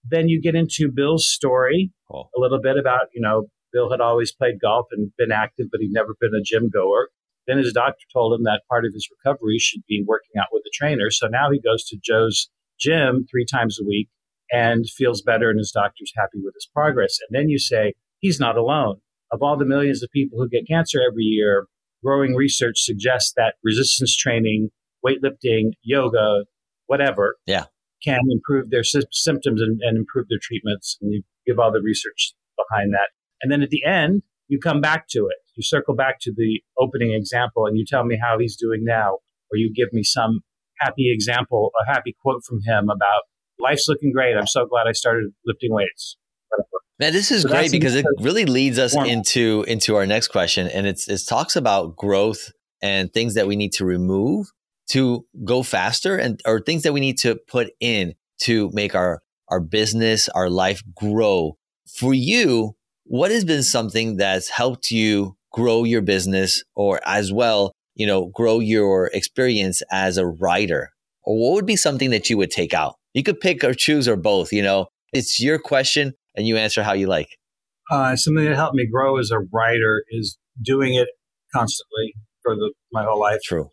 Then 0.09 0.29
you 0.29 0.41
get 0.41 0.55
into 0.55 0.91
Bill's 0.93 1.27
story, 1.27 1.91
cool. 2.09 2.29
a 2.35 2.39
little 2.39 2.59
bit 2.61 2.77
about, 2.77 3.07
you 3.13 3.21
know, 3.21 3.47
Bill 3.71 3.91
had 3.91 4.01
always 4.01 4.31
played 4.33 4.59
golf 4.61 4.87
and 4.91 5.11
been 5.17 5.31
active, 5.31 5.67
but 5.71 5.81
he'd 5.81 5.91
never 5.91 6.15
been 6.19 6.33
a 6.33 6.41
gym 6.43 6.69
goer. 6.69 7.09
Then 7.45 7.57
his 7.57 7.73
doctor 7.73 8.03
told 8.11 8.33
him 8.33 8.43
that 8.43 8.63
part 8.69 8.85
of 8.85 8.93
his 8.93 9.07
recovery 9.23 9.57
should 9.59 9.81
be 9.87 10.03
working 10.05 10.39
out 10.39 10.47
with 10.51 10.63
a 10.65 10.71
trainer. 10.73 11.11
So 11.11 11.27
now 11.27 11.51
he 11.51 11.61
goes 11.61 11.85
to 11.85 11.97
Joe's 12.03 12.49
gym 12.79 13.25
three 13.29 13.45
times 13.45 13.79
a 13.79 13.85
week 13.85 14.09
and 14.51 14.85
feels 14.89 15.21
better, 15.21 15.49
and 15.49 15.59
his 15.59 15.71
doctor's 15.71 16.13
happy 16.15 16.39
with 16.43 16.53
his 16.55 16.67
progress. 16.73 17.17
And 17.27 17.37
then 17.37 17.49
you 17.49 17.59
say, 17.59 17.93
he's 18.19 18.39
not 18.39 18.57
alone. 18.57 18.97
Of 19.31 19.41
all 19.41 19.57
the 19.57 19.65
millions 19.65 20.01
of 20.03 20.09
people 20.11 20.39
who 20.39 20.49
get 20.49 20.67
cancer 20.67 20.99
every 21.05 21.23
year, 21.23 21.67
growing 22.03 22.35
research 22.35 22.79
suggests 22.79 23.33
that 23.35 23.55
resistance 23.63 24.15
training, 24.15 24.69
weightlifting, 25.05 25.71
yoga, 25.83 26.45
whatever, 26.87 27.35
yeah. 27.45 27.65
can 28.03 28.19
improve 28.31 28.69
their 28.69 28.83
sy- 28.83 29.01
symptoms 29.11 29.61
and, 29.61 29.79
and 29.81 29.97
improve 29.97 30.27
their 30.29 30.39
treatments. 30.41 30.97
And 31.01 31.13
you 31.13 31.23
give 31.45 31.59
all 31.59 31.71
the 31.71 31.81
research 31.81 32.33
behind 32.57 32.93
that. 32.93 33.09
And 33.41 33.51
then 33.51 33.61
at 33.61 33.69
the 33.69 33.83
end, 33.85 34.23
you 34.47 34.59
come 34.59 34.81
back 34.81 35.07
to 35.09 35.27
it. 35.27 35.37
You 35.55 35.63
circle 35.63 35.95
back 35.95 36.19
to 36.21 36.33
the 36.35 36.61
opening 36.79 37.13
example 37.13 37.65
and 37.65 37.77
you 37.77 37.85
tell 37.85 38.05
me 38.05 38.17
how 38.21 38.37
he's 38.39 38.55
doing 38.55 38.83
now, 38.83 39.17
or 39.51 39.57
you 39.57 39.73
give 39.73 39.91
me 39.91 40.03
some 40.03 40.41
happy 40.79 41.11
example, 41.11 41.71
a 41.81 41.91
happy 41.91 42.15
quote 42.21 42.43
from 42.43 42.59
him 42.65 42.89
about 42.89 43.23
life's 43.59 43.87
looking 43.87 44.11
great. 44.13 44.35
I'm 44.37 44.47
so 44.47 44.65
glad 44.65 44.87
I 44.87 44.91
started 44.91 45.31
lifting 45.45 45.73
weights. 45.73 46.17
Man, 46.99 47.13
this 47.13 47.31
is 47.31 47.43
so 47.43 47.49
great 47.49 47.71
because 47.71 47.93
it 47.93 48.05
really 48.19 48.45
leads 48.45 48.79
us 48.79 48.95
into 48.95 49.63
into 49.67 49.95
our 49.95 50.07
next 50.07 50.29
question, 50.29 50.67
and 50.67 50.87
it's 50.87 51.07
it 51.07 51.21
talks 51.27 51.55
about 51.55 51.95
growth 51.95 52.51
and 52.81 53.13
things 53.13 53.35
that 53.35 53.45
we 53.45 53.55
need 53.55 53.73
to 53.73 53.85
remove 53.85 54.51
to 54.89 55.25
go 55.45 55.61
faster, 55.61 56.17
and 56.17 56.41
or 56.45 56.59
things 56.59 56.83
that 56.83 56.93
we 56.93 56.99
need 56.99 57.19
to 57.19 57.35
put 57.47 57.69
in 57.79 58.15
to 58.41 58.71
make 58.73 58.95
our 58.95 59.21
our 59.47 59.59
business, 59.59 60.27
our 60.29 60.49
life 60.49 60.81
grow. 60.95 61.57
For 61.87 62.15
you, 62.15 62.75
what 63.03 63.29
has 63.29 63.45
been 63.45 63.63
something 63.63 64.17
that's 64.17 64.49
helped 64.49 64.89
you 64.89 65.37
grow 65.51 65.83
your 65.83 66.01
business, 66.01 66.63
or 66.75 66.99
as 67.05 67.31
well, 67.31 67.73
you 67.93 68.07
know, 68.07 68.25
grow 68.25 68.59
your 68.59 69.11
experience 69.13 69.83
as 69.91 70.17
a 70.17 70.25
writer? 70.25 70.89
Or 71.21 71.37
what 71.37 71.53
would 71.53 71.67
be 71.67 71.75
something 71.75 72.09
that 72.09 72.29
you 72.29 72.37
would 72.37 72.51
take 72.51 72.73
out? 72.73 72.95
You 73.13 73.21
could 73.21 73.39
pick 73.39 73.63
or 73.63 73.75
choose 73.75 74.07
or 74.07 74.15
both. 74.15 74.51
You 74.51 74.63
know, 74.63 74.87
it's 75.13 75.39
your 75.39 75.59
question 75.59 76.13
and 76.37 76.47
you 76.47 76.55
answer 76.55 76.83
how 76.83 76.93
you 76.93 77.07
like. 77.07 77.37
Uh, 77.91 78.15
something 78.15 78.45
that 78.45 78.55
helped 78.55 78.75
me 78.75 78.87
grow 78.89 79.17
as 79.17 79.31
a 79.31 79.39
writer 79.51 80.03
is 80.09 80.37
doing 80.61 80.93
it 80.93 81.09
constantly 81.53 82.13
for 82.43 82.55
the, 82.55 82.73
my 82.93 83.03
whole 83.03 83.19
life. 83.19 83.39
True. 83.43 83.69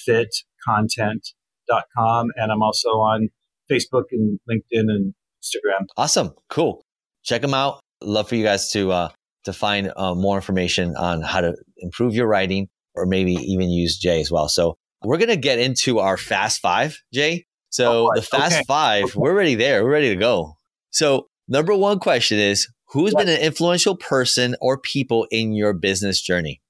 fitcontent.com. 0.07 2.31
And 2.35 2.51
I'm 2.51 2.61
also 2.61 2.89
on 2.89 3.29
Facebook 3.71 4.07
and 4.11 4.41
LinkedIn 4.49 4.89
and 4.89 5.13
Instagram. 5.41 5.85
Awesome. 5.95 6.33
Cool. 6.49 6.83
Check 7.23 7.41
them 7.41 7.53
out. 7.53 7.79
Love 8.03 8.27
for 8.27 8.35
you 8.35 8.43
guys 8.43 8.71
to, 8.71 8.91
uh, 8.91 9.07
to 9.45 9.53
find 9.53 9.93
uh, 9.95 10.13
more 10.13 10.35
information 10.35 10.97
on 10.97 11.21
how 11.21 11.39
to 11.39 11.55
improve 11.77 12.13
your 12.13 12.27
writing 12.27 12.67
or 12.93 13.05
maybe 13.05 13.35
even 13.35 13.69
use 13.69 13.97
Jay 13.97 14.19
as 14.19 14.29
well. 14.29 14.49
So 14.49 14.75
we're 15.01 15.17
going 15.17 15.29
to 15.29 15.37
get 15.37 15.59
into 15.59 15.99
our 15.99 16.17
fast 16.17 16.59
five, 16.59 16.97
Jay. 17.13 17.45
So 17.69 18.09
oh, 18.09 18.11
the 18.15 18.21
Fast 18.21 18.53
okay. 18.53 18.63
Five, 18.67 19.05
okay. 19.05 19.13
we're 19.15 19.33
ready 19.33 19.55
there. 19.55 19.85
We're 19.85 19.91
ready 19.91 20.09
to 20.09 20.17
go. 20.17 20.57
So 20.89 21.29
number 21.51 21.75
one 21.75 21.99
question 21.99 22.39
is, 22.39 22.67
who's 22.87 23.13
what? 23.13 23.25
been 23.25 23.35
an 23.35 23.41
influential 23.41 23.95
person 23.95 24.55
or 24.61 24.77
people 24.77 25.27
in 25.29 25.53
your 25.53 25.73
business 25.73 26.21
journey? 26.21 26.61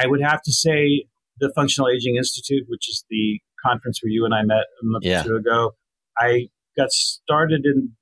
I 0.00 0.06
would 0.06 0.22
have 0.22 0.42
to 0.42 0.52
say 0.52 1.04
the 1.38 1.52
Functional 1.54 1.88
Aging 1.88 2.16
Institute, 2.16 2.64
which 2.68 2.88
is 2.88 3.04
the 3.10 3.40
conference 3.64 4.00
where 4.02 4.10
you 4.10 4.24
and 4.24 4.34
I 4.34 4.42
met 4.42 4.64
a 4.82 4.84
month 4.84 5.04
yeah. 5.04 5.20
or 5.20 5.24
two 5.24 5.36
ago. 5.36 5.72
I 6.18 6.48
got 6.76 6.90
started 6.90 7.62
in 7.64 7.92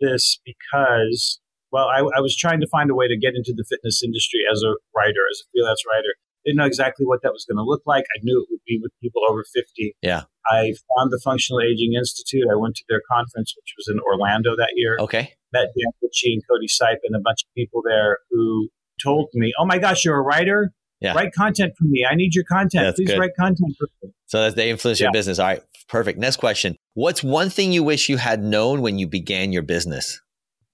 this 0.00 0.40
because, 0.44 1.40
well, 1.72 1.88
I, 1.88 1.98
I 1.98 2.20
was 2.20 2.36
trying 2.36 2.60
to 2.60 2.68
find 2.68 2.90
a 2.90 2.94
way 2.94 3.08
to 3.08 3.18
get 3.18 3.34
into 3.34 3.52
the 3.54 3.64
fitness 3.68 4.02
industry 4.02 4.40
as 4.50 4.62
a 4.62 4.74
writer, 4.96 5.24
as 5.30 5.42
a 5.42 5.46
freelance 5.52 5.82
writer. 5.86 6.14
Didn't 6.46 6.56
know 6.56 6.66
exactly 6.66 7.04
what 7.04 7.20
that 7.22 7.32
was 7.32 7.44
going 7.44 7.58
to 7.58 7.68
look 7.68 7.82
like. 7.84 8.04
I 8.16 8.20
knew 8.22 8.40
it 8.40 8.48
would 8.50 8.64
be 8.66 8.78
with 8.80 8.92
people 9.02 9.20
over 9.28 9.44
50. 9.52 9.94
Yeah. 10.00 10.22
I 10.50 10.72
found 10.96 11.10
the 11.10 11.20
Functional 11.22 11.60
Aging 11.60 11.92
Institute. 11.98 12.44
I 12.50 12.56
went 12.56 12.76
to 12.76 12.84
their 12.88 13.02
conference, 13.12 13.54
which 13.56 13.74
was 13.76 13.92
in 13.92 14.00
Orlando 14.00 14.56
that 14.56 14.72
year. 14.74 14.96
Okay. 15.00 15.34
Met 15.52 15.68
Dan 15.76 15.92
Ritchie 16.02 16.34
and 16.34 16.42
Cody 16.48 16.66
Sipe 16.66 16.98
and 17.04 17.16
a 17.16 17.20
bunch 17.20 17.42
of 17.42 17.54
people 17.56 17.82
there 17.84 18.18
who 18.30 18.68
told 19.02 19.28
me, 19.34 19.52
"Oh 19.58 19.66
my 19.66 19.78
gosh, 19.78 20.04
you're 20.04 20.16
a 20.16 20.22
writer. 20.22 20.72
Yeah. 21.00 21.14
Write 21.14 21.32
content 21.32 21.72
for 21.78 21.84
me. 21.84 22.06
I 22.08 22.14
need 22.14 22.34
your 22.34 22.44
content. 22.44 22.84
That's 22.84 22.96
Please 22.96 23.08
good. 23.08 23.18
write 23.18 23.36
content 23.38 23.74
for 23.78 23.88
me." 24.02 24.12
So 24.26 24.42
that's 24.42 24.54
they 24.54 24.70
influence 24.70 25.00
yeah. 25.00 25.06
your 25.06 25.12
business. 25.12 25.38
All 25.38 25.46
right, 25.46 25.62
perfect. 25.88 26.18
Next 26.18 26.36
question: 26.36 26.76
What's 26.94 27.22
one 27.22 27.50
thing 27.50 27.72
you 27.72 27.82
wish 27.82 28.08
you 28.08 28.16
had 28.16 28.42
known 28.42 28.82
when 28.82 28.98
you 28.98 29.06
began 29.06 29.52
your 29.52 29.62
business? 29.62 30.20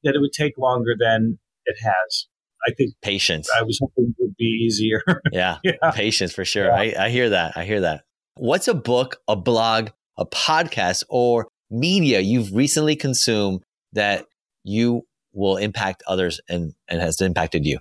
That 0.05 0.15
it 0.15 0.21
would 0.21 0.33
take 0.33 0.59
longer 0.59 0.95
than 0.99 1.39
it 1.65 1.77
has. 1.83 2.27
I 2.67 2.73
think 2.73 2.95
patience. 3.03 3.49
I 3.59 3.63
was 3.63 3.79
hoping 3.81 4.15
it 4.19 4.23
would 4.23 4.37
be 4.37 4.45
easier. 4.45 5.03
yeah, 5.33 5.59
yeah, 5.63 5.91
patience 5.93 6.33
for 6.33 6.45
sure. 6.45 6.67
Yeah. 6.67 6.75
I, 7.01 7.07
I 7.07 7.09
hear 7.11 7.31
that. 7.31 7.57
I 7.57 7.65
hear 7.65 7.83
that. 7.83 8.03
What's 8.35 8.69
a 8.69 8.75
book, 8.75 9.17
a 9.29 9.37
blog, 9.37 9.91
a 10.19 10.27
podcast, 10.27 11.05
or 11.09 11.49
media 11.71 12.21
you've 12.21 12.55
recently 12.55 12.97
consumed 12.97 13.63
that 13.93 14.27
you 14.67 15.03
will 15.33 15.57
impact 15.57 16.03
others 16.07 16.41
and, 16.49 16.75
and 16.89 17.01
has 17.01 17.21
impacted 17.21 17.65
you? 17.65 17.79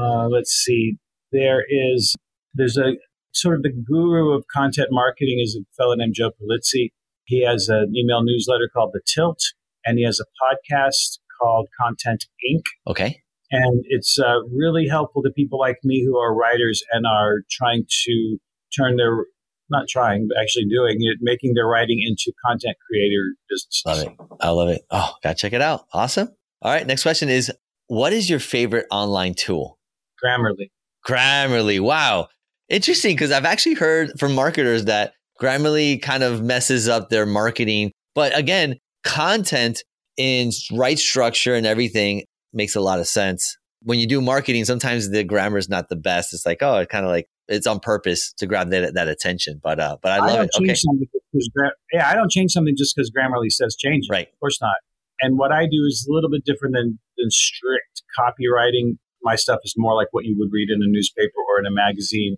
Uh, 0.00 0.26
let's 0.28 0.50
see. 0.50 0.96
There 1.32 1.62
is, 1.68 2.14
there's 2.54 2.78
a 2.78 2.92
sort 3.32 3.56
of 3.56 3.62
the 3.62 3.72
guru 3.72 4.34
of 4.34 4.44
content 4.52 4.88
marketing 4.90 5.40
is 5.42 5.58
a 5.60 5.64
fellow 5.76 5.94
named 5.94 6.14
Joe 6.16 6.30
Pulizzi. 6.30 6.90
He 7.26 7.44
has 7.44 7.68
an 7.68 7.92
email 7.94 8.22
newsletter 8.22 8.70
called 8.72 8.90
The 8.92 9.02
Tilt, 9.06 9.40
and 9.84 9.98
he 9.98 10.04
has 10.04 10.20
a 10.20 10.24
podcast 10.24 11.18
called 11.40 11.68
Content 11.78 12.26
Inc. 12.50 12.62
Okay. 12.86 13.20
And 13.50 13.84
it's 13.88 14.18
uh, 14.18 14.42
really 14.52 14.88
helpful 14.88 15.22
to 15.22 15.30
people 15.30 15.58
like 15.58 15.76
me 15.84 16.04
who 16.04 16.18
are 16.18 16.34
writers 16.34 16.82
and 16.92 17.04
are 17.06 17.42
trying 17.50 17.84
to 18.04 18.38
turn 18.76 18.96
their 18.96 19.26
not 19.70 19.88
trying, 19.88 20.28
but 20.28 20.40
actually 20.40 20.66
doing 20.66 20.96
it, 21.00 21.18
making 21.20 21.54
their 21.54 21.66
writing 21.66 22.00
into 22.06 22.32
content 22.44 22.76
creator 22.88 23.34
business. 23.48 23.82
Love 23.86 24.06
it. 24.06 24.36
I 24.40 24.50
love 24.50 24.68
it. 24.68 24.82
Oh, 24.90 25.12
gotta 25.22 25.34
check 25.34 25.52
it 25.52 25.62
out. 25.62 25.86
Awesome. 25.92 26.28
All 26.62 26.72
right. 26.72 26.86
Next 26.86 27.02
question 27.02 27.28
is 27.28 27.52
what 27.88 28.12
is 28.12 28.28
your 28.28 28.40
favorite 28.40 28.86
online 28.90 29.34
tool? 29.34 29.78
Grammarly. 30.22 30.70
Grammarly. 31.06 31.80
Wow. 31.80 32.28
Interesting 32.68 33.14
because 33.14 33.30
I've 33.30 33.44
actually 33.44 33.74
heard 33.74 34.18
from 34.18 34.34
marketers 34.34 34.86
that 34.86 35.12
Grammarly 35.40 36.00
kind 36.00 36.22
of 36.22 36.42
messes 36.42 36.88
up 36.88 37.10
their 37.10 37.26
marketing. 37.26 37.92
But 38.14 38.36
again, 38.36 38.78
content 39.04 39.84
in 40.16 40.50
right 40.72 40.98
structure 40.98 41.54
and 41.54 41.66
everything 41.66 42.24
makes 42.52 42.74
a 42.74 42.80
lot 42.80 42.98
of 42.98 43.06
sense. 43.06 43.56
When 43.82 43.98
you 43.98 44.08
do 44.08 44.20
marketing, 44.20 44.64
sometimes 44.64 45.10
the 45.10 45.22
grammar 45.22 45.58
is 45.58 45.68
not 45.68 45.88
the 45.88 45.96
best. 45.96 46.34
It's 46.34 46.46
like, 46.46 46.62
oh, 46.62 46.78
it 46.78 46.88
kind 46.88 47.04
of 47.04 47.12
like 47.12 47.28
it's 47.48 47.66
on 47.66 47.80
purpose 47.80 48.32
to 48.38 48.46
grab 48.46 48.70
that 48.70 48.94
that 48.94 49.08
attention. 49.08 49.60
But 49.62 49.80
uh, 49.80 49.96
but 50.02 50.12
I 50.12 50.18
love 50.18 50.40
I 50.40 50.42
it. 50.44 50.50
Okay. 50.56 51.70
yeah, 51.92 52.08
I 52.08 52.14
don't 52.14 52.30
change 52.30 52.52
something 52.52 52.74
just 52.76 52.94
because 52.94 53.10
Grammarly 53.10 53.50
says 53.50 53.76
change. 53.76 54.06
It. 54.08 54.12
Right. 54.12 54.28
Of 54.28 54.40
course 54.40 54.58
not. 54.60 54.76
And 55.20 55.38
what 55.38 55.52
I 55.52 55.64
do 55.64 55.84
is 55.86 56.06
a 56.08 56.12
little 56.12 56.30
bit 56.30 56.44
different 56.44 56.74
than 56.74 56.98
than 57.16 57.30
strict 57.30 58.02
copywriting. 58.18 58.98
My 59.22 59.36
stuff 59.36 59.60
is 59.64 59.74
more 59.76 59.94
like 59.94 60.08
what 60.10 60.24
you 60.24 60.36
would 60.38 60.50
read 60.52 60.68
in 60.70 60.82
a 60.82 60.90
newspaper 60.90 61.40
or 61.48 61.60
in 61.60 61.66
a 61.66 61.74
magazine. 61.74 62.36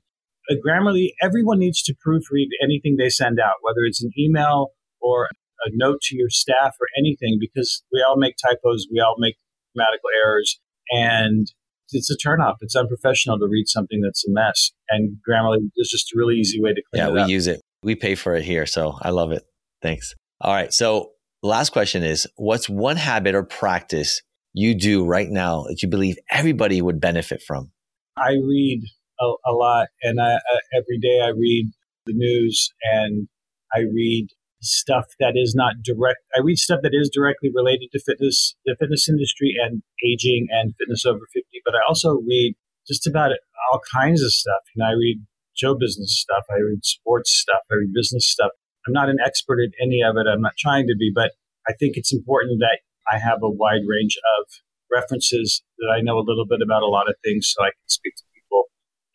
Grammarly, 0.64 1.10
everyone 1.20 1.58
needs 1.58 1.82
to 1.82 1.94
proofread 1.94 2.46
anything 2.62 2.96
they 2.96 3.10
send 3.10 3.38
out, 3.38 3.56
whether 3.60 3.84
it's 3.84 4.02
an 4.02 4.10
email 4.18 4.68
or 5.00 5.28
a 5.66 5.70
note 5.74 6.00
to 6.02 6.16
your 6.16 6.30
staff 6.30 6.74
or 6.80 6.86
anything, 6.98 7.36
because 7.38 7.82
we 7.92 8.02
all 8.06 8.16
make 8.16 8.36
typos, 8.36 8.86
we 8.90 9.00
all 9.00 9.16
make 9.18 9.36
grammatical 9.74 10.08
errors, 10.24 10.58
and 10.90 11.52
it's 11.92 12.10
a 12.10 12.16
turnoff. 12.16 12.56
It's 12.60 12.76
unprofessional 12.76 13.38
to 13.38 13.46
read 13.46 13.68
something 13.68 14.00
that's 14.00 14.26
a 14.26 14.30
mess. 14.30 14.72
And 14.90 15.16
Grammarly 15.28 15.58
is 15.76 15.88
just 15.90 16.12
a 16.12 16.18
really 16.18 16.34
easy 16.36 16.60
way 16.60 16.70
to 16.72 16.82
clean 16.90 17.02
yeah, 17.02 17.04
it 17.04 17.08
Yeah, 17.08 17.14
we 17.14 17.20
up. 17.20 17.28
use 17.28 17.46
it. 17.46 17.60
We 17.82 17.94
pay 17.94 18.14
for 18.14 18.34
it 18.34 18.44
here, 18.44 18.66
so 18.66 18.98
I 19.00 19.10
love 19.10 19.32
it. 19.32 19.42
Thanks. 19.82 20.14
All 20.40 20.52
right. 20.52 20.72
So, 20.72 21.12
last 21.42 21.70
question 21.70 22.02
is 22.02 22.26
what's 22.36 22.68
one 22.68 22.96
habit 22.96 23.34
or 23.34 23.44
practice 23.44 24.22
you 24.54 24.74
do 24.74 25.04
right 25.04 25.28
now 25.28 25.64
that 25.68 25.82
you 25.82 25.88
believe 25.88 26.16
everybody 26.30 26.82
would 26.82 27.00
benefit 27.00 27.42
from? 27.46 27.70
I 28.16 28.32
read 28.32 28.82
a, 29.20 29.24
a 29.46 29.52
lot, 29.52 29.88
and 30.02 30.20
I, 30.20 30.34
uh, 30.34 30.38
every 30.76 30.98
day 30.98 31.20
I 31.22 31.28
read 31.28 31.70
the 32.06 32.14
news 32.14 32.72
and 32.82 33.28
I 33.72 33.80
read 33.80 34.28
stuff 34.60 35.06
that 35.20 35.34
is 35.36 35.54
not 35.54 35.74
direct. 35.82 36.18
I 36.36 36.40
read 36.42 36.58
stuff 36.58 36.80
that 36.82 36.92
is 36.92 37.10
directly 37.12 37.50
related 37.54 37.90
to 37.92 38.00
fitness, 38.00 38.54
the 38.66 38.76
fitness 38.78 39.08
industry, 39.08 39.54
and 39.62 39.82
aging 40.04 40.48
and 40.50 40.74
fitness 40.78 41.06
over 41.06 41.20
fifty. 41.32 41.60
But 41.64 41.74
I 41.74 41.80
also 41.86 42.18
read 42.26 42.54
just 42.86 43.06
about 43.06 43.30
all 43.72 43.80
kinds 43.92 44.22
of 44.22 44.32
stuff. 44.32 44.62
You 44.74 44.82
know, 44.82 44.90
I 44.90 44.92
read 44.92 45.24
show 45.54 45.74
business 45.74 46.18
stuff. 46.18 46.44
I 46.50 46.60
read 46.60 46.84
sports 46.84 47.34
stuff. 47.34 47.62
I 47.70 47.74
read 47.74 47.92
business 47.94 48.28
stuff. 48.30 48.52
I'm 48.86 48.92
not 48.92 49.08
an 49.08 49.18
expert 49.24 49.58
at 49.60 49.74
any 49.82 50.02
of 50.02 50.16
it. 50.16 50.26
I'm 50.30 50.40
not 50.40 50.56
trying 50.56 50.86
to 50.86 50.96
be, 50.98 51.10
but 51.14 51.32
I 51.68 51.74
think 51.78 51.96
it's 51.96 52.12
important 52.12 52.60
that 52.60 52.78
I 53.10 53.18
have 53.18 53.38
a 53.42 53.50
wide 53.50 53.84
range 53.86 54.16
of 54.16 54.46
references 54.90 55.62
that 55.78 55.92
I 55.92 56.00
know 56.00 56.16
a 56.16 56.24
little 56.24 56.46
bit 56.48 56.60
about 56.62 56.82
a 56.82 56.86
lot 56.86 57.08
of 57.08 57.16
things 57.24 57.52
so 57.52 57.62
I 57.62 57.68
can 57.68 57.88
speak 57.88 58.14
to 58.16 58.24
people. 58.34 58.64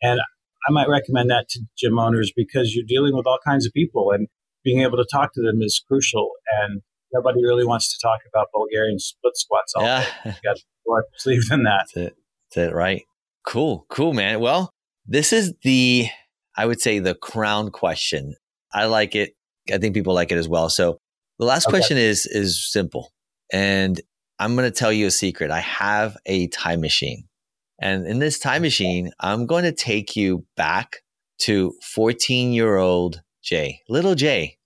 And 0.02 0.20
I 0.68 0.72
might 0.72 0.88
recommend 0.88 1.30
that 1.30 1.48
to 1.50 1.60
gym 1.76 1.98
owners 1.98 2.32
because 2.34 2.74
you're 2.74 2.86
dealing 2.86 3.16
with 3.16 3.26
all 3.26 3.38
kinds 3.44 3.66
of 3.66 3.72
people 3.72 4.12
and 4.12 4.28
being 4.64 4.80
able 4.80 4.96
to 4.96 5.06
talk 5.10 5.32
to 5.34 5.42
them 5.42 5.60
is 5.62 5.82
crucial. 5.86 6.30
And 6.62 6.82
nobody 7.12 7.42
really 7.42 7.64
wants 7.64 7.92
to 7.92 7.98
talk 8.06 8.20
about 8.28 8.48
Bulgarian 8.52 8.98
split 8.98 9.36
squats 9.36 9.74
all 9.76 9.84
yeah. 9.84 10.00
day. 10.00 10.10
You 10.24 10.32
got 10.44 10.56
more 10.86 11.04
sleeve 11.16 11.42
than 11.48 11.64
that. 11.64 11.86
That's 11.94 11.96
it. 11.96 12.16
That's 12.54 12.68
it, 12.68 12.74
right? 12.74 13.02
Cool, 13.46 13.86
cool, 13.90 14.14
man. 14.14 14.40
Well, 14.40 14.70
this 15.06 15.32
is 15.32 15.52
the, 15.62 16.06
I 16.56 16.66
would 16.66 16.80
say, 16.80 16.98
the 16.98 17.14
crown 17.14 17.70
question. 17.70 18.34
I 18.72 18.86
like 18.86 19.14
it. 19.14 19.34
I 19.72 19.78
think 19.78 19.94
people 19.94 20.14
like 20.14 20.32
it 20.32 20.38
as 20.38 20.48
well. 20.48 20.68
So 20.68 20.98
the 21.38 21.44
last 21.44 21.66
Okay. 21.66 21.72
question 21.72 21.96
is 21.98 22.26
is 22.26 22.70
simple, 22.70 23.12
and 23.52 24.00
I'm 24.38 24.56
going 24.56 24.70
to 24.70 24.76
tell 24.76 24.92
you 24.92 25.06
a 25.06 25.10
secret. 25.10 25.50
I 25.50 25.60
have 25.60 26.16
a 26.26 26.48
time 26.48 26.80
machine, 26.80 27.24
and 27.80 28.06
in 28.06 28.18
this 28.18 28.38
time 28.38 28.62
machine, 28.62 29.10
I'm 29.20 29.46
going 29.46 29.64
to 29.64 29.72
take 29.72 30.16
you 30.16 30.46
back 30.56 30.96
to 31.40 31.72
14 31.94 32.52
year 32.52 32.76
old 32.76 33.22
Jay, 33.44 33.80
little 33.88 34.14
Jay, 34.14 34.56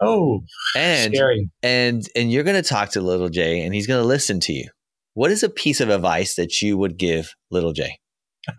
Oh, 0.00 0.40
and 0.74 1.14
scary. 1.14 1.50
and 1.62 2.02
and 2.16 2.32
you're 2.32 2.42
going 2.44 2.60
to 2.60 2.68
talk 2.68 2.90
to 2.90 3.00
little 3.00 3.28
Jay, 3.28 3.60
and 3.60 3.74
he's 3.74 3.86
going 3.86 4.00
to 4.02 4.06
listen 4.06 4.40
to 4.40 4.52
you. 4.52 4.68
What 5.14 5.30
is 5.30 5.42
a 5.42 5.48
piece 5.50 5.80
of 5.80 5.90
advice 5.90 6.34
that 6.36 6.62
you 6.62 6.76
would 6.78 6.96
give 6.98 7.34
little 7.50 7.72
Jay? 7.72 7.98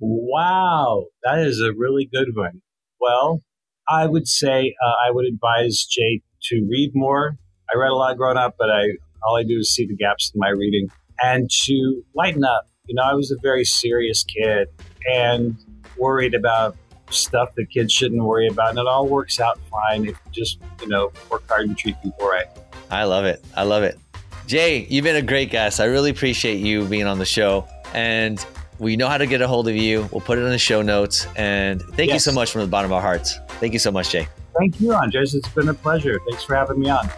Wow, 0.00 1.06
that 1.24 1.38
is 1.38 1.60
a 1.60 1.72
really 1.72 2.08
good 2.12 2.28
one. 2.34 2.60
Well, 3.00 3.42
I 3.88 4.06
would 4.06 4.26
say 4.28 4.74
uh, 4.84 4.92
I 5.06 5.10
would 5.10 5.26
advise 5.26 5.84
Jay 5.84 6.20
to 6.44 6.66
read 6.70 6.92
more. 6.94 7.36
I 7.72 7.78
read 7.78 7.90
a 7.90 7.94
lot 7.94 8.16
growing 8.16 8.36
up, 8.36 8.56
but 8.58 8.70
I 8.70 8.82
all 9.26 9.36
I 9.36 9.42
do 9.42 9.58
is 9.58 9.72
see 9.74 9.86
the 9.86 9.96
gaps 9.96 10.30
in 10.34 10.38
my 10.38 10.50
reading 10.50 10.88
and 11.22 11.50
to 11.64 12.02
lighten 12.14 12.44
up. 12.44 12.66
You 12.86 12.94
know, 12.94 13.02
I 13.02 13.14
was 13.14 13.30
a 13.30 13.36
very 13.42 13.64
serious 13.64 14.24
kid 14.24 14.68
and 15.10 15.56
worried 15.96 16.34
about 16.34 16.76
stuff 17.10 17.54
that 17.56 17.70
kids 17.70 17.92
shouldn't 17.92 18.22
worry 18.22 18.48
about, 18.48 18.70
and 18.70 18.78
it 18.78 18.86
all 18.86 19.06
works 19.06 19.40
out 19.40 19.58
fine 19.70 20.04
if 20.04 20.10
you 20.10 20.32
just 20.32 20.58
you 20.80 20.88
know 20.88 21.12
work 21.30 21.46
hard 21.48 21.66
and 21.66 21.76
treat 21.76 22.00
people 22.02 22.26
right. 22.26 22.46
I 22.90 23.04
love 23.04 23.24
it. 23.24 23.44
I 23.54 23.64
love 23.64 23.82
it. 23.82 23.98
Jay, 24.46 24.86
you've 24.88 25.04
been 25.04 25.16
a 25.16 25.22
great 25.22 25.50
guest. 25.50 25.78
I 25.78 25.84
really 25.84 26.10
appreciate 26.10 26.56
you 26.56 26.86
being 26.86 27.06
on 27.06 27.18
the 27.18 27.26
show. 27.26 27.68
And 27.92 28.44
we 28.78 28.96
know 28.96 29.08
how 29.08 29.18
to 29.18 29.26
get 29.26 29.42
a 29.42 29.48
hold 29.48 29.68
of 29.68 29.76
you. 29.76 30.08
We'll 30.10 30.22
put 30.22 30.38
it 30.38 30.42
in 30.42 30.50
the 30.50 30.58
show 30.58 30.80
notes. 30.80 31.26
And 31.36 31.82
thank 31.82 32.12
you 32.12 32.18
so 32.18 32.32
much 32.32 32.50
from 32.50 32.62
the 32.62 32.66
bottom 32.66 32.90
of 32.90 32.96
our 32.96 33.02
hearts. 33.02 33.38
Thank 33.60 33.74
you 33.74 33.78
so 33.78 33.90
much, 33.90 34.10
Jay. 34.10 34.26
Thank 34.58 34.80
you, 34.80 34.94
Andres. 34.94 35.34
It's 35.34 35.48
been 35.48 35.68
a 35.68 35.74
pleasure. 35.74 36.18
Thanks 36.30 36.44
for 36.44 36.54
having 36.56 36.80
me 36.80 36.88
on. 36.88 37.08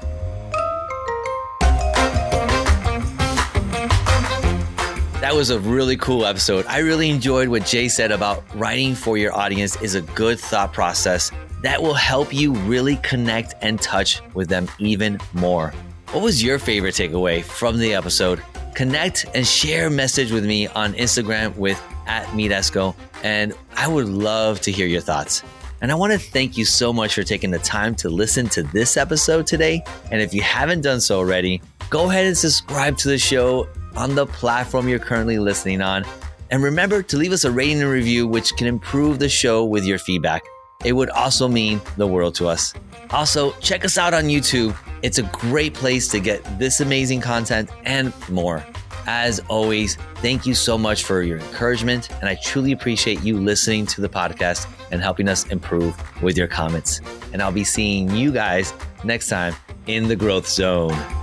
That 5.31 5.37
was 5.37 5.51
a 5.51 5.61
really 5.61 5.97
cool 5.97 6.26
episode. 6.26 6.66
I 6.66 6.78
really 6.78 7.09
enjoyed 7.09 7.47
what 7.47 7.64
Jay 7.64 7.87
said 7.87 8.11
about 8.11 8.43
writing 8.53 8.97
for 8.97 9.16
your 9.16 9.33
audience 9.33 9.81
is 9.81 9.95
a 9.95 10.01
good 10.01 10.41
thought 10.41 10.72
process 10.72 11.31
that 11.62 11.81
will 11.81 11.95
help 11.95 12.35
you 12.35 12.53
really 12.53 12.97
connect 12.97 13.55
and 13.62 13.81
touch 13.81 14.22
with 14.35 14.49
them 14.49 14.68
even 14.81 15.20
more. 15.33 15.72
What 16.11 16.24
was 16.24 16.43
your 16.43 16.59
favorite 16.59 16.97
takeaway 16.97 17.45
from 17.45 17.78
the 17.78 17.95
episode? 17.95 18.43
Connect 18.74 19.24
and 19.33 19.47
share 19.47 19.87
a 19.87 19.91
message 19.91 20.33
with 20.33 20.45
me 20.45 20.66
on 20.66 20.95
Instagram 20.95 21.55
with 21.55 21.81
at 22.09 22.26
Meetesco, 22.31 22.97
and 23.22 23.55
I 23.76 23.87
would 23.87 24.09
love 24.09 24.61
to 24.62 24.72
hear 24.72 24.89
your 24.89 25.01
thoughts. 25.01 25.45
And 25.81 25.93
I 25.93 25.95
want 25.95 26.12
to 26.12 26.18
thank 26.18 26.59
you 26.59 26.64
so 26.64 26.93
much 26.93 27.14
for 27.14 27.22
taking 27.22 27.53
the 27.53 27.61
time 27.61 27.95
to 27.97 28.09
listen 28.09 28.49
to 28.49 28.64
this 28.64 28.97
episode 28.97 29.47
today. 29.47 29.85
And 30.11 30.20
if 30.20 30.35
you 30.35 30.43
haven't 30.43 30.81
done 30.81 31.01
so 31.01 31.18
already, 31.18 31.62
go 31.89 32.11
ahead 32.11 32.26
and 32.26 32.37
subscribe 32.37 32.99
to 32.99 33.09
the 33.09 33.18
show 33.18 33.68
on 33.97 34.14
the 34.14 34.26
platform 34.26 34.88
you're 34.88 34.99
currently 34.99 35.38
listening 35.38 35.80
on. 35.82 36.05
And 36.51 36.62
remember 36.62 37.03
to 37.03 37.16
leave 37.16 37.32
us 37.32 37.45
a 37.45 37.51
rating 37.51 37.80
and 37.80 37.91
review, 37.91 38.26
which 38.26 38.57
can 38.57 38.66
improve 38.66 39.18
the 39.18 39.28
show 39.28 39.64
with 39.64 39.84
your 39.84 39.99
feedback. 39.99 40.43
It 40.84 40.93
would 40.95 41.11
also 41.11 41.47
mean 41.47 41.80
the 41.97 42.07
world 42.07 42.34
to 42.36 42.49
us. 42.49 42.74
Also, 43.11 43.53
check 43.61 43.84
us 43.84 43.99
out 43.99 44.14
on 44.14 44.24
YouTube. 44.24 44.76
It's 45.03 45.18
a 45.18 45.22
great 45.24 45.74
place 45.74 46.09
to 46.09 46.20
get 46.20 46.43
this 46.59 46.80
amazing 46.80 47.20
content 47.20 47.70
and 47.84 48.12
more. 48.28 48.64
As 49.07 49.41
always, 49.49 49.97
thank 50.16 50.47
you 50.47 50.55
so 50.55 50.76
much 50.78 51.05
for 51.05 51.22
your 51.22 51.38
encouragement, 51.38 52.11
and 52.20 52.28
I 52.28 52.36
truly 52.45 52.72
appreciate 52.72 53.22
you 53.22 53.38
listening 53.38 53.86
to 53.86 54.01
the 54.01 54.09
podcast 54.09 54.68
and 54.91 55.01
helping 55.01 55.28
us 55.28 55.47
improve 55.47 55.97
with 56.22 56.36
your 56.36 56.47
comments. 56.47 57.01
And 57.32 57.43
I'll 57.43 57.53
be 57.53 57.64
seeing 57.64 58.11
you 58.14 58.30
guys 58.30 58.72
next 59.03 59.28
time 59.28 59.55
in 59.86 60.09
the 60.09 60.16
growth 60.16 60.47
zone. 60.47 61.20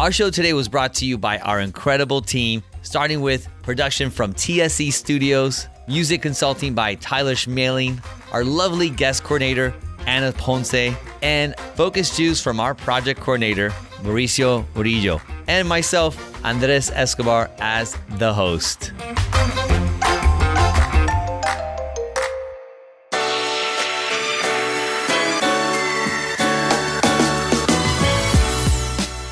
Our 0.00 0.12
show 0.12 0.30
today 0.30 0.54
was 0.54 0.66
brought 0.66 0.94
to 0.94 1.04
you 1.04 1.18
by 1.18 1.40
our 1.40 1.60
incredible 1.60 2.22
team, 2.22 2.62
starting 2.80 3.20
with 3.20 3.46
production 3.62 4.08
from 4.08 4.32
TSE 4.32 4.90
Studios, 4.92 5.68
music 5.88 6.22
consulting 6.22 6.72
by 6.72 6.94
Tyler 6.94 7.34
Schmeling, 7.34 8.02
our 8.32 8.42
lovely 8.42 8.88
guest 8.88 9.24
coordinator, 9.24 9.74
Anna 10.06 10.32
Ponce, 10.32 10.96
and 11.20 11.54
focus 11.74 12.16
juice 12.16 12.42
from 12.42 12.60
our 12.60 12.74
project 12.74 13.20
coordinator, 13.20 13.68
Mauricio 14.00 14.64
Murillo, 14.74 15.20
and 15.48 15.68
myself, 15.68 16.16
Andres 16.46 16.90
Escobar, 16.92 17.50
as 17.58 17.94
the 18.16 18.32
host. 18.32 18.94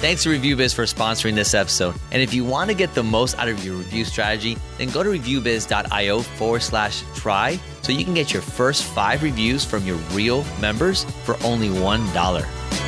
Thanks 0.08 0.22
to 0.22 0.30
ReviewBiz 0.30 0.74
for 0.74 0.84
sponsoring 0.84 1.34
this 1.34 1.52
episode. 1.52 1.94
And 2.12 2.22
if 2.22 2.32
you 2.32 2.42
want 2.42 2.70
to 2.70 2.74
get 2.74 2.94
the 2.94 3.02
most 3.02 3.38
out 3.38 3.46
of 3.46 3.62
your 3.62 3.76
review 3.76 4.06
strategy, 4.06 4.56
then 4.78 4.88
go 4.88 5.02
to 5.02 5.10
reviewbiz.io 5.10 6.20
forward 6.22 6.62
slash 6.62 7.02
try 7.14 7.60
so 7.82 7.92
you 7.92 8.06
can 8.06 8.14
get 8.14 8.32
your 8.32 8.40
first 8.40 8.84
five 8.84 9.22
reviews 9.22 9.66
from 9.66 9.84
your 9.84 9.96
real 10.12 10.46
members 10.62 11.04
for 11.26 11.36
only 11.44 11.68
$1. 11.68 12.87